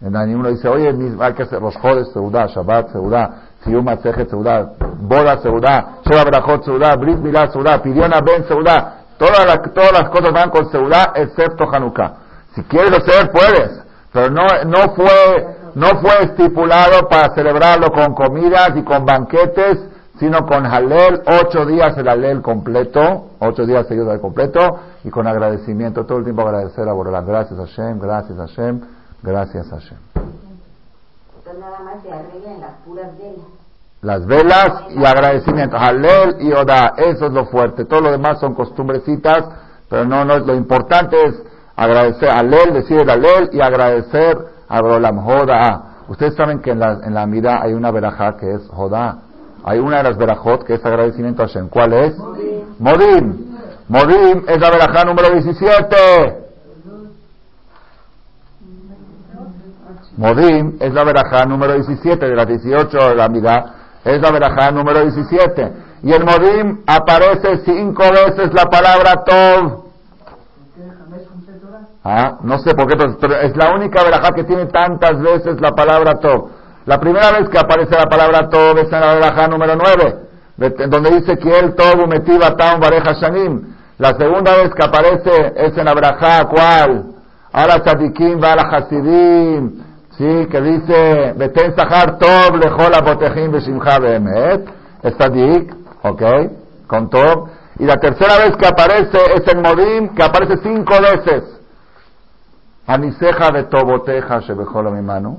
En 0.00 0.14
uno 0.14 0.50
dice, 0.50 0.68
oye, 0.68 0.94
hay 1.20 1.32
que 1.32 1.42
hacer 1.42 1.60
los 1.60 1.76
jodes, 1.76 2.08
seudat, 2.12 2.50
Shabbat, 2.50 2.92
seudat, 2.92 3.30
Siyum 3.64 3.84
Masechet 3.84 4.30
Seudá, 4.30 4.70
Boda 5.00 5.38
Seudá, 5.42 5.98
Sheba 6.04 6.24
Brachot 6.24 6.64
Seudá, 6.64 6.96
Brit 6.96 7.18
Milá 7.18 7.50
Seudá, 7.50 7.82
Pidiona 7.82 8.20
Ben 8.20 8.44
Seudá. 8.46 8.94
Todas 9.18 9.44
las, 9.46 9.74
todas 9.74 9.92
las 9.92 10.10
cosas 10.10 10.32
van 10.32 10.50
con 10.50 10.70
Seudá 10.70 11.12
excepto 11.14 11.68
Hanukkah. 11.70 12.12
Si 12.54 12.62
quieres 12.64 12.92
hacer, 12.92 13.30
puedes. 13.30 13.82
Pero 14.12 14.30
no, 14.30 14.46
no 14.66 14.94
fue, 14.94 15.56
no 15.74 15.88
fue 16.00 16.22
estipulado 16.24 17.08
para 17.08 17.34
celebrarlo 17.34 17.88
con 17.90 18.14
comidas 18.14 18.72
y 18.76 18.82
con 18.82 19.04
banquetes, 19.04 19.78
sino 20.18 20.46
con 20.46 20.66
Halel, 20.66 21.22
ocho 21.26 21.64
días 21.66 21.96
el 21.96 22.08
Halel 22.08 22.42
completo, 22.42 23.32
ocho 23.38 23.66
días 23.66 23.86
seguidos 23.86 24.08
del 24.08 24.20
completo, 24.20 24.78
y 25.04 25.10
con 25.10 25.26
agradecimiento, 25.26 26.06
todo 26.06 26.18
el 26.18 26.24
tiempo 26.24 26.42
agradecer 26.42 26.88
a 26.88 26.92
Borolam. 26.92 27.26
Gracias 27.26 27.58
a 27.58 27.66
Hashem, 27.66 28.00
gracias 28.00 28.38
a 28.38 28.46
Hashem, 28.46 28.80
gracias 29.22 29.72
a 29.72 29.76
Hashem. 29.76 30.47
Entonces 31.48 31.60
nada 31.60 31.80
más 31.80 32.02
se 32.02 32.12
arreglan 32.12 32.60
las 32.60 32.74
puras 32.84 33.18
velas. 33.18 33.46
Las 34.02 34.26
velas 34.26 34.82
y 34.90 35.04
agradecimiento. 35.04 35.78
Halel 35.78 36.36
y 36.40 36.52
Oda, 36.52 36.94
eso 36.98 37.26
es 37.26 37.32
lo 37.32 37.46
fuerte. 37.46 37.86
Todo 37.86 38.02
lo 38.02 38.10
demás 38.10 38.38
son 38.38 38.54
costumbrecitas, 38.54 39.44
pero 39.88 40.04
no, 40.04 40.26
no, 40.26 40.38
lo 40.40 40.54
importante 40.54 41.16
es 41.24 41.42
agradecer 41.74 42.28
Halel, 42.28 42.74
decir 42.74 43.00
el 43.00 43.08
Halel 43.08 43.48
y 43.52 43.62
agradecer 43.62 44.36
a 44.68 44.80
Borolam. 44.82 45.24
Joda. 45.24 45.84
Ustedes 46.08 46.34
saben 46.34 46.60
que 46.60 46.72
en 46.72 46.80
la, 46.80 47.00
en 47.02 47.14
la 47.14 47.22
Amida 47.22 47.60
hay 47.62 47.72
una 47.72 47.90
verajá 47.90 48.36
que 48.36 48.52
es 48.52 48.68
Joda. 48.68 49.18
Hay 49.64 49.78
una 49.78 49.98
de 49.98 50.02
las 50.02 50.18
verajot 50.18 50.64
que 50.64 50.74
es 50.74 50.84
agradecimiento 50.84 51.42
a 51.42 51.46
Hashem. 51.46 51.68
¿Cuál 51.70 51.92
es? 51.94 52.16
Modim. 52.78 53.56
Modim 53.88 54.44
es 54.46 54.60
la 54.60 54.70
verajá 54.70 55.04
número 55.04 55.30
17. 55.30 56.47
Modim 60.18 60.78
es 60.80 60.92
la 60.92 61.04
verajá 61.04 61.44
número 61.46 61.74
17 61.74 62.26
de 62.26 62.34
las 62.34 62.48
18 62.48 63.08
de 63.10 63.14
la 63.14 63.26
Amida. 63.26 63.74
Es 64.04 64.20
la 64.20 64.32
verajá 64.32 64.72
número 64.72 65.00
17. 65.02 65.72
Y 66.02 66.12
en 66.12 66.24
Modim 66.24 66.80
aparece 66.86 67.58
cinco 67.64 68.02
veces 68.02 68.52
la 68.52 68.64
palabra 68.66 69.22
Tov. 69.24 69.84
Ah, 72.02 72.38
no 72.42 72.58
sé 72.58 72.74
por 72.74 72.88
qué, 72.88 72.96
pero 73.20 73.36
es 73.36 73.56
la 73.56 73.70
única 73.70 74.02
verajá 74.02 74.30
que 74.34 74.42
tiene 74.42 74.66
tantas 74.66 75.20
veces 75.20 75.60
la 75.60 75.70
palabra 75.70 76.18
Tov. 76.18 76.50
La 76.86 76.98
primera 76.98 77.30
vez 77.38 77.48
que 77.48 77.58
aparece 77.58 77.94
la 77.96 78.06
palabra 78.06 78.48
Tov 78.48 78.76
es 78.78 78.92
en 78.92 79.00
la 79.00 79.14
verajá 79.14 79.46
número 79.46 79.76
9, 79.76 80.88
donde 80.88 81.10
dice 81.12 81.38
que 81.38 81.58
el 81.60 81.76
Tov 81.76 82.08
metiva 82.08 82.56
tam 82.56 82.80
vareja 82.80 83.12
shanim. 83.12 83.72
La 83.98 84.16
segunda 84.16 84.56
vez 84.56 84.70
que 84.74 84.84
aparece 84.84 85.52
es 85.54 85.76
en 85.78 85.84
la 85.84 85.94
verajá, 85.94 86.44
¿cuál? 86.48 87.04
Ahora 87.52 87.78
tzadikim 87.84 88.42
va 88.42 88.56
la 88.56 88.62
hasidim. 88.62 89.87
Sí, 90.18 90.48
que 90.50 90.60
dice, 90.60 91.32
Beten 91.36 91.76
Sahar 91.76 92.18
Tov 92.18 92.56
Lejola 92.56 93.02
Botejim 93.02 93.52
Beshimcha 93.52 94.00
Behemet, 94.00 94.68
está 95.04 95.30
ok, 96.02 96.22
con 96.88 97.08
Tov. 97.08 97.50
Y 97.78 97.84
la 97.84 97.94
tercera 97.98 98.38
vez 98.38 98.56
que 98.56 98.66
aparece 98.66 99.18
es 99.36 99.46
el 99.46 99.62
Modim, 99.62 100.16
que 100.16 100.22
aparece 100.24 100.56
cinco 100.60 100.94
veces. 101.00 101.44
Aniseja 102.88 103.52
de 103.52 103.64
Toboteja 103.64 104.40
Shebejola 104.40 104.90
mi 104.90 105.02
mano. 105.02 105.38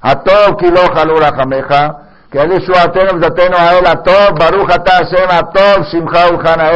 Atov 0.00 0.58
Kilo 0.58 0.82
Jalura 0.94 1.32
Jameja, 1.36 2.02
que 2.30 2.38
el 2.40 2.52
Yeshua 2.52 2.92
Tenem 2.92 3.20
Zateno 3.20 3.56
a 3.58 3.78
él 3.78 3.86
Atov, 3.86 4.38
Baruch 4.38 4.70
Ata 4.70 4.92
Hashem 4.98 5.28
Atov, 5.28 5.86
Shimcha 5.90 6.28
Ulhan 6.30 6.60
a 6.60 6.72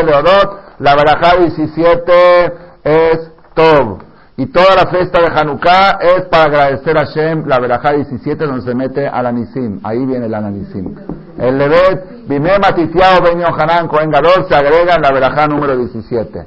la 0.78 0.94
Barajá 0.96 1.36
17 1.36 2.52
es 2.82 3.30
Tov. 3.54 3.98
Y 4.38 4.46
toda 4.46 4.74
la 4.74 4.90
fiesta 4.90 5.20
de 5.20 5.28
Hanukkah 5.28 5.98
es 6.00 6.26
para 6.26 6.44
agradecer 6.44 6.96
a 6.98 7.06
Hashem, 7.06 7.46
la 7.46 7.58
verajá 7.58 7.92
17 7.92 8.44
donde 8.44 8.62
se 8.62 8.74
mete 8.74 9.08
al 9.08 9.26
Anisim. 9.26 9.80
Ahí 9.82 10.04
viene 10.04 10.26
el 10.26 10.34
Anisim. 10.34 10.94
El 11.38 11.56
Levet, 11.56 12.28
Bimem 12.28 12.60
Atitiao 12.62 13.22
Ben 13.22 13.40
Yohanan 13.40 13.88
Cohen 13.88 14.10
Gadol 14.10 14.46
se 14.46 14.54
agrega 14.54 14.96
en 14.96 15.02
la 15.02 15.10
verajá 15.10 15.46
número 15.46 15.76
17. 15.76 16.46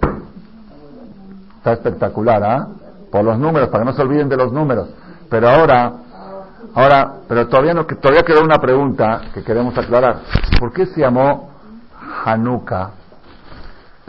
Está 1.58 1.74
espectacular, 1.74 2.44
¿ah? 2.44 2.68
Por 3.12 3.24
los 3.24 3.40
números, 3.40 3.70
para 3.70 3.84
que 3.84 3.90
no 3.90 3.96
se 3.96 4.02
olviden 4.04 4.30
de 4.30 4.38
los 4.38 4.54
números. 4.54 4.90
Pero 5.30 5.50
ahora, 5.50 5.94
Ahora, 6.76 7.14
pero 7.28 7.48
todavía, 7.48 7.74
no, 7.74 7.86
todavía 7.86 8.24
quedó 8.24 8.42
una 8.44 8.60
pregunta 8.60 9.22
que 9.34 9.44
queremos 9.44 9.78
aclarar. 9.78 10.20
¿Por 10.60 10.72
qué 10.72 10.86
se 10.86 11.02
llamó 11.02 11.50
Hanukkah? 12.26 12.92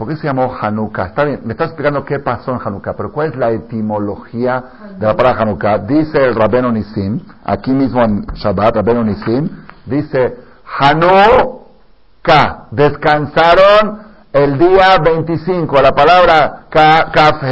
¿Por 0.01 0.09
qué 0.09 0.15
se 0.15 0.25
llamó 0.25 0.51
Hanukkah? 0.59 1.09
Está 1.09 1.25
bien, 1.25 1.41
me 1.43 1.51
está 1.51 1.65
explicando 1.65 2.03
qué 2.03 2.17
pasó 2.17 2.53
en 2.53 2.59
Hanukkah, 2.59 2.95
pero 2.95 3.11
¿cuál 3.11 3.27
es 3.27 3.35
la 3.35 3.51
etimología 3.51 4.63
de 4.97 5.05
la 5.05 5.15
palabra 5.15 5.43
Hanukkah? 5.43 5.77
Dice 5.77 6.17
el 6.17 6.33
Rabeno 6.33 6.71
Nisim, 6.71 7.19
aquí 7.45 7.69
mismo 7.69 8.01
en 8.01 8.25
Shabbat, 8.33 8.77
Rabeno 8.77 9.03
Nisim, 9.03 9.47
dice 9.85 10.37
Hanukkah, 10.79 12.69
descansaron 12.71 13.99
el 14.33 14.57
día 14.57 14.97
25. 15.03 15.81
La 15.83 15.91
palabra 15.91 16.63
kaf, 16.71 17.43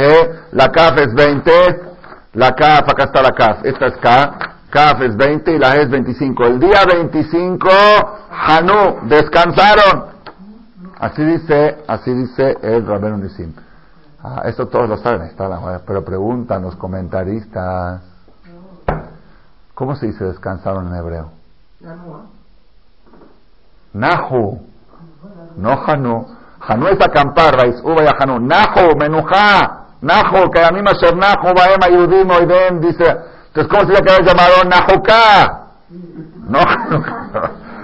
la 0.50 0.72
kaf 0.72 0.98
es 0.98 1.14
20, 1.14 1.52
la 2.32 2.50
kaf, 2.56 2.88
acá 2.88 3.04
está 3.04 3.22
la 3.22 3.30
kaf, 3.30 3.64
esta 3.64 3.86
es 3.86 3.96
ka, 3.98 4.50
Kaf 4.70 5.02
es 5.02 5.16
20 5.16 5.52
y 5.52 5.58
la 5.58 5.76
es 5.76 5.88
25. 5.88 6.46
El 6.46 6.58
día 6.58 6.84
25, 6.84 7.68
Hanú, 8.30 9.00
descansaron. 9.08 10.09
Así 11.00 11.24
dice, 11.24 11.82
así 11.88 12.12
dice 12.12 12.56
el 12.62 12.86
Rabenu 12.86 13.16
Nisim. 13.16 13.54
Ah, 14.22 14.42
esto 14.44 14.68
todos 14.68 14.88
lo 14.88 14.98
saben, 14.98 15.22
está 15.22 15.48
la 15.48 15.80
pero 15.86 16.04
preguntan 16.04 16.62
los 16.62 16.76
comentaristas. 16.76 18.02
¿Cómo 19.74 19.96
se 19.96 20.06
dice 20.06 20.24
descansaron 20.24 20.88
en 20.88 20.94
hebreo? 20.96 21.30
Nahu. 23.94 24.60
No 25.56 25.84
Hanú. 25.86 26.26
Hanú 26.60 26.86
es 26.88 27.00
acampar, 27.00 27.56
raíz 27.56 27.80
uva 27.82 28.04
y 28.04 28.08
Hanú. 28.18 28.38
Nahu, 28.38 28.96
menujá. 28.98 29.86
Nahu, 30.02 30.50
que 30.50 30.62
a 30.62 30.70
mí 30.70 30.82
me 30.82 30.92
Nahu, 30.92 31.54
baem 31.54 31.82
ayudim, 31.82 32.30
oidem, 32.30 32.80
dice 32.80 33.16
entonces, 33.52 33.68
¿cómo 33.68 33.82
se 33.82 33.92
le 33.92 34.02
que 34.02 34.22
llamado 34.22 34.64
Nahuká? 34.64 35.56
No, 36.50 36.58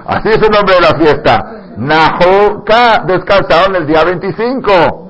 así 0.07 0.29
es 0.29 0.43
el 0.43 0.51
nombre 0.51 0.75
de 0.75 0.81
la 0.81 0.99
fiesta. 0.99 1.66
Nahuká, 1.77 3.05
descansaron 3.07 3.77
el 3.77 3.87
día 3.87 4.05
25. 4.05 5.07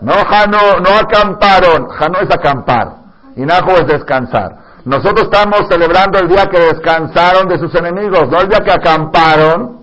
No, 0.00 0.12
Jano, 0.12 0.80
no 0.80 0.98
acamparon. 1.00 1.88
Jano 1.88 2.18
es 2.20 2.30
acampar. 2.30 2.96
Y 3.36 3.42
Nahu 3.42 3.70
es 3.72 3.86
descansar. 3.86 4.56
Nosotros 4.84 5.24
estamos 5.24 5.68
celebrando 5.68 6.18
el 6.18 6.28
día 6.28 6.46
que 6.46 6.58
descansaron 6.58 7.48
de 7.48 7.58
sus 7.58 7.74
enemigos, 7.74 8.28
no 8.30 8.40
el 8.40 8.48
día 8.48 8.60
que 8.60 8.70
acamparon. 8.70 9.76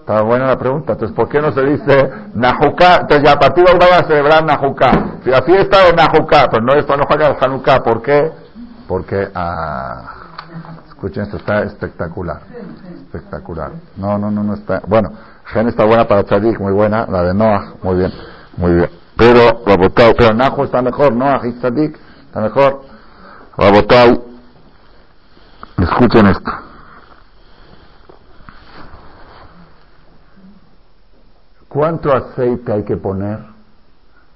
Está 0.00 0.20
buena 0.20 0.48
la 0.48 0.58
pregunta. 0.58 0.92
Entonces, 0.92 1.16
¿por 1.16 1.28
qué 1.28 1.40
no 1.40 1.52
se 1.52 1.62
dice 1.62 2.10
Nahuká? 2.34 2.96
Entonces, 3.02 3.22
ya 3.24 3.32
a 3.32 3.38
partir 3.38 3.64
de 3.64 3.72
hoy 3.72 3.78
van 3.78 4.04
a 4.04 4.06
celebrar 4.06 4.44
Nahuká. 4.44 4.90
La 5.24 5.42
fiesta 5.42 5.86
de 5.86 5.92
Nahuká, 5.94 6.48
pero 6.50 6.62
no 6.62 6.74
es 6.74 6.84
Hanukkah. 7.40 7.82
¿Por 7.82 8.02
qué? 8.02 8.32
Porque, 8.86 9.28
ah, 9.34 10.12
escuchen, 11.02 11.24
esto 11.24 11.36
está 11.36 11.62
espectacular. 11.64 12.42
Espectacular. 13.06 13.72
No, 13.96 14.18
no, 14.18 14.30
no, 14.30 14.44
no 14.44 14.54
está. 14.54 14.80
Bueno, 14.86 15.10
Gen 15.46 15.66
está 15.66 15.84
buena 15.84 16.06
para 16.06 16.22
Tzadik, 16.22 16.60
muy 16.60 16.72
buena. 16.72 17.06
La 17.06 17.24
de 17.24 17.34
Noah, 17.34 17.74
muy 17.82 17.96
bien, 17.96 18.12
muy 18.56 18.74
bien. 18.74 18.90
Pero, 19.16 19.64
Rabotau, 19.66 20.14
pero 20.16 20.32
Nahu 20.32 20.62
está 20.62 20.80
mejor, 20.80 21.12
Noah 21.12 21.40
y 21.44 21.52
Tzadik 21.54 21.98
está 22.26 22.40
mejor. 22.40 22.82
Rabotau, 23.56 24.24
escuchen 25.78 26.26
esto. 26.28 26.50
¿Cuánto 31.68 32.12
aceite 32.12 32.72
hay 32.72 32.84
que 32.84 32.96
poner? 32.96 33.40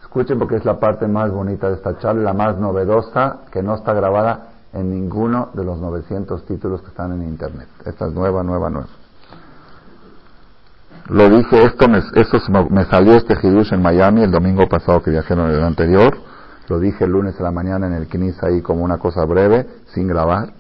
Escuchen 0.03 0.37
porque 0.37 0.57
es 0.57 0.65
la 0.65 0.81
parte 0.81 1.07
más 1.07 1.31
bonita 1.31 1.69
de 1.69 1.77
esta 1.77 1.97
charla, 1.99 2.23
la 2.23 2.33
más 2.33 2.57
novedosa, 2.57 3.43
que 3.53 3.63
no 3.63 3.77
está 3.77 3.93
grabada 3.93 4.56
en 4.77 4.91
ninguno 4.91 5.51
de 5.55 5.65
los 5.65 5.79
900 5.81 6.45
títulos 6.45 6.83
que 6.83 6.89
están 6.89 7.13
en 7.13 7.23
internet. 7.23 7.69
Esta 7.87 8.07
es 8.07 8.13
nueva, 8.13 8.43
nueva, 8.43 8.69
nueva. 8.69 8.89
Lo 11.09 11.31
dije, 11.31 11.65
esto 11.65 11.89
me, 11.89 11.99
esto 11.99 12.39
me 12.69 12.85
salió 12.85 13.15
este 13.15 13.35
hidush 13.43 13.73
en 13.73 13.81
Miami 13.81 14.23
el 14.23 14.31
domingo 14.31 14.69
pasado 14.69 15.03
que 15.03 15.11
viajé 15.11 15.33
en 15.33 15.41
el 15.41 15.63
anterior. 15.63 16.19
Lo 16.69 16.79
dije 16.79 17.05
el 17.05 17.11
lunes 17.11 17.41
a 17.41 17.45
la 17.45 17.53
mañana 17.53 17.87
en 17.87 17.95
el 17.95 18.07
Knis 18.07 18.43
ahí 18.43 18.61
como 18.61 18.85
una 18.85 18.99
cosa 18.99 19.25
breve, 19.25 19.67
sin 19.95 20.09
grabar, 20.09 20.53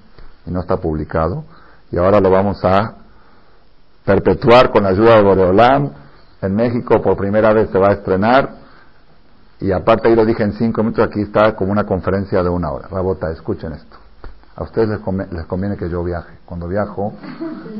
y 0.46 0.50
no 0.50 0.60
está 0.60 0.78
publicado. 0.78 1.44
Y 1.90 1.98
ahora 1.98 2.20
lo 2.20 2.30
vamos 2.30 2.64
a 2.64 2.94
perpetuar 4.04 4.70
con 4.70 4.84
la 4.84 4.90
ayuda 4.90 5.16
de 5.16 5.22
Boreolam 5.22 5.90
en 6.40 6.54
México 6.54 7.02
por 7.02 7.16
primera 7.16 7.52
vez 7.52 7.70
se 7.70 7.78
va 7.78 7.88
a 7.88 7.92
estrenar 7.94 8.66
y 9.60 9.72
aparte 9.72 10.08
ahí 10.08 10.14
lo 10.14 10.24
dije 10.24 10.42
en 10.42 10.52
cinco 10.52 10.82
minutos, 10.82 11.06
aquí 11.06 11.22
está 11.22 11.56
como 11.56 11.72
una 11.72 11.84
conferencia 11.84 12.42
de 12.42 12.48
una 12.48 12.70
hora. 12.70 12.88
Rabota, 12.88 13.30
escuchen 13.32 13.72
esto. 13.72 13.96
A 14.56 14.62
ustedes 14.62 14.88
les, 14.88 15.46
conviene, 15.46 15.76
que 15.76 15.90
yo 15.90 16.02
viaje. 16.02 16.38
Cuando 16.46 16.66
viajo 16.66 17.12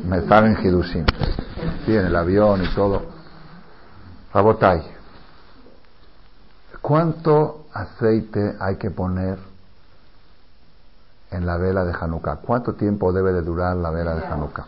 me 0.05 0.21
salen 0.29 0.59
Hidushim. 0.63 1.07
Sí, 1.87 1.97
en 1.97 2.07
el 2.07 2.15
avión 2.15 2.63
y 2.63 2.75
todo. 2.75 3.03
Rabotay, 4.35 4.83
¿cuánto 6.83 7.65
aceite 7.73 8.57
hay 8.61 8.77
que 8.77 8.91
poner 8.91 9.39
en 11.31 11.47
la 11.47 11.57
vela 11.57 11.85
de 11.87 11.95
Hanukkah? 11.99 12.37
¿Cuánto 12.37 12.75
tiempo 12.75 13.11
debe 13.11 13.33
de 13.33 13.41
durar 13.41 13.75
la 13.77 13.91
vela 13.91 14.15
de 14.15 14.27
Hanukkah? 14.27 14.67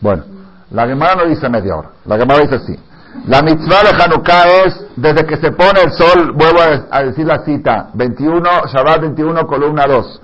Bueno, 0.00 0.24
la 0.70 0.86
Gemara 0.86 1.16
no 1.16 1.28
dice 1.28 1.48
media 1.48 1.74
hora, 1.74 1.90
la 2.04 2.16
Gemara 2.16 2.42
dice 2.42 2.54
así. 2.54 2.78
La 3.26 3.42
mitzvah 3.42 3.82
de 3.82 4.02
Hanukkah 4.02 4.48
es 4.64 4.86
desde 4.96 5.26
que 5.26 5.36
se 5.36 5.52
pone 5.52 5.82
el 5.84 5.92
sol, 5.92 6.32
vuelvo 6.32 6.60
a 6.90 7.02
decir 7.02 7.26
la 7.26 7.44
cita, 7.44 7.90
21, 7.92 8.42
Shabbat 8.72 9.02
21, 9.02 9.46
columna 9.46 9.86
2. 9.86 10.20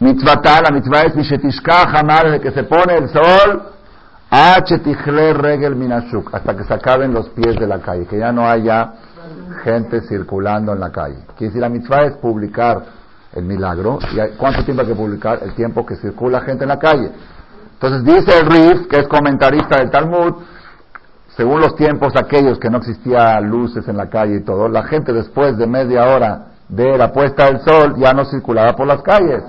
Mitzvata, 0.00 0.60
la 0.60 0.70
mitzvah 0.70 1.02
es 1.02 1.16
Mishetishka 1.16 1.82
Hamar, 1.82 2.30
de 2.30 2.40
que 2.40 2.50
se 2.50 2.64
pone 2.64 2.96
el 2.96 3.08
sol, 3.08 3.62
H 4.30 4.78
regel 5.34 5.74
minashuk, 5.74 6.34
hasta 6.34 6.56
que 6.56 6.64
se 6.64 6.74
acaben 6.74 7.12
los 7.12 7.28
pies 7.30 7.56
de 7.58 7.66
la 7.66 7.78
calle, 7.80 8.06
que 8.06 8.18
ya 8.18 8.30
no 8.30 8.48
haya 8.48 8.92
gente 9.64 10.02
circulando 10.02 10.72
en 10.72 10.80
la 10.80 10.90
calle. 10.90 11.24
Quiere 11.36 11.46
decir, 11.46 11.60
la 11.60 11.68
mitzvah 11.68 12.04
es 12.04 12.16
publicar 12.18 12.82
el 13.32 13.44
milagro. 13.44 13.98
¿Y 14.12 14.36
cuánto 14.36 14.64
tiempo 14.64 14.82
hay 14.82 14.88
que 14.88 14.94
publicar? 14.94 15.40
El 15.42 15.54
tiempo 15.54 15.84
que 15.86 15.96
circula 15.96 16.40
gente 16.42 16.64
en 16.64 16.68
la 16.68 16.78
calle. 16.78 17.10
Entonces 17.74 18.04
dice 18.04 18.38
el 18.38 18.46
Rif, 18.46 18.86
que 18.88 19.00
es 19.00 19.08
comentarista 19.08 19.78
del 19.78 19.90
Talmud, 19.90 20.34
según 21.36 21.60
los 21.60 21.74
tiempos 21.76 22.14
aquellos 22.14 22.58
que 22.58 22.68
no 22.68 22.78
existía 22.78 23.40
luces 23.40 23.88
en 23.88 23.96
la 23.96 24.10
calle 24.10 24.36
y 24.36 24.44
todo, 24.44 24.68
la 24.68 24.84
gente 24.84 25.12
después 25.12 25.56
de 25.56 25.66
media 25.66 26.06
hora 26.06 26.46
de 26.68 26.98
la 26.98 27.12
puesta 27.12 27.46
del 27.46 27.60
sol 27.60 27.94
ya 27.96 28.12
no 28.12 28.24
circulaba 28.24 28.74
por 28.74 28.86
las 28.86 29.02
calles. 29.02 29.42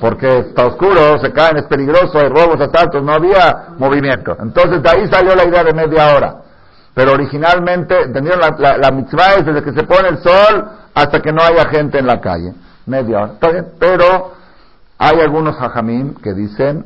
Porque 0.00 0.38
está 0.38 0.66
oscuro, 0.66 1.18
se 1.20 1.30
caen, 1.32 1.58
es 1.58 1.64
peligroso, 1.66 2.18
hay 2.18 2.28
robos, 2.28 2.60
asaltos, 2.60 3.02
no 3.02 3.12
había 3.12 3.68
movimiento. 3.78 4.36
Entonces 4.40 4.82
de 4.82 4.90
ahí 4.90 5.06
salió 5.08 5.34
la 5.34 5.44
idea 5.44 5.62
de 5.62 5.74
media 5.74 6.16
hora. 6.16 6.36
Pero 6.94 7.12
originalmente, 7.12 8.02
¿entendieron? 8.02 8.40
La, 8.58 8.76
la, 8.76 8.90
mitzvah 8.90 9.34
es 9.36 9.46
desde 9.46 9.62
que 9.62 9.72
se 9.72 9.84
pone 9.84 10.08
el 10.08 10.18
sol 10.18 10.68
hasta 10.94 11.20
que 11.20 11.32
no 11.32 11.42
haya 11.42 11.66
gente 11.66 11.98
en 11.98 12.06
la 12.06 12.20
calle. 12.20 12.52
Media 12.86 13.20
hora. 13.20 13.34
Pero 13.78 14.32
hay 14.98 15.20
algunos 15.20 15.56
hajamim 15.56 16.14
que 16.14 16.34
dicen 16.34 16.84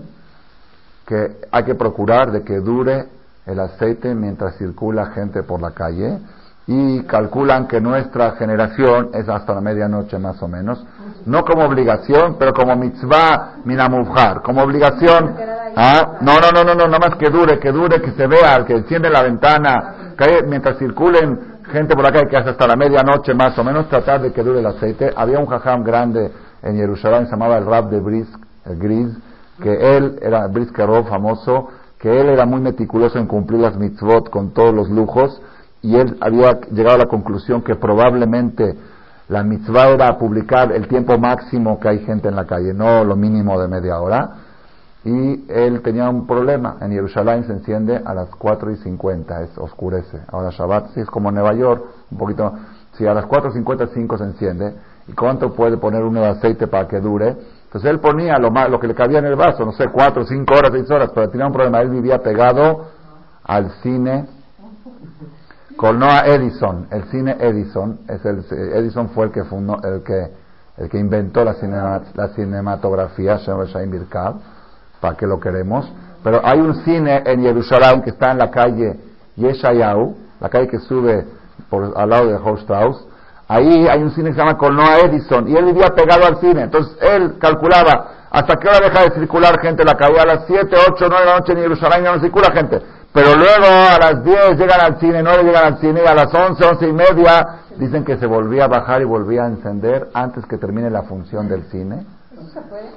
que 1.06 1.38
hay 1.50 1.64
que 1.64 1.74
procurar 1.74 2.32
de 2.32 2.42
que 2.42 2.58
dure 2.58 3.15
el 3.46 3.60
aceite 3.60 4.14
mientras 4.14 4.56
circula 4.58 5.06
gente 5.06 5.42
por 5.42 5.62
la 5.62 5.70
calle 5.70 6.18
y 6.66 7.02
calculan 7.04 7.68
que 7.68 7.80
nuestra 7.80 8.32
generación 8.32 9.10
es 9.14 9.28
hasta 9.28 9.54
la 9.54 9.60
medianoche 9.60 10.18
más 10.18 10.42
o 10.42 10.48
menos, 10.48 10.84
no 11.24 11.44
como 11.44 11.64
obligación, 11.64 12.36
pero 12.38 12.52
como 12.52 12.74
mitzvah 12.74 13.58
minamufjar, 13.64 14.42
como 14.42 14.62
obligación, 14.62 15.36
¿ah? 15.76 16.18
no, 16.20 16.40
no, 16.40 16.50
no, 16.50 16.64
no, 16.64 16.74
no, 16.74 16.86
nada 16.86 17.08
más 17.08 17.16
que 17.18 17.30
dure, 17.30 17.60
que 17.60 17.70
dure, 17.70 18.00
que 18.00 18.10
se 18.12 18.26
vea, 18.26 18.64
que 18.66 18.72
enciende 18.72 19.08
la 19.08 19.22
ventana, 19.22 19.94
que 20.18 20.42
mientras 20.44 20.76
circulen 20.78 21.56
gente 21.70 21.94
por 21.94 22.04
la 22.04 22.10
calle 22.10 22.28
que 22.28 22.36
hace 22.36 22.50
hasta 22.50 22.66
la 22.66 22.74
medianoche 22.74 23.32
más 23.32 23.56
o 23.58 23.62
menos, 23.62 23.88
tratar 23.88 24.22
de 24.22 24.32
que 24.32 24.42
dure 24.42 24.58
el 24.58 24.66
aceite. 24.66 25.12
Había 25.16 25.38
un 25.38 25.46
jajam 25.46 25.84
grande 25.84 26.32
en 26.62 26.76
Jerusalén, 26.76 27.26
se 27.26 27.32
llamaba 27.32 27.58
el 27.58 27.66
Rab 27.66 27.90
de 27.90 28.00
Brisk, 28.00 28.38
el 28.64 28.78
Gris, 28.78 29.16
que 29.62 29.96
él 29.96 30.18
era 30.20 30.46
Briskerov 30.48 31.08
famoso, 31.08 31.68
que 31.98 32.20
él 32.20 32.28
era 32.28 32.46
muy 32.46 32.60
meticuloso 32.60 33.18
en 33.18 33.26
cumplir 33.26 33.60
las 33.60 33.76
mitzvot 33.76 34.30
con 34.30 34.52
todos 34.52 34.74
los 34.74 34.88
lujos, 34.90 35.40
y 35.82 35.96
él 35.96 36.16
había 36.20 36.60
llegado 36.72 36.96
a 36.96 36.98
la 36.98 37.06
conclusión 37.06 37.62
que 37.62 37.76
probablemente 37.76 38.76
la 39.28 39.42
mitzvah 39.42 39.88
era 39.88 40.18
publicar 40.18 40.72
el 40.72 40.86
tiempo 40.86 41.18
máximo 41.18 41.80
que 41.80 41.88
hay 41.88 41.98
gente 42.00 42.28
en 42.28 42.36
la 42.36 42.44
calle, 42.44 42.72
no 42.72 43.04
lo 43.04 43.16
mínimo 43.16 43.60
de 43.60 43.68
media 43.68 44.00
hora. 44.00 44.30
Y 45.04 45.44
él 45.48 45.82
tenía 45.82 46.08
un 46.08 46.26
problema. 46.26 46.78
En 46.80 46.90
Jerusalén 46.90 47.44
se 47.44 47.52
enciende 47.52 48.00
a 48.04 48.12
las 48.14 48.28
4 48.30 48.72
y 48.72 48.76
50, 48.76 49.42
es, 49.42 49.58
oscurece. 49.58 50.20
Ahora 50.28 50.50
Shabbat 50.50 50.94
sí 50.94 51.00
es 51.00 51.06
como 51.06 51.30
Nueva 51.30 51.54
York, 51.54 51.84
un 52.10 52.18
poquito. 52.18 52.52
Si 52.92 53.06
a 53.06 53.14
las 53.14 53.26
4 53.26 53.50
y 53.50 53.52
55 53.54 54.18
se 54.18 54.24
enciende, 54.24 54.74
¿y 55.06 55.12
cuánto 55.12 55.52
puede 55.54 55.76
poner 55.76 56.02
uno 56.02 56.20
de 56.22 56.28
aceite 56.28 56.66
para 56.66 56.88
que 56.88 57.00
dure? 57.00 57.36
Entonces 57.76 57.90
él 57.90 58.00
ponía 58.00 58.38
lo, 58.38 58.50
más, 58.50 58.70
lo 58.70 58.80
que 58.80 58.88
le 58.88 58.94
cabía 58.94 59.18
en 59.18 59.26
el 59.26 59.36
vaso, 59.36 59.62
no 59.66 59.72
sé, 59.72 59.88
4, 59.92 60.24
5 60.24 60.54
horas, 60.54 60.70
6 60.72 60.90
horas, 60.90 61.10
pero 61.14 61.28
tenía 61.28 61.46
un 61.46 61.52
problema. 61.52 61.82
Él 61.82 61.90
vivía 61.90 62.22
pegado 62.22 62.86
al 63.44 63.70
cine 63.82 64.24
Colnoa 65.76 66.20
Edison, 66.20 66.86
el 66.90 67.04
cine 67.10 67.36
Edison, 67.38 67.98
es 68.08 68.24
el, 68.24 68.42
Edison 68.72 69.10
fue 69.10 69.26
el 69.26 69.30
que 69.30 69.44
fundó, 69.44 69.76
el 69.82 70.02
que, 70.02 70.26
el 70.78 70.88
que 70.88 70.98
inventó 70.98 71.44
la, 71.44 71.54
la 72.14 72.28
cinematografía, 72.28 73.38
para 74.98 75.16
que 75.18 75.26
lo 75.26 75.38
queremos. 75.38 75.92
Pero 76.24 76.40
hay 76.42 76.58
un 76.58 76.76
cine 76.76 77.24
en 77.26 77.42
Jerusalén 77.42 78.00
que 78.00 78.08
está 78.08 78.32
en 78.32 78.38
la 78.38 78.50
calle 78.50 78.98
Yeshayahu, 79.36 80.16
la 80.40 80.48
calle 80.48 80.68
que 80.68 80.78
sube 80.78 81.26
por, 81.68 81.92
al 81.94 82.08
lado 82.08 82.28
de 82.28 82.36
Hofstraus. 82.36 83.06
Ahí 83.48 83.86
hay 83.86 84.02
un 84.02 84.10
cine 84.10 84.30
que 84.30 84.34
se 84.34 84.40
llama 84.40 84.58
Colnoa 84.58 85.00
Edison 85.00 85.48
y 85.48 85.54
él 85.54 85.66
vivía 85.66 85.88
pegado 85.94 86.26
al 86.26 86.40
cine. 86.40 86.62
Entonces 86.62 86.96
él 87.00 87.38
calculaba 87.38 88.26
hasta 88.30 88.56
qué 88.56 88.68
hora 88.68 88.80
deja 88.80 89.04
de 89.04 89.14
circular 89.14 89.60
gente 89.60 89.82
en 89.82 89.86
la 89.86 89.94
calle. 89.94 90.18
A 90.18 90.26
las 90.26 90.46
7, 90.46 90.76
8, 90.90 91.06
9 91.08 91.18
de 91.18 91.24
la 91.24 91.38
noche 91.38 91.52
en 91.52 91.58
Jerusalén 91.58 92.04
ya 92.04 92.12
no 92.12 92.20
circula 92.20 92.50
gente. 92.52 92.82
Pero 93.12 93.34
luego 93.34 93.64
a 93.64 93.98
las 93.98 94.24
10 94.24 94.58
llegan 94.58 94.80
al 94.80 95.00
cine, 95.00 95.22
9 95.22 95.44
llegan 95.44 95.64
al 95.64 95.78
cine, 95.78 96.02
y 96.04 96.06
a 96.06 96.14
las 96.14 96.34
11, 96.34 96.62
11 96.62 96.88
y 96.88 96.92
media 96.92 97.48
dicen 97.76 98.04
que 98.04 98.18
se 98.18 98.26
volvía 98.26 98.64
a 98.64 98.68
bajar 98.68 99.00
y 99.00 99.04
volvía 99.04 99.44
a 99.44 99.46
encender 99.46 100.08
antes 100.12 100.44
que 100.44 100.58
termine 100.58 100.90
la 100.90 101.02
función 101.02 101.48
del 101.48 101.62
cine. 101.70 102.04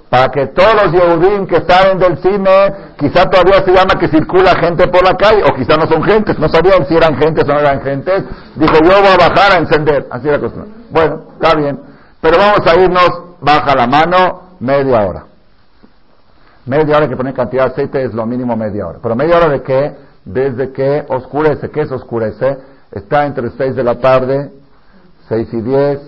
Para 0.09 0.29
que 0.29 0.47
todos 0.47 0.73
los 0.75 0.91
Yehudim 0.91 1.47
que 1.47 1.61
salen 1.61 1.97
del 1.97 2.17
cine, 2.17 2.73
quizá 2.97 3.29
todavía 3.29 3.63
se 3.63 3.71
llama 3.71 3.99
que 3.99 4.07
circula 4.07 4.55
gente 4.55 4.87
por 4.87 5.03
la 5.03 5.15
calle, 5.15 5.43
o 5.43 5.55
quizá 5.55 5.77
no 5.77 5.87
son 5.87 6.03
gentes, 6.03 6.37
no 6.37 6.49
sabían 6.49 6.85
si 6.87 6.95
eran 6.95 7.15
gentes 7.17 7.43
o 7.47 7.53
no 7.53 7.59
eran 7.59 7.81
gentes. 7.81 8.23
Dijo, 8.55 8.73
yo 8.83 9.01
voy 9.01 9.13
a 9.13 9.29
bajar 9.29 9.53
a 9.53 9.57
encender. 9.59 10.07
Así 10.11 10.27
era 10.27 10.39
cuestión. 10.39 10.67
Bueno, 10.89 11.21
está 11.33 11.55
bien. 11.55 11.79
Pero 12.21 12.37
vamos 12.37 12.67
a 12.67 12.75
irnos, 12.75 13.09
baja 13.41 13.75
la 13.75 13.87
mano, 13.87 14.41
media 14.59 15.07
hora. 15.07 15.23
Media 16.65 16.97
hora 16.97 17.07
que 17.07 17.15
poner 17.15 17.33
cantidad 17.33 17.65
de 17.65 17.71
aceite 17.71 18.03
es 18.03 18.13
lo 18.13 18.25
mínimo 18.25 18.55
media 18.55 18.87
hora. 18.87 18.99
Pero 19.01 19.15
media 19.15 19.37
hora 19.37 19.49
de 19.49 19.63
qué? 19.63 20.09
desde 20.25 20.71
que 20.71 21.05
oscurece. 21.07 21.69
¿Qué 21.69 21.81
es 21.81 21.91
oscurece? 21.91 22.57
Está 22.91 23.25
entre 23.25 23.49
6 23.51 23.75
de 23.75 23.83
la 23.83 23.99
tarde, 23.99 24.51
6 25.27 25.47
y 25.53 25.61
10, 25.61 25.99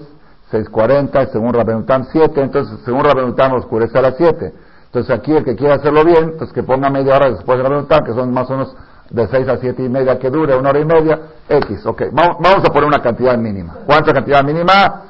6.40, 0.52 1.32
según 1.32 1.54
Rabenutam 1.54 2.06
7, 2.12 2.42
entonces 2.42 2.80
según 2.84 3.04
Rabenutam 3.04 3.54
oscurece 3.54 3.98
a 3.98 4.02
las 4.02 4.16
7. 4.18 4.54
Entonces 4.86 5.16
aquí 5.16 5.32
el 5.32 5.46
que 5.46 5.56
quiera 5.56 5.76
hacerlo 5.76 6.04
bien, 6.04 6.36
pues 6.38 6.52
que 6.52 6.64
ponga 6.64 6.90
media 6.90 7.16
hora 7.16 7.32
después 7.32 7.58
de 7.58 7.64
Rabenutam, 7.64 8.04
que 8.04 8.14
son 8.14 8.34
más 8.34 8.50
o 8.50 8.54
menos 8.54 8.76
de 9.10 9.28
6 9.28 9.48
a 9.48 9.58
7 9.58 9.84
y 9.84 9.90
media 9.90 10.20
que 10.20 10.30
dure, 10.30 10.56
una 10.56 10.70
hora 10.70 10.80
y 10.80 10.86
media, 10.86 11.20
X, 11.48 11.86
ok. 11.86 12.04
Vamos, 12.12 12.38
vamos 12.40 12.66
a 12.66 12.72
poner 12.72 12.88
una 12.88 13.02
cantidad 13.02 13.38
mínima. 13.38 13.78
¿Cuánta 13.86 14.14
cantidad 14.14 14.44
mínima? 14.44 15.04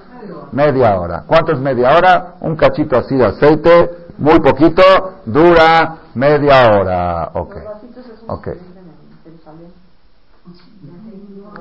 Media 0.51 0.99
hora. 0.99 1.23
¿Cuánto 1.25 1.53
es 1.53 1.59
media 1.59 1.95
hora? 1.95 2.35
Un 2.41 2.55
cachito 2.55 2.97
así 2.97 3.15
de 3.15 3.25
aceite, 3.25 3.89
muy 4.17 4.39
poquito, 4.39 4.83
dura 5.25 5.95
media 6.13 6.71
hora. 6.71 7.31
Ok. 7.33 7.55
Ok. 8.27 8.47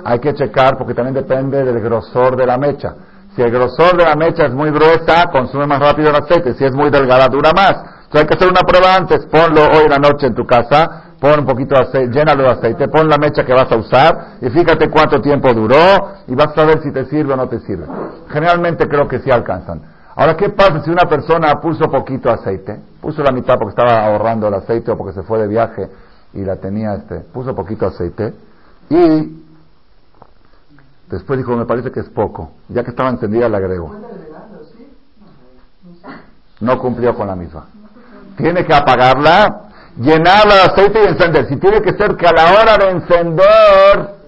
Hay 0.05 0.18
que 0.18 0.35
checar 0.35 0.76
porque 0.76 0.95
también 0.95 1.14
depende 1.14 1.64
del 1.64 1.81
grosor 1.81 2.37
de 2.37 2.47
la 2.47 2.57
mecha. 2.57 2.95
Si 3.35 3.43
el 3.43 3.51
grosor 3.51 3.97
de 3.97 4.05
la 4.05 4.16
mecha 4.16 4.47
es 4.47 4.53
muy 4.53 4.70
gruesa, 4.70 5.26
consume 5.31 5.66
más 5.66 5.78
rápido 5.78 6.11
el 6.11 6.16
aceite. 6.16 6.55
Si 6.55 6.64
es 6.64 6.74
muy 6.74 6.91
delgada, 6.91 7.28
dura 7.28 7.53
más. 7.53 7.72
Entonces 7.72 8.22
hay 8.22 8.26
que 8.26 8.35
hacer 8.35 8.49
una 8.49 8.62
prueba 8.62 8.97
antes. 8.97 9.26
Ponlo 9.26 9.62
hoy 9.62 9.85
en 9.85 9.91
la 9.91 9.99
noche 9.99 10.26
en 10.26 10.35
tu 10.35 10.45
casa, 10.45 11.14
pon 11.20 11.39
un 11.39 11.47
poquito 11.47 11.76
de 11.76 11.83
aceite, 11.83 12.12
llénalo 12.12 12.43
de 12.43 12.51
aceite, 12.51 12.89
pon 12.89 13.09
la 13.09 13.18
mecha 13.18 13.45
que 13.45 13.53
vas 13.53 13.70
a 13.70 13.76
usar 13.76 14.37
y 14.41 14.51
fíjate 14.51 14.91
cuánto 14.91 15.20
tiempo 15.20 15.53
duró 15.55 15.76
y 16.26 16.35
vas 16.35 16.57
a 16.57 16.64
ver 16.64 16.83
si 16.83 16.91
te 16.91 17.05
sirve 17.05 17.35
o 17.35 17.37
no 17.37 17.49
te 17.49 17.61
sirve. 17.61 17.87
Generalmente 18.28 18.89
creo 18.89 19.07
que 19.07 19.20
sí 19.20 19.31
alcanzan. 19.31 19.83
Ahora, 20.16 20.37
¿qué 20.37 20.49
pasa 20.51 20.83
si 20.83 20.91
una 20.91 21.09
persona 21.09 21.61
puso 21.61 21.89
poquito 21.91 22.31
aceite? 22.31 22.81
Puso 23.01 23.22
la 23.22 23.31
mitad 23.31 23.55
porque 23.59 23.81
estaba 23.81 24.07
ahorrando 24.07 24.49
el 24.49 24.55
aceite 24.55 24.91
o 24.91 24.97
porque 24.97 25.12
se 25.12 25.22
fue 25.22 25.39
de 25.39 25.47
viaje 25.47 25.89
y 26.33 26.45
la 26.45 26.57
tenía 26.57 26.95
este, 26.95 27.20
puso 27.33 27.55
poquito 27.55 27.87
aceite 27.87 28.35
y 28.89 29.41
después 31.11 31.38
dijo, 31.38 31.56
me 31.56 31.66
parece 31.66 31.90
que 31.90 32.00
es 32.00 32.08
poco, 32.08 32.52
ya 32.68 32.82
que 32.84 32.90
estaba 32.90 33.11
encendida 33.11 33.48
la 33.48 33.58
agrego. 33.58 33.94
No 36.61 36.78
cumplió 36.78 37.14
con 37.14 37.26
la 37.26 37.36
misma. 37.36 37.66
Tiene 38.36 38.64
que 38.64 38.74
apagarla, 38.74 39.62
llenarla 39.96 40.54
de 40.54 40.62
aceite 40.62 41.00
y 41.02 41.08
encender. 41.08 41.48
Si 41.48 41.56
tiene 41.56 41.80
que 41.80 41.92
ser 41.94 42.16
que 42.16 42.26
a 42.26 42.32
la 42.32 42.52
hora 42.52 42.76
de 42.76 42.90
encender 42.90 44.20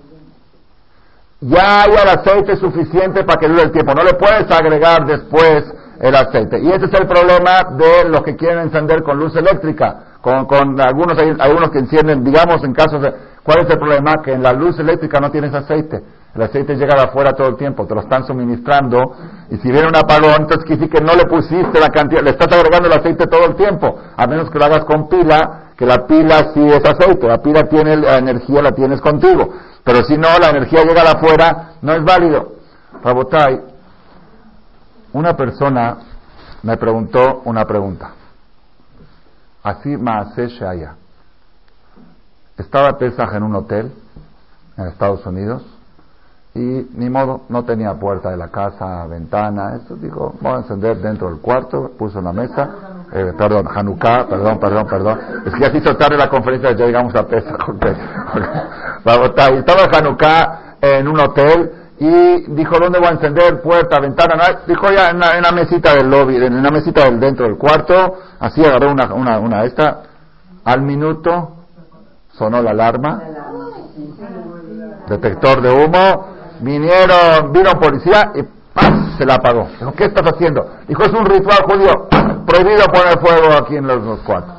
ya 1.41 1.83
haya 1.83 2.03
el 2.03 2.09
aceite 2.09 2.57
suficiente 2.57 3.25
para 3.25 3.41
que 3.41 3.49
dure 3.49 3.63
el 3.63 3.73
tiempo. 3.73 3.95
No 3.95 4.05
le 4.05 4.15
puedes 4.15 4.51
agregar 4.51 5.05
después 5.07 5.65
el 6.01 6.15
aceite. 6.15 6.61
Y 6.61 6.69
ese 6.71 6.87
es 6.87 6.95
el 6.95 7.07
problema 7.07 7.65
de 7.77 8.09
los 8.09 8.23
que 8.23 8.37
quieren 8.37 8.61
encender 8.61 9.03
con 9.03 9.19
luz 9.19 9.35
eléctrica 9.35 10.13
con, 10.23 10.47
con 10.47 10.81
algunos, 10.81 11.19
algunos 11.19 11.71
que 11.71 11.81
encienden, 11.81 12.25
digamos, 12.25 12.63
en 12.65 12.73
casos 12.73 13.03
de, 13.03 13.13
¿cuál 13.43 13.65
es 13.65 13.71
el 13.71 13.79
problema? 13.79 14.23
Que 14.23 14.33
en 14.33 14.43
la 14.43 14.53
luz 14.53 14.79
eléctrica 14.79 15.21
no 15.21 15.31
tienes 15.31 15.53
aceite. 15.53 16.01
El 16.35 16.43
aceite 16.43 16.77
llega 16.77 16.95
de 16.95 17.03
afuera 17.03 17.33
todo 17.33 17.49
el 17.49 17.57
tiempo, 17.57 17.87
te 17.87 17.95
lo 17.95 18.01
están 18.01 18.27
suministrando, 18.27 19.15
y 19.51 19.57
si 19.59 19.71
viene 19.71 19.87
un 19.87 19.97
apagón, 19.97 20.43
entonces 20.43 20.65
quiere 20.65 20.81
decir 20.81 20.97
que 20.97 21.05
no 21.05 21.15
le 21.15 21.27
pusiste 21.27 21.79
la 21.79 21.91
cantidad, 21.91 22.23
le 22.23 22.31
estás 22.31 22.51
agregando 22.51 22.89
el 22.89 22.95
aceite 22.95 23.27
todo 23.27 23.45
el 23.45 23.55
tiempo, 23.55 23.99
a 24.17 24.27
menos 24.27 24.51
que 24.51 24.59
lo 24.59 24.65
hagas 24.65 24.85
con 24.87 25.09
pila, 25.09 25.73
que 25.77 25.85
la 25.85 26.07
pila 26.07 26.53
sí 26.55 26.67
es 26.67 26.83
aceite, 26.83 27.29
la 27.29 27.43
pila 27.43 27.65
tiene 27.65 27.99
la 27.99 28.17
energía, 28.17 28.63
la 28.63 28.73
tienes 28.73 29.03
contigo, 29.03 29.53
pero 29.85 30.03
si 30.05 30.17
no, 30.17 30.29
la 30.41 30.49
energía 30.49 30.85
llega 30.85 31.03
de 31.03 31.11
afuera, 31.11 31.73
no 31.83 31.93
es 31.93 32.03
válido. 32.03 32.53
Rabotai, 33.05 33.61
una 35.13 35.37
persona 35.37 35.99
me 36.63 36.79
preguntó 36.79 37.43
una 37.45 37.67
pregunta. 37.67 38.13
Así 39.63 39.99
Maase 39.99 40.49
Shaya. 40.49 40.95
Estaba 42.57 42.97
Pesaj 42.97 43.35
en 43.35 43.43
un 43.43 43.55
hotel 43.55 43.93
en 44.79 44.87
Estados 44.87 45.27
Unidos 45.27 45.63
y 46.55 46.87
ni 46.95 47.09
modo, 47.09 47.43
no 47.49 47.65
tenía 47.65 47.95
puerta 47.95 48.31
de 48.31 48.37
la 48.37 48.49
casa, 48.49 49.07
ventana, 49.07 49.77
eso 49.77 49.97
dijo, 49.97 50.35
voy 50.41 50.53
a 50.53 50.57
encender 50.59 50.99
dentro 50.99 51.29
del 51.31 51.41
cuarto, 51.41 51.93
puso 51.99 52.19
en 52.19 52.27
la 52.27 52.33
mesa, 52.33 52.71
eh, 53.13 53.33
perdón, 53.39 53.67
Hanukkah, 53.75 54.27
perdón, 54.29 54.59
perdón, 54.61 54.87
perdón, 54.87 55.19
es 55.47 55.55
que 55.55 55.61
ya 55.61 55.71
se 55.71 55.79
hizo 55.79 55.97
tarde 55.97 56.19
la 56.19 56.29
conferencia, 56.29 56.73
ya 56.73 56.85
llegamos 56.85 57.15
a 57.15 57.27
Pesa, 57.27 57.57
estaba 59.57 59.99
Hanukkah 59.99 60.77
en 60.83 61.09
un 61.09 61.21
hotel 61.21 61.73
y 61.99 62.53
dijo, 62.53 62.79
¿dónde 62.79 62.99
voy 62.99 63.09
a 63.09 63.13
encender? 63.13 63.63
Puerta, 63.63 64.01
ventana, 64.01 64.61
dijo 64.67 64.91
ya 64.91 65.11
en 65.11 65.21
la, 65.21 65.53
mesita 65.53 65.95
del 65.95 66.11
lobby, 66.11 66.37
en 66.37 66.63
la 66.63 66.71
mesita 66.71 67.05
del 67.05 67.19
dentro 67.19 67.47
del 67.47 67.57
cuarto, 67.57 68.19
así 68.41 68.63
agarró 68.63 68.91
una, 68.91 69.15
una, 69.15 69.39
una 69.39 69.65
esta, 69.65 70.03
al 70.65 70.83
minuto 70.83 71.57
sonó 72.33 72.61
la 72.61 72.73
alarma, 72.73 73.23
detector 75.09 75.63
de 75.63 75.71
humo, 75.71 76.27
Vinieron, 76.63 77.53
vino 77.53 77.73
policía 77.73 78.31
y 78.37 78.43
¡pam! 78.73 79.19
se 79.19 79.27
la 79.27 79.35
apagó. 79.35 79.69
¿qué 79.97 80.05
estás 80.05 80.33
haciendo? 80.33 80.65
Dijo, 80.87 81.03
es 81.03 81.13
un 81.13 81.27
ritual 81.27 81.59
judío. 81.65 82.09
Prohibido 82.47 82.85
poner 82.87 83.19
fuego 83.19 83.53
aquí 83.59 83.77
en 83.77 83.87
los, 83.87 84.21
cuartos. 84.21 84.55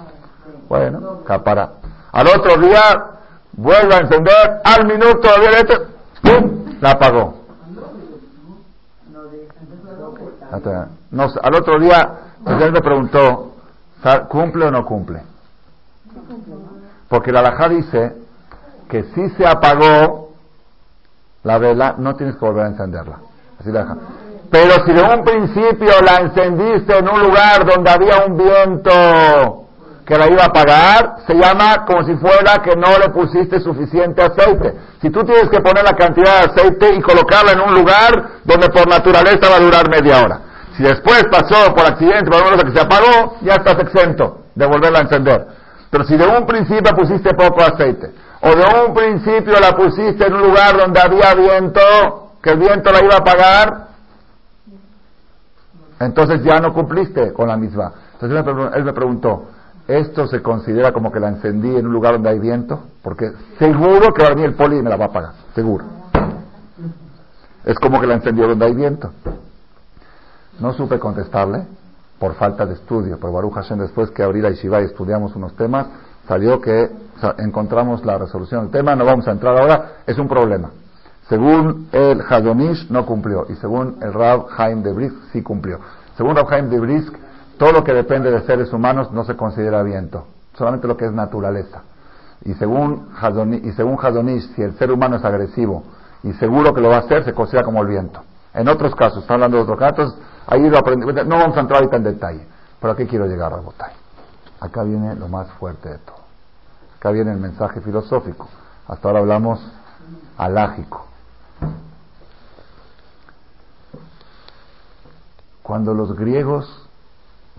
Bueno, 0.67 1.23
capara. 1.25 1.71
Al 2.11 2.27
otro 2.27 2.57
día, 2.61 2.81
vuelve 3.53 3.95
a 3.95 3.99
encender, 3.99 4.61
al 4.65 4.85
minuto, 4.85 5.29
¡pum! 6.21 6.77
La 6.81 6.91
apagó. 6.91 7.35
No, 11.11 11.27
al 11.41 11.55
otro 11.55 11.79
día, 11.79 12.19
él 12.45 12.71
me 12.71 12.81
preguntó, 12.81 13.53
¿cumple 14.27 14.65
o 14.65 14.71
no 14.71 14.85
cumple? 14.85 15.23
Porque 17.07 17.31
la 17.31 17.39
alajá 17.39 17.69
dice 17.69 18.17
que 18.89 19.03
si 19.15 19.29
se 19.31 19.47
apagó, 19.47 20.22
la 21.43 21.57
vela, 21.57 21.95
no 21.97 22.15
tienes 22.15 22.35
que 22.35 22.45
volver 22.45 22.65
a 22.65 22.69
encenderla. 22.69 23.19
Así 23.59 23.71
deja. 23.71 23.95
Pero 24.49 24.85
si 24.85 24.93
de 24.93 25.01
un 25.01 25.23
principio 25.23 25.91
la 26.05 26.21
encendiste 26.21 26.97
en 26.97 27.09
un 27.09 27.21
lugar 27.21 27.65
donde 27.65 27.89
había 27.89 28.25
un 28.25 28.37
viento 28.37 29.63
que 30.05 30.17
la 30.17 30.27
iba 30.29 30.43
a 30.43 30.47
apagar, 30.47 31.15
se 31.25 31.33
llama 31.33 31.85
como 31.85 32.03
si 32.03 32.15
fuera 32.15 32.61
que 32.61 32.75
no 32.75 32.97
le 32.99 33.09
pusiste 33.09 33.59
suficiente 33.59 34.21
aceite. 34.21 34.75
Si 35.01 35.09
tú 35.09 35.23
tienes 35.23 35.49
que 35.49 35.61
poner 35.61 35.83
la 35.83 35.95
cantidad 35.95 36.39
de 36.39 36.51
aceite 36.51 36.93
y 36.93 37.01
colocarla 37.01 37.53
en 37.53 37.61
un 37.61 37.73
lugar 37.73 38.41
donde 38.43 38.69
por 38.69 38.87
naturaleza 38.87 39.49
va 39.49 39.55
a 39.55 39.59
durar 39.59 39.89
media 39.89 40.23
hora. 40.23 40.39
Si 40.77 40.83
después 40.83 41.23
pasó 41.31 41.73
por 41.73 41.85
accidente, 41.85 42.29
por 42.29 42.41
una 42.41 42.51
cosa 42.51 42.63
que 42.65 42.73
se 42.73 42.81
apagó, 42.81 43.37
ya 43.41 43.55
estás 43.55 43.79
exento 43.79 44.41
de 44.55 44.65
volverla 44.65 44.99
a 44.99 45.01
encender. 45.03 45.47
Pero 45.89 46.03
si 46.03 46.17
de 46.17 46.25
un 46.25 46.45
principio 46.45 46.95
pusiste 46.95 47.33
poco 47.33 47.61
aceite, 47.61 48.11
o 48.45 48.49
de 48.49 48.87
un 48.87 48.93
principio 48.93 49.53
la 49.59 49.71
pusiste 49.73 50.27
en 50.27 50.33
un 50.33 50.41
lugar 50.41 50.77
donde 50.77 50.99
había 50.99 51.33
viento, 51.33 51.79
que 52.41 52.49
el 52.49 52.59
viento 52.59 52.91
la 52.91 53.01
iba 53.01 53.13
a 53.15 53.19
apagar, 53.19 53.87
entonces 56.01 56.43
ya 56.43 56.59
no 56.59 56.73
cumpliste 56.73 57.31
con 57.31 57.47
la 57.47 57.55
misma. 57.55 57.93
Entonces 58.13 58.45
él 58.75 58.83
me 58.83 58.91
preguntó, 58.91 59.45
¿esto 59.87 60.27
se 60.27 60.41
considera 60.41 60.91
como 60.91 61.09
que 61.09 61.21
la 61.21 61.29
encendí 61.29 61.73
en 61.73 61.87
un 61.87 61.93
lugar 61.93 62.15
donde 62.15 62.31
hay 62.31 62.39
viento? 62.39 62.83
Porque 63.01 63.31
seguro 63.57 64.13
que 64.13 64.23
va 64.23 64.27
a 64.27 64.33
venir 64.33 64.47
el 64.47 64.55
poli 64.55 64.77
y 64.77 64.81
me 64.81 64.89
la 64.89 64.97
va 64.97 65.05
a 65.05 65.07
apagar, 65.07 65.31
seguro. 65.55 65.85
Es 67.63 67.79
como 67.79 68.01
que 68.01 68.07
la 68.07 68.15
encendió 68.15 68.45
donde 68.49 68.65
hay 68.65 68.73
viento. 68.73 69.09
No 70.59 70.73
supe 70.73 70.99
contestarle 70.99 71.65
por 72.19 72.35
falta 72.35 72.65
de 72.65 72.73
estudio, 72.73 73.17
pero 73.21 73.31
Baruch 73.31 73.53
Hashem 73.53 73.79
después 73.79 74.11
que 74.11 74.21
abrí 74.21 74.41
la 74.41 74.49
Yeshiva 74.49 74.81
y 74.81 74.85
estudiamos 74.85 75.33
unos 75.37 75.55
temas, 75.55 75.87
salió 76.27 76.59
que 76.61 76.89
encontramos 77.37 78.05
la 78.05 78.17
resolución 78.17 78.63
del 78.63 78.71
tema, 78.71 78.95
no 78.95 79.05
vamos 79.05 79.27
a 79.27 79.31
entrar 79.31 79.57
ahora, 79.57 79.91
es 80.05 80.17
un 80.17 80.27
problema. 80.27 80.71
Según 81.29 81.87
el 81.91 82.21
Hadonish 82.21 82.89
no 82.89 83.05
cumplió 83.05 83.45
y 83.49 83.55
según 83.55 83.97
el 84.01 84.13
Rab 84.13 84.47
Haim 84.57 84.83
de 84.83 84.91
Brisk 84.91 85.15
sí 85.31 85.41
cumplió. 85.41 85.79
Según 86.17 86.35
Rab 86.35 86.51
Haim 86.53 86.69
de 86.69 86.79
Brisk, 86.79 87.13
todo 87.57 87.71
lo 87.71 87.83
que 87.83 87.93
depende 87.93 88.29
de 88.29 88.41
seres 88.41 88.73
humanos 88.73 89.11
no 89.11 89.23
se 89.23 89.35
considera 89.35 89.83
viento, 89.83 90.25
solamente 90.57 90.87
lo 90.87 90.97
que 90.97 91.05
es 91.05 91.13
naturaleza. 91.13 91.83
Y 92.43 92.53
según 92.55 93.09
Hadonish, 93.19 93.65
y 93.65 93.71
según 93.71 93.97
Hadonish 94.01 94.53
si 94.55 94.61
el 94.61 94.77
ser 94.77 94.91
humano 94.91 95.15
es 95.15 95.23
agresivo 95.23 95.83
y 96.23 96.33
seguro 96.33 96.73
que 96.73 96.81
lo 96.81 96.89
va 96.89 96.97
a 96.97 96.99
hacer, 96.99 97.23
se 97.23 97.33
considera 97.33 97.63
como 97.63 97.81
el 97.81 97.87
viento. 97.87 98.21
En 98.53 98.67
otros 98.67 98.93
casos, 98.95 99.19
está 99.19 99.33
hablando 99.33 99.57
de 99.57 99.63
otros 99.63 99.79
casos, 99.79 100.17
ahí 100.45 100.69
lo 100.69 100.79
no 100.81 101.37
vamos 101.37 101.57
a 101.57 101.61
entrar 101.61 101.79
ahorita 101.79 101.97
en 101.97 102.03
detalle. 102.03 102.47
Pero 102.79 102.93
aquí 102.93 103.05
quiero 103.05 103.25
llegar, 103.27 103.51
Rabotay. 103.51 104.02
Acá 104.63 104.83
viene 104.83 105.13
lo 105.15 105.27
más 105.27 105.51
fuerte 105.59 105.89
de 105.89 105.97
todo. 105.97 106.23
Acá 106.95 107.11
viene 107.11 107.33
el 107.33 107.37
mensaje 107.37 107.81
filosófico. 107.81 108.47
Hasta 108.87 109.09
ahora 109.09 109.19
hablamos 109.19 109.59
alágico. 110.37 111.05
Cuando 115.61 115.93
los 115.93 116.15
griegos 116.15 116.87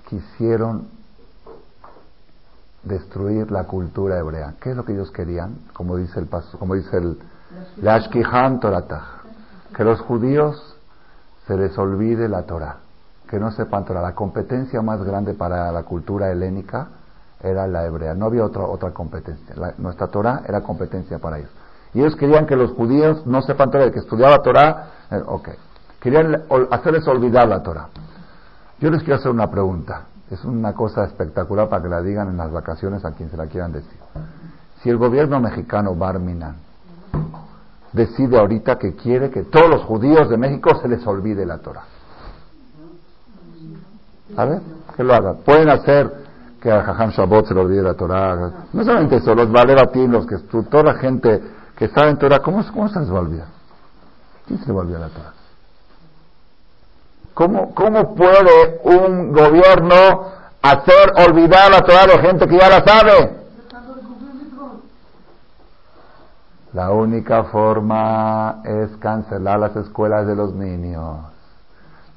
quisieron 0.08 0.88
destruir 2.84 3.50
la 3.50 3.64
cultura 3.64 4.18
hebrea, 4.18 4.54
¿qué 4.62 4.70
es 4.70 4.76
lo 4.76 4.86
que 4.86 4.94
ellos 4.94 5.10
querían? 5.10 5.58
Como 5.74 5.98
dice 5.98 6.18
el 6.18 6.26
paso, 6.26 6.58
como 6.58 6.74
dice 6.74 6.96
el 6.96 7.18
Lashkihan 7.82 8.60
Toratah, 8.60 9.20
que 9.76 9.84
los 9.84 10.00
judíos 10.00 10.74
se 11.46 11.54
les 11.58 11.76
olvide 11.76 12.30
la 12.30 12.44
Torah, 12.44 12.78
que 13.34 13.40
no 13.40 13.50
sepan 13.50 13.84
Torah. 13.84 14.00
La 14.00 14.14
competencia 14.14 14.80
más 14.80 15.02
grande 15.02 15.34
para 15.34 15.72
la 15.72 15.82
cultura 15.82 16.30
helénica 16.30 16.86
era 17.42 17.66
la 17.66 17.84
hebrea, 17.84 18.14
no 18.14 18.26
había 18.26 18.44
otra, 18.44 18.62
otra 18.62 18.92
competencia. 18.92 19.56
nuestra 19.78 20.06
Torah 20.06 20.42
era 20.46 20.60
competencia 20.60 21.18
para 21.18 21.38
ellos. 21.38 21.50
Y 21.94 21.98
ellos 21.98 22.14
querían 22.14 22.46
que 22.46 22.54
los 22.54 22.70
judíos 22.70 23.26
no 23.26 23.42
sepan 23.42 23.72
Torah, 23.72 23.90
que 23.90 23.98
estudiaba 23.98 24.40
Torah, 24.40 24.86
eh, 25.10 25.20
ok. 25.26 25.48
Querían 25.98 26.44
hacerles 26.70 27.08
olvidar 27.08 27.48
la 27.48 27.60
Torah. 27.60 27.88
Yo 28.78 28.90
les 28.90 29.02
quiero 29.02 29.16
hacer 29.16 29.32
una 29.32 29.50
pregunta. 29.50 30.04
Es 30.30 30.44
una 30.44 30.72
cosa 30.72 31.04
espectacular 31.04 31.68
para 31.68 31.82
que 31.82 31.88
la 31.88 32.02
digan 32.02 32.28
en 32.28 32.36
las 32.36 32.52
vacaciones 32.52 33.04
a 33.04 33.12
quien 33.12 33.30
se 33.30 33.36
la 33.36 33.46
quieran 33.46 33.72
decir. 33.72 33.98
Si 34.80 34.90
el 34.90 34.96
gobierno 34.96 35.40
mexicano, 35.40 35.96
Barminan, 35.96 36.54
decide 37.92 38.38
ahorita 38.38 38.78
que 38.78 38.94
quiere 38.94 39.30
que 39.30 39.42
todos 39.42 39.68
los 39.68 39.82
judíos 39.82 40.28
de 40.28 40.36
México 40.36 40.70
se 40.80 40.88
les 40.88 41.04
olvide 41.04 41.44
la 41.44 41.58
Torah. 41.58 41.84
Ver, 44.28 44.60
que 44.96 45.04
lo 45.04 45.14
hagan. 45.14 45.36
Pueden 45.44 45.68
hacer 45.68 46.24
que 46.60 46.72
a 46.72 46.82
Jajam 46.82 47.10
Shabbat 47.10 47.46
se 47.46 47.54
le 47.54 47.60
olvide 47.60 47.82
la 47.82 47.94
Torah. 47.94 48.50
No 48.72 48.84
solamente 48.84 49.16
eso, 49.16 49.34
los 49.34 49.50
Valeratín, 49.52 50.10
los 50.10 50.26
que 50.26 50.38
toda 50.38 50.82
la 50.82 50.94
gente 50.94 51.42
que 51.76 51.88
sabe 51.88 52.10
en 52.10 52.18
Torah, 52.18 52.38
¿cómo, 52.40 52.64
¿cómo 52.72 52.88
se 52.88 53.00
les 53.00 53.12
va 53.12 53.18
a 53.18 53.20
olvidar? 53.20 53.48
¿Quién 54.46 54.58
se 54.60 54.66
le 54.66 54.72
va 54.72 54.80
a 54.80 54.82
olvidar 54.82 55.00
la 55.02 55.08
Torah? 55.08 55.32
¿Cómo, 57.34 57.74
¿Cómo 57.74 58.14
puede 58.14 58.80
un 58.84 59.32
gobierno 59.32 59.94
hacer 60.62 61.12
olvidar 61.28 61.70
la 61.70 61.80
Torah 61.80 62.04
a 62.04 62.16
la 62.16 62.18
gente 62.22 62.46
que 62.46 62.56
ya 62.56 62.68
la 62.68 62.84
sabe? 62.84 63.44
La 66.72 66.90
única 66.90 67.44
forma 67.44 68.62
es 68.64 68.96
cancelar 68.96 69.60
las 69.60 69.76
escuelas 69.76 70.26
de 70.26 70.34
los 70.34 70.54
niños. 70.54 71.33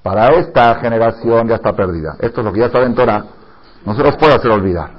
Para 0.08 0.30
esta 0.40 0.76
generación 0.76 1.50
ya 1.50 1.56
está 1.56 1.74
perdida. 1.74 2.16
Esto 2.22 2.40
es 2.40 2.46
lo 2.46 2.54
que 2.54 2.62
ya 2.62 2.70
sabe 2.70 2.86
en 2.86 2.96
Torah 2.96 3.26
no 3.84 3.94
se 3.94 4.02
los 4.04 4.16
puede 4.16 4.36
hacer 4.36 4.50
olvidar. 4.52 4.90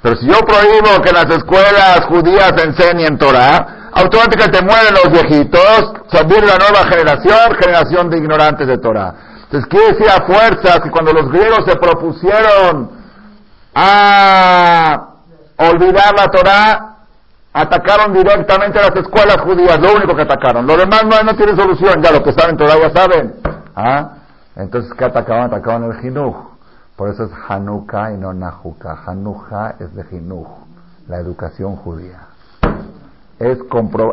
Pero 0.00 0.16
si 0.16 0.28
yo 0.28 0.38
prohíbo 0.46 1.02
que 1.02 1.10
las 1.10 1.28
escuelas 1.28 2.04
judías 2.06 2.52
enseñen 2.62 3.18
Torah, 3.18 3.90
automáticamente 3.92 4.62
mueren 4.62 4.94
los 4.94 5.10
viejitos, 5.10 5.94
se 6.06 6.22
viene 6.22 6.46
la 6.46 6.58
nueva 6.58 6.86
generación, 6.88 7.56
generación 7.60 8.10
de 8.10 8.18
ignorantes 8.18 8.68
de 8.68 8.78
Torah. 8.78 9.12
Entonces 9.42 9.68
quiere 9.68 9.88
decir 9.88 10.06
a 10.08 10.24
fuerza 10.24 10.80
que 10.80 10.90
cuando 10.90 11.12
los 11.12 11.28
griegos 11.32 11.64
se 11.66 11.74
propusieron 11.74 12.90
a 13.74 15.08
olvidar 15.56 16.14
la 16.16 16.26
Torah, 16.28 16.96
atacaron 17.52 18.12
directamente 18.12 18.78
a 18.78 18.82
las 18.82 18.96
escuelas 18.96 19.40
judías, 19.40 19.80
lo 19.80 19.94
único 19.94 20.14
que 20.14 20.22
atacaron. 20.22 20.64
Lo 20.64 20.76
demás 20.76 21.02
no, 21.06 21.20
no 21.24 21.34
tiene 21.34 21.56
solución, 21.56 22.00
ya 22.00 22.12
lo 22.12 22.22
que 22.22 22.32
saben 22.32 22.56
Torah 22.56 22.78
ya 22.78 22.90
saben. 22.90 23.34
¿Ah? 23.74 24.10
Entonces, 24.56 24.92
¿qué 24.94 25.04
atacaban? 25.04 25.46
Atacaban 25.46 25.84
el 25.84 25.94
Jinuj. 26.00 26.34
Por 26.96 27.08
eso 27.08 27.24
es 27.24 27.30
Hanukkah 27.48 28.12
y 28.12 28.18
no 28.18 28.32
Nahuka. 28.32 29.02
Hanukkah 29.06 29.76
es 29.80 29.94
de 29.94 30.04
Jinuj, 30.04 30.46
la 31.08 31.18
educación 31.18 31.76
judía. 31.76 32.28
Es, 33.38 33.58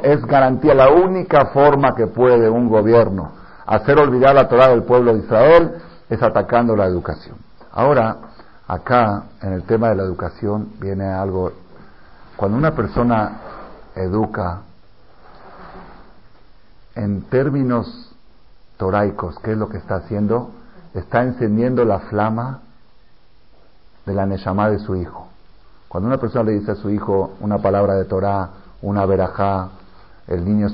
es 0.03 0.25
garantía, 0.25 0.73
la 0.73 0.89
única 0.89 1.47
forma 1.47 1.93
que 1.95 2.07
puede 2.07 2.49
un 2.49 2.69
gobierno 2.69 3.41
hacer 3.65 3.99
olvidar 3.99 4.35
la 4.35 4.49
Torah 4.49 4.69
del 4.69 4.83
pueblo 4.83 5.13
de 5.13 5.19
Israel 5.19 5.75
es 6.09 6.21
atacando 6.21 6.75
la 6.75 6.85
educación. 6.85 7.37
Ahora, 7.71 8.17
acá, 8.67 9.23
en 9.41 9.53
el 9.53 9.63
tema 9.63 9.89
de 9.89 9.95
la 9.95 10.03
educación, 10.03 10.73
viene 10.79 11.05
algo. 11.05 11.51
Cuando 12.35 12.57
una 12.57 12.71
persona 12.75 13.39
educa 13.95 14.61
en 16.95 17.21
términos 17.29 18.00
toraicos, 18.81 19.37
¿qué 19.43 19.51
es 19.51 19.57
lo 19.59 19.69
que 19.69 19.77
está 19.77 19.97
haciendo? 19.97 20.49
Está 20.95 21.21
encendiendo 21.21 21.85
la 21.85 21.99
flama 21.99 22.61
de 24.07 24.13
la 24.15 24.25
Neshama 24.25 24.71
de 24.71 24.79
su 24.79 24.95
hijo. 24.95 25.27
Cuando 25.87 26.07
una 26.07 26.17
persona 26.17 26.45
le 26.45 26.53
dice 26.53 26.71
a 26.71 26.75
su 26.75 26.89
hijo 26.89 27.33
una 27.41 27.59
palabra 27.59 27.93
de 27.93 28.05
Torah, 28.05 28.49
una 28.81 29.05
verajá, 29.05 29.69
el 30.25 30.43
niño 30.43 30.65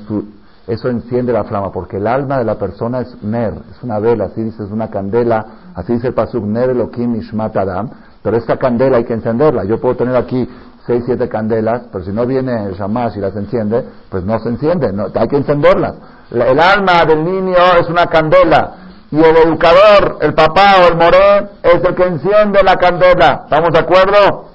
eso 0.66 0.88
enciende 0.88 1.34
la 1.34 1.44
flama, 1.44 1.70
porque 1.70 1.98
el 1.98 2.06
alma 2.06 2.38
de 2.38 2.44
la 2.44 2.54
persona 2.54 3.00
es 3.00 3.22
ner, 3.22 3.52
es 3.70 3.82
una 3.82 3.98
vela, 3.98 4.24
así 4.24 4.42
dice, 4.42 4.64
es 4.64 4.70
una 4.70 4.88
candela, 4.88 5.44
así 5.74 5.92
dice 5.92 6.06
el 6.06 6.14
pasuk, 6.14 6.42
ner 6.44 6.70
elokim 6.70 7.14
ishmat 7.14 7.54
adam, 7.58 7.90
pero 8.22 8.38
esta 8.38 8.56
candela 8.56 8.96
hay 8.96 9.04
que 9.04 9.12
encenderla. 9.12 9.64
Yo 9.64 9.78
puedo 9.78 9.96
tener 9.96 10.16
aquí 10.16 10.48
seis, 10.88 11.04
siete 11.04 11.28
candelas, 11.28 11.82
pero 11.92 12.02
si 12.02 12.10
no 12.10 12.26
viene 12.26 12.64
el 12.64 12.74
shamash 12.74 13.18
y 13.18 13.20
las 13.20 13.36
enciende, 13.36 13.86
pues 14.08 14.24
no 14.24 14.38
se 14.38 14.48
enciende, 14.48 14.90
no, 14.90 15.08
hay 15.14 15.28
que 15.28 15.36
encenderlas. 15.36 15.94
El 16.30 16.58
alma 16.58 17.04
del 17.04 17.22
niño 17.22 17.56
es 17.78 17.88
una 17.88 18.06
candela, 18.06 18.74
y 19.10 19.18
el 19.18 19.36
educador, 19.36 20.18
el 20.22 20.32
papá 20.32 20.76
o 20.82 20.88
el 20.88 20.96
moré, 20.96 21.50
es 21.62 21.84
el 21.84 21.94
que 21.94 22.04
enciende 22.04 22.62
la 22.62 22.76
candela. 22.76 23.42
¿Estamos 23.44 23.68
de 23.70 23.78
acuerdo? 23.78 24.50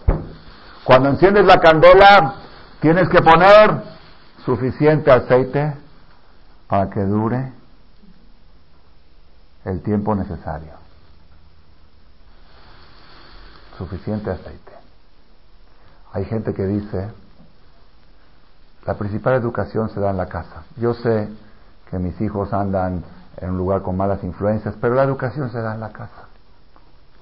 Cuando 0.83 1.09
enciendes 1.09 1.45
la 1.45 1.57
candela, 1.59 2.35
tienes 2.79 3.07
que 3.09 3.21
poner 3.21 3.83
suficiente 4.43 5.11
aceite 5.11 5.75
para 6.67 6.89
que 6.89 7.01
dure 7.01 7.53
el 9.65 9.81
tiempo 9.83 10.15
necesario. 10.15 10.73
Suficiente 13.77 14.31
aceite. 14.31 14.62
Hay 16.13 16.25
gente 16.25 16.53
que 16.53 16.65
dice, 16.65 17.09
la 18.85 18.93
principal 18.93 19.33
educación 19.33 19.89
se 19.89 19.99
da 19.99 20.11
en 20.11 20.17
la 20.17 20.27
casa. 20.27 20.63
Yo 20.77 20.93
sé 20.93 21.27
que 21.89 21.97
mis 21.97 22.19
hijos 22.21 22.53
andan 22.53 23.03
en 23.37 23.49
un 23.49 23.57
lugar 23.57 23.81
con 23.81 23.97
malas 23.97 24.23
influencias, 24.23 24.75
pero 24.79 24.93
la 24.93 25.03
educación 25.03 25.51
se 25.51 25.59
da 25.59 25.73
en 25.73 25.79
la 25.79 25.89
casa. 25.89 26.27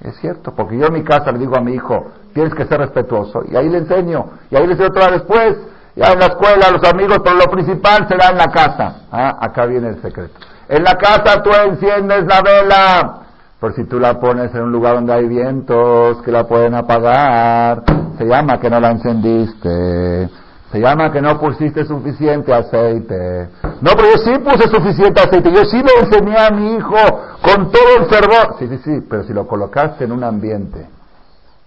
Es 0.01 0.15
cierto, 0.17 0.53
porque 0.53 0.77
yo 0.77 0.87
en 0.87 0.93
mi 0.93 1.03
casa 1.03 1.31
le 1.31 1.39
digo 1.39 1.55
a 1.55 1.61
mi 1.61 1.73
hijo, 1.73 2.11
tienes 2.33 2.53
que 2.53 2.65
ser 2.65 2.79
respetuoso, 2.79 3.43
y 3.49 3.55
ahí 3.55 3.69
le 3.69 3.79
enseño, 3.79 4.25
y 4.49 4.55
ahí 4.55 4.65
le 4.65 4.73
enseño 4.73 4.89
otra 4.89 5.11
después, 5.11 5.57
ya 5.95 6.13
en 6.13 6.19
la 6.19 6.25
escuela, 6.25 6.71
los 6.71 6.83
amigos, 6.83 7.19
pero 7.23 7.35
lo 7.35 7.51
principal 7.51 8.07
se 8.07 8.15
da 8.17 8.29
en 8.29 8.37
la 8.37 8.47
casa. 8.51 9.01
Ah, 9.11 9.37
acá 9.39 9.65
viene 9.67 9.89
el 9.89 10.01
secreto. 10.01 10.33
En 10.67 10.83
la 10.83 10.95
casa 10.95 11.41
tú 11.43 11.51
enciendes 11.51 12.25
la 12.25 12.41
vela, 12.41 13.19
por 13.61 13.75
si 13.75 13.83
tú 13.83 13.99
la 13.99 14.19
pones 14.19 14.51
en 14.55 14.63
un 14.63 14.71
lugar 14.71 14.95
donde 14.95 15.13
hay 15.13 15.27
vientos 15.27 16.19
que 16.23 16.31
la 16.31 16.47
pueden 16.47 16.73
apagar, 16.73 17.83
se 18.17 18.25
llama 18.25 18.59
que 18.59 18.71
no 18.71 18.79
la 18.79 18.89
encendiste. 18.89 20.27
Se 20.71 20.79
llama 20.79 21.11
que 21.11 21.21
no 21.21 21.39
pusiste 21.39 21.85
suficiente 21.85 22.51
aceite. 22.51 23.49
No, 23.81 23.91
pero 23.95 24.13
yo 24.13 24.17
sí 24.17 24.31
puse 24.39 24.67
suficiente 24.67 25.21
aceite. 25.21 25.51
Yo 25.51 25.63
sí 25.65 25.77
le 25.77 26.05
enseñé 26.05 26.39
a 26.39 26.49
mi 26.49 26.73
hijo 26.73 26.95
con 27.43 27.69
todo 27.71 27.97
el 27.99 28.05
fervor. 28.07 28.55
Sí, 28.57 28.67
sí, 28.67 28.77
sí, 28.83 29.05
pero 29.07 29.23
si 29.25 29.33
lo 29.33 29.47
colocaste 29.47 30.05
en 30.05 30.11
un 30.11 30.23
ambiente 30.23 30.89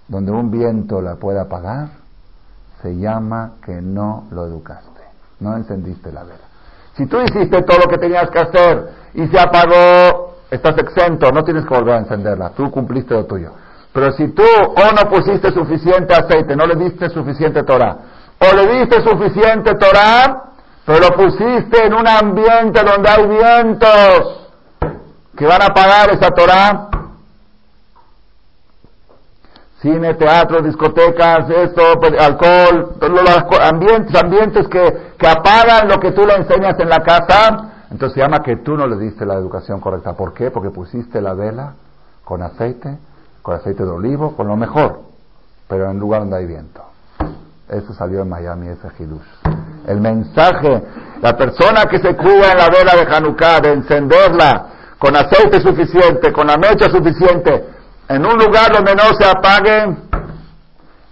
donde 0.09 0.33
un 0.33 0.51
viento 0.51 1.01
la 1.01 1.15
pueda 1.15 1.43
apagar, 1.43 1.91
se 2.83 2.97
llama 2.97 3.53
que 3.65 3.81
no 3.81 4.25
lo 4.33 4.47
educaste. 4.47 5.01
No 5.39 5.57
encendiste 5.57 6.11
la 6.11 6.25
vela. 6.25 6.45
Si 6.97 7.07
tú 7.07 7.19
hiciste 7.21 7.63
todo 7.63 7.79
lo 7.85 7.89
que 7.89 7.99
tenías 7.99 8.29
que 8.31 8.39
hacer 8.41 8.89
y 9.15 9.29
se 9.29 9.39
apagó, 9.39 10.34
estás 10.55 10.77
exento, 10.79 11.31
no 11.33 11.43
tienes 11.43 11.65
que 11.65 11.75
volver 11.75 11.95
a 11.95 11.99
encenderla. 11.99 12.51
Tú 12.51 12.71
cumpliste 12.71 13.15
lo 13.15 13.25
tuyo. 13.25 13.53
Pero 13.93 14.13
si 14.13 14.29
tú 14.29 14.43
o 14.43 14.93
no 14.93 15.09
pusiste 15.09 15.53
suficiente 15.53 16.15
aceite, 16.15 16.57
no 16.57 16.67
le 16.67 16.75
diste 16.75 17.09
suficiente 17.11 17.63
Torah, 17.63 17.97
o 18.41 18.57
le 18.57 18.67
diste 18.79 19.03
suficiente 19.03 19.75
Torah, 19.75 20.51
pero 20.85 20.99
lo 20.99 21.11
pusiste 21.11 21.87
en 21.87 21.95
un 21.95 22.07
ambiente 22.07 22.83
donde 22.83 23.09
hay 23.09 23.27
vientos 23.27 24.49
que 25.37 25.47
van 25.47 25.63
a 25.63 25.69
pagar 25.69 26.11
esa 26.11 26.31
Torah. 26.31 26.89
Cine, 29.81 30.15
teatro, 30.15 30.63
discotecas, 30.63 31.49
esto, 31.51 31.83
pues, 32.01 32.19
alcohol, 32.19 32.97
los 33.01 33.61
ambientes, 33.61 34.15
ambientes 34.15 34.67
que, 34.69 35.13
que 35.19 35.27
apagan 35.27 35.89
lo 35.89 36.01
que 36.01 36.11
tú 36.13 36.25
le 36.27 36.35
enseñas 36.35 36.79
en 36.81 36.89
la 36.89 37.01
casa. 37.01 37.74
Entonces 37.95 38.15
se 38.15 38.23
llama 38.23 38.43
que 38.43 38.57
tú 38.57 38.77
no 38.77 38.89
le 38.89 38.97
diste 38.97 39.25
la 39.25 39.35
educación 39.35 39.79
correcta. 39.79 40.15
¿Por 40.15 40.35
qué? 40.35 40.51
Porque 40.51 40.71
pusiste 40.71 41.21
la 41.21 41.33
vela 41.33 41.75
con 42.25 42.43
aceite, 42.43 42.99
con 43.41 43.55
aceite 43.55 43.85
de 43.85 43.91
olivo, 43.91 44.35
con 44.35 44.49
lo 44.49 44.57
mejor, 44.57 44.99
pero 45.69 45.89
en 45.89 46.01
lugar 46.01 46.23
donde 46.23 46.39
hay 46.39 46.47
viento. 46.47 46.83
Eso 47.69 47.95
salió 47.95 48.23
en 48.23 48.29
Miami, 48.29 48.67
ese 48.67 48.89
Hidush. 48.99 49.23
El 49.87 50.01
mensaje, 50.01 50.83
la 51.23 51.37
persona 51.37 51.85
que 51.85 52.01
se 52.01 52.17
cuida 52.17 52.51
en 52.51 52.59
la 52.59 52.69
vela 52.69 52.97
de 52.97 53.15
Hanukkah, 53.15 53.61
de 53.61 53.73
encenderla 53.75 54.67
con 54.99 55.15
aceite 55.15 55.61
suficiente, 55.61 56.33
con 56.33 56.49
la 56.49 56.57
mecha 56.57 56.91
suficiente, 56.91 57.65
en 58.09 58.27
un 58.27 58.37
lugar 58.37 58.73
donde 58.73 58.97
no 58.97 59.15
se 59.17 59.25
apague, 59.25 59.97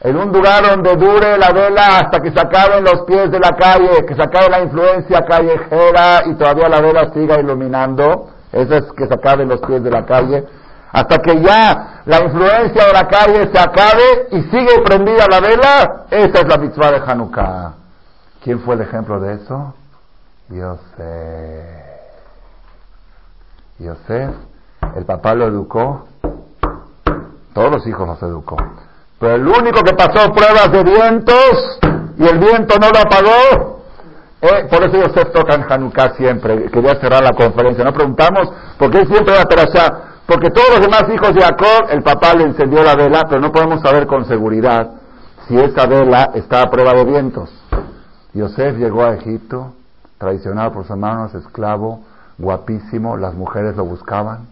en 0.05 0.16
un 0.16 0.32
lugar 0.32 0.66
donde 0.68 0.96
dure 0.96 1.38
la 1.38 1.53
vela 1.53 1.98
hasta 1.98 2.20
que 2.20 2.32
se 2.32 2.40
acaben 2.40 2.82
los 2.82 3.03
pies 3.03 3.30
de 3.30 3.38
la 3.38 3.50
calle, 3.57 4.05
que 4.05 4.14
se 4.16 4.22
acabe 4.22 4.50
la 4.50 4.61
influencia 4.61 5.24
callejera 5.24 6.22
y 6.26 6.34
todavía 6.34 6.68
la 6.68 6.80
vela 6.80 7.12
siga 7.14 7.38
iluminando, 7.38 8.30
eso 8.50 8.74
es 8.74 8.84
que 8.96 9.07
se 9.07 9.14
acaben 9.14 9.48
los 9.48 9.61
pies 9.61 9.82
de 9.84 9.90
la 9.90 10.05
calle, 10.05 10.44
hasta 10.90 11.18
que 11.18 11.40
ya 11.40 12.03
la 12.05 12.20
influencia 12.20 12.86
de 12.86 12.92
la 12.92 13.07
calle 13.07 13.48
se 13.53 13.59
acabe 13.59 14.26
y 14.32 14.42
sigue 14.42 14.82
prendida 14.84 15.24
la 15.30 15.40
vela, 15.40 16.07
esa 16.11 16.40
es 16.40 16.48
la 16.48 16.59
mitzvah 16.59 16.90
de 16.90 17.03
Hanukkah. 17.07 17.72
¿Quién 18.42 18.59
fue 18.61 18.74
el 18.74 18.80
ejemplo 18.80 19.20
de 19.20 19.34
eso? 19.34 19.72
Yosef. 20.48 21.82
Yosef, 23.78 24.34
el 24.96 25.05
papá 25.05 25.34
lo 25.34 25.46
educó, 25.46 26.07
todos 27.55 27.70
los 27.70 27.86
hijos 27.86 28.07
los 28.07 28.22
educó, 28.22 28.57
pero 29.23 29.37
el 29.37 29.47
único 29.47 29.83
que 29.83 29.93
pasó 29.93 30.33
pruebas 30.33 30.73
de 30.73 30.83
vientos 30.83 31.79
y 32.18 32.27
el 32.27 32.41
viento 32.41 32.75
no 32.81 32.91
lo 32.91 32.99
apagó, 32.99 33.83
eh, 34.41 34.66
por 34.68 34.83
eso 34.83 34.97
Yosef 34.97 35.31
toca 35.31 35.55
en 35.55 35.62
Hanukkah 35.62 36.14
siempre. 36.16 36.68
Quería 36.73 37.01
cerrar 37.01 37.23
la 37.23 37.31
conferencia. 37.31 37.85
No 37.85 37.93
preguntamos 37.93 38.53
por 38.77 38.91
qué 38.91 39.07
siempre 39.07 39.33
va 39.33 39.43
a 39.43 39.62
allá. 39.62 39.99
Porque 40.27 40.51
todos 40.51 40.70
los 40.70 40.81
demás 40.81 41.05
hijos 41.14 41.37
de 41.37 41.41
Jacob, 41.41 41.87
el 41.91 42.03
papá 42.03 42.35
le 42.35 42.47
encendió 42.47 42.83
la 42.83 42.97
vela, 42.97 43.23
pero 43.29 43.41
no 43.41 43.53
podemos 43.53 43.81
saber 43.81 44.09
con 44.09 44.25
seguridad 44.25 44.91
si 45.47 45.57
esa 45.57 45.87
vela 45.87 46.31
está 46.35 46.62
a 46.62 46.70
prueba 46.70 46.93
de 46.93 47.05
vientos. 47.05 47.49
Yosef 48.35 48.77
llegó 48.77 49.05
a 49.05 49.14
Egipto, 49.14 49.73
traicionado 50.18 50.73
por 50.73 50.83
sus 50.83 50.91
hermanos, 50.91 51.33
esclavo, 51.35 52.01
guapísimo, 52.39 53.16
las 53.16 53.35
mujeres 53.35 53.77
lo 53.77 53.85
buscaban, 53.85 54.49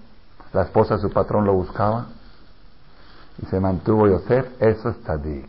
la 0.53 0.63
esposa 0.63 0.95
de 0.95 1.01
su 1.01 1.11
patrón 1.11 1.45
lo 1.45 1.55
buscaba, 1.55 2.07
y 3.43 3.47
se 3.47 3.61
mantuvo 3.61 4.07
Yosef, 4.07 4.47
eso 4.61 4.91
es 4.91 5.03
Tadik. 5.03 5.49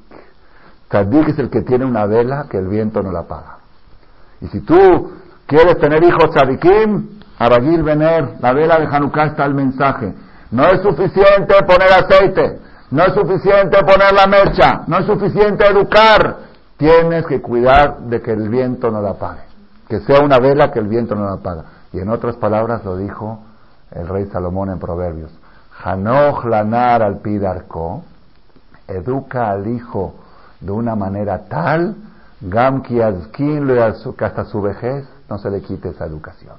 Tadik 0.88 1.30
es 1.30 1.40
el 1.40 1.50
que 1.50 1.62
tiene 1.62 1.86
una 1.86 2.06
vela 2.06 2.46
que 2.50 2.58
el 2.58 2.68
viento 2.68 3.02
no 3.02 3.12
la 3.12 3.20
apaga. 3.20 3.58
Y 4.42 4.48
si 4.48 4.62
tú 4.62 5.12
quieres 5.46 5.78
tener 5.78 6.04
hijos 6.04 6.32
Tadikim, 6.34 7.20
Aragil 7.38 7.84
Vener, 7.84 8.36
la 8.40 8.54
vela 8.54 8.80
de 8.80 8.86
Hanukkah 8.86 9.26
está 9.26 9.46
el 9.46 9.56
mensaje. 9.56 10.14
No 10.52 10.64
es 10.66 10.82
suficiente 10.82 11.56
poner 11.66 11.92
aceite, 11.92 12.60
no 12.92 13.04
es 13.04 13.14
suficiente 13.14 13.78
poner 13.84 14.14
la 14.14 14.28
mecha, 14.28 14.84
no 14.88 15.00
es 15.00 15.06
suficiente 15.06 15.66
educar. 15.66 16.38
Tienes 16.78 17.26
que 17.26 17.42
cuidar 17.42 18.00
de 18.02 18.22
que 18.22 18.32
el 18.32 18.50
viento 18.50 18.90
no 18.92 19.02
la 19.02 19.12
apague, 19.12 19.44
que 19.88 20.00
sea 20.02 20.22
una 20.24 20.40
vela 20.40 20.72
que 20.72 20.80
el 20.80 20.88
viento 20.88 21.16
no 21.16 21.26
la 21.26 21.34
apaga. 21.34 21.64
Y 21.94 22.00
en 22.00 22.10
otras 22.10 22.36
palabras 22.38 22.84
lo 22.86 22.98
dijo 22.98 23.40
el 23.92 24.08
rey 24.08 24.26
Salomón 24.28 24.70
en 24.70 24.80
Proverbios. 24.80 25.32
Hanoch 25.84 26.46
lanar 26.46 27.02
al 27.02 27.20
pidarco, 27.20 28.04
educa 28.88 29.52
al 29.52 29.68
hijo 29.68 30.16
de 30.60 30.72
una 30.72 30.96
manera 30.96 31.46
tal, 31.50 31.96
gam 32.42 32.82
que 32.82 33.04
hasta 33.04 34.46
su 34.46 34.62
vejez 34.62 35.08
no 35.30 35.38
se 35.38 35.50
le 35.50 35.62
quite 35.62 35.90
esa 35.90 36.06
educación 36.06 36.56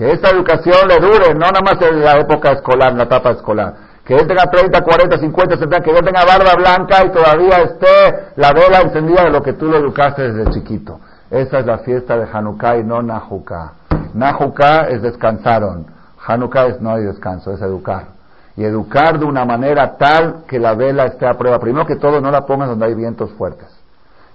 que 0.00 0.12
esta 0.12 0.30
educación 0.30 0.88
le 0.88 0.98
dure, 0.98 1.34
no 1.34 1.40
nada 1.40 1.60
más 1.60 1.76
en 1.82 2.02
la 2.02 2.18
época 2.18 2.52
escolar, 2.52 2.92
en 2.92 2.96
la 2.96 3.04
etapa 3.04 3.32
escolar, 3.32 3.74
que 4.02 4.14
él 4.14 4.26
tenga 4.26 4.44
30, 4.44 4.80
40, 4.80 5.18
50, 5.18 5.56
70, 5.56 5.80
que 5.82 5.90
él 5.90 6.02
tenga 6.02 6.24
barba 6.24 6.54
blanca 6.56 7.04
y 7.04 7.10
todavía 7.10 7.58
esté 7.58 8.32
la 8.36 8.50
vela 8.54 8.80
encendida 8.80 9.24
de 9.24 9.30
lo 9.30 9.42
que 9.42 9.52
tú 9.52 9.66
lo 9.66 9.76
educaste 9.76 10.32
desde 10.32 10.52
chiquito. 10.52 11.00
Esa 11.30 11.58
es 11.58 11.66
la 11.66 11.80
fiesta 11.80 12.16
de 12.16 12.26
Hanukkah 12.32 12.78
y 12.78 12.84
no 12.84 13.02
Nahukkah. 13.02 13.72
Nahukkah 14.14 14.88
es 14.88 15.02
descansaron, 15.02 15.84
Hanukkah 16.26 16.66
es 16.66 16.80
no 16.80 16.90
hay 16.90 17.04
descanso, 17.04 17.52
es 17.52 17.60
educar. 17.60 18.08
Y 18.56 18.64
educar 18.64 19.18
de 19.18 19.24
una 19.24 19.44
manera 19.44 19.96
tal 19.96 20.44
que 20.46 20.58
la 20.58 20.74
vela 20.74 21.06
esté 21.06 21.26
a 21.26 21.34
prueba. 21.34 21.58
Primero 21.58 21.86
que 21.86 21.96
todo, 21.96 22.20
no 22.20 22.30
la 22.30 22.44
pongas 22.44 22.68
donde 22.68 22.86
hay 22.86 22.94
vientos 22.94 23.30
fuertes. 23.32 23.68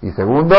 Y 0.02 0.12
segundo, 0.12 0.56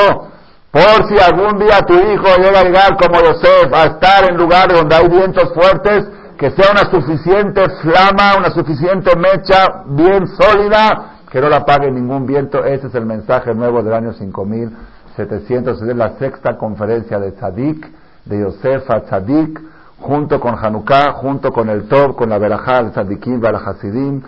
por 0.70 1.08
si 1.08 1.18
algún 1.18 1.58
día 1.58 1.80
tu 1.86 1.94
hijo 1.94 2.36
llega 2.36 2.60
a 2.60 2.64
llegar 2.64 2.96
como 2.96 3.20
Yosef 3.20 3.72
a 3.72 3.84
estar 3.84 4.30
en 4.30 4.36
lugares 4.36 4.76
donde 4.76 4.94
hay 4.94 5.08
vientos 5.08 5.52
fuertes, 5.54 6.06
que 6.36 6.50
sea 6.50 6.70
una 6.72 6.90
suficiente 6.90 7.66
flama, 7.80 8.36
una 8.36 8.50
suficiente 8.50 9.16
mecha 9.16 9.84
bien 9.86 10.26
sólida, 10.28 11.20
que 11.30 11.40
no 11.40 11.48
la 11.48 11.58
apague 11.58 11.90
ningún 11.90 12.26
viento. 12.26 12.64
Ese 12.64 12.88
es 12.88 12.94
el 12.94 13.06
mensaje 13.06 13.54
nuevo 13.54 13.82
del 13.82 13.94
año 13.94 14.12
5700. 14.12 15.82
Es 15.82 15.96
la 15.96 16.18
sexta 16.18 16.58
conferencia 16.58 17.18
de 17.18 17.32
Tzadik, 17.32 17.90
de 18.26 18.40
Yosef 18.40 18.90
a 18.90 19.00
Tzadik, 19.00 19.58
junto 20.00 20.40
con 20.40 20.54
Hanukkah, 20.56 21.12
junto 21.12 21.52
con 21.52 21.68
el 21.68 21.88
Tov, 21.88 22.16
con 22.16 22.30
la 22.30 22.38
Berajá 22.38 22.82
de 22.82 22.90
Tzadikim, 22.90 23.40
Barajasidim, 23.40 24.22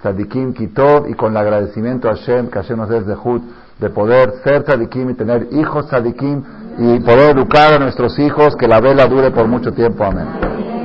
Tzadikim 0.00 0.52
Kitov, 0.52 1.08
y 1.08 1.14
con 1.14 1.32
el 1.32 1.36
agradecimiento 1.38 2.08
a 2.08 2.16
Hashem, 2.16 2.48
que 2.48 2.58
Hashem 2.58 2.76
nos 2.76 2.88
de 2.88 3.14
Jud 3.14 3.42
de 3.78 3.90
poder 3.90 4.34
ser 4.44 4.62
tzadikim 4.62 5.10
y 5.10 5.14
tener 5.14 5.48
hijos 5.52 5.86
tzadikim 5.88 6.42
y 6.78 7.00
poder 7.00 7.36
educar 7.36 7.74
a 7.74 7.78
nuestros 7.78 8.18
hijos, 8.18 8.56
que 8.56 8.68
la 8.68 8.80
vela 8.80 9.06
dure 9.06 9.30
por 9.30 9.46
mucho 9.46 9.72
tiempo. 9.72 10.04
Amén. 10.04 10.83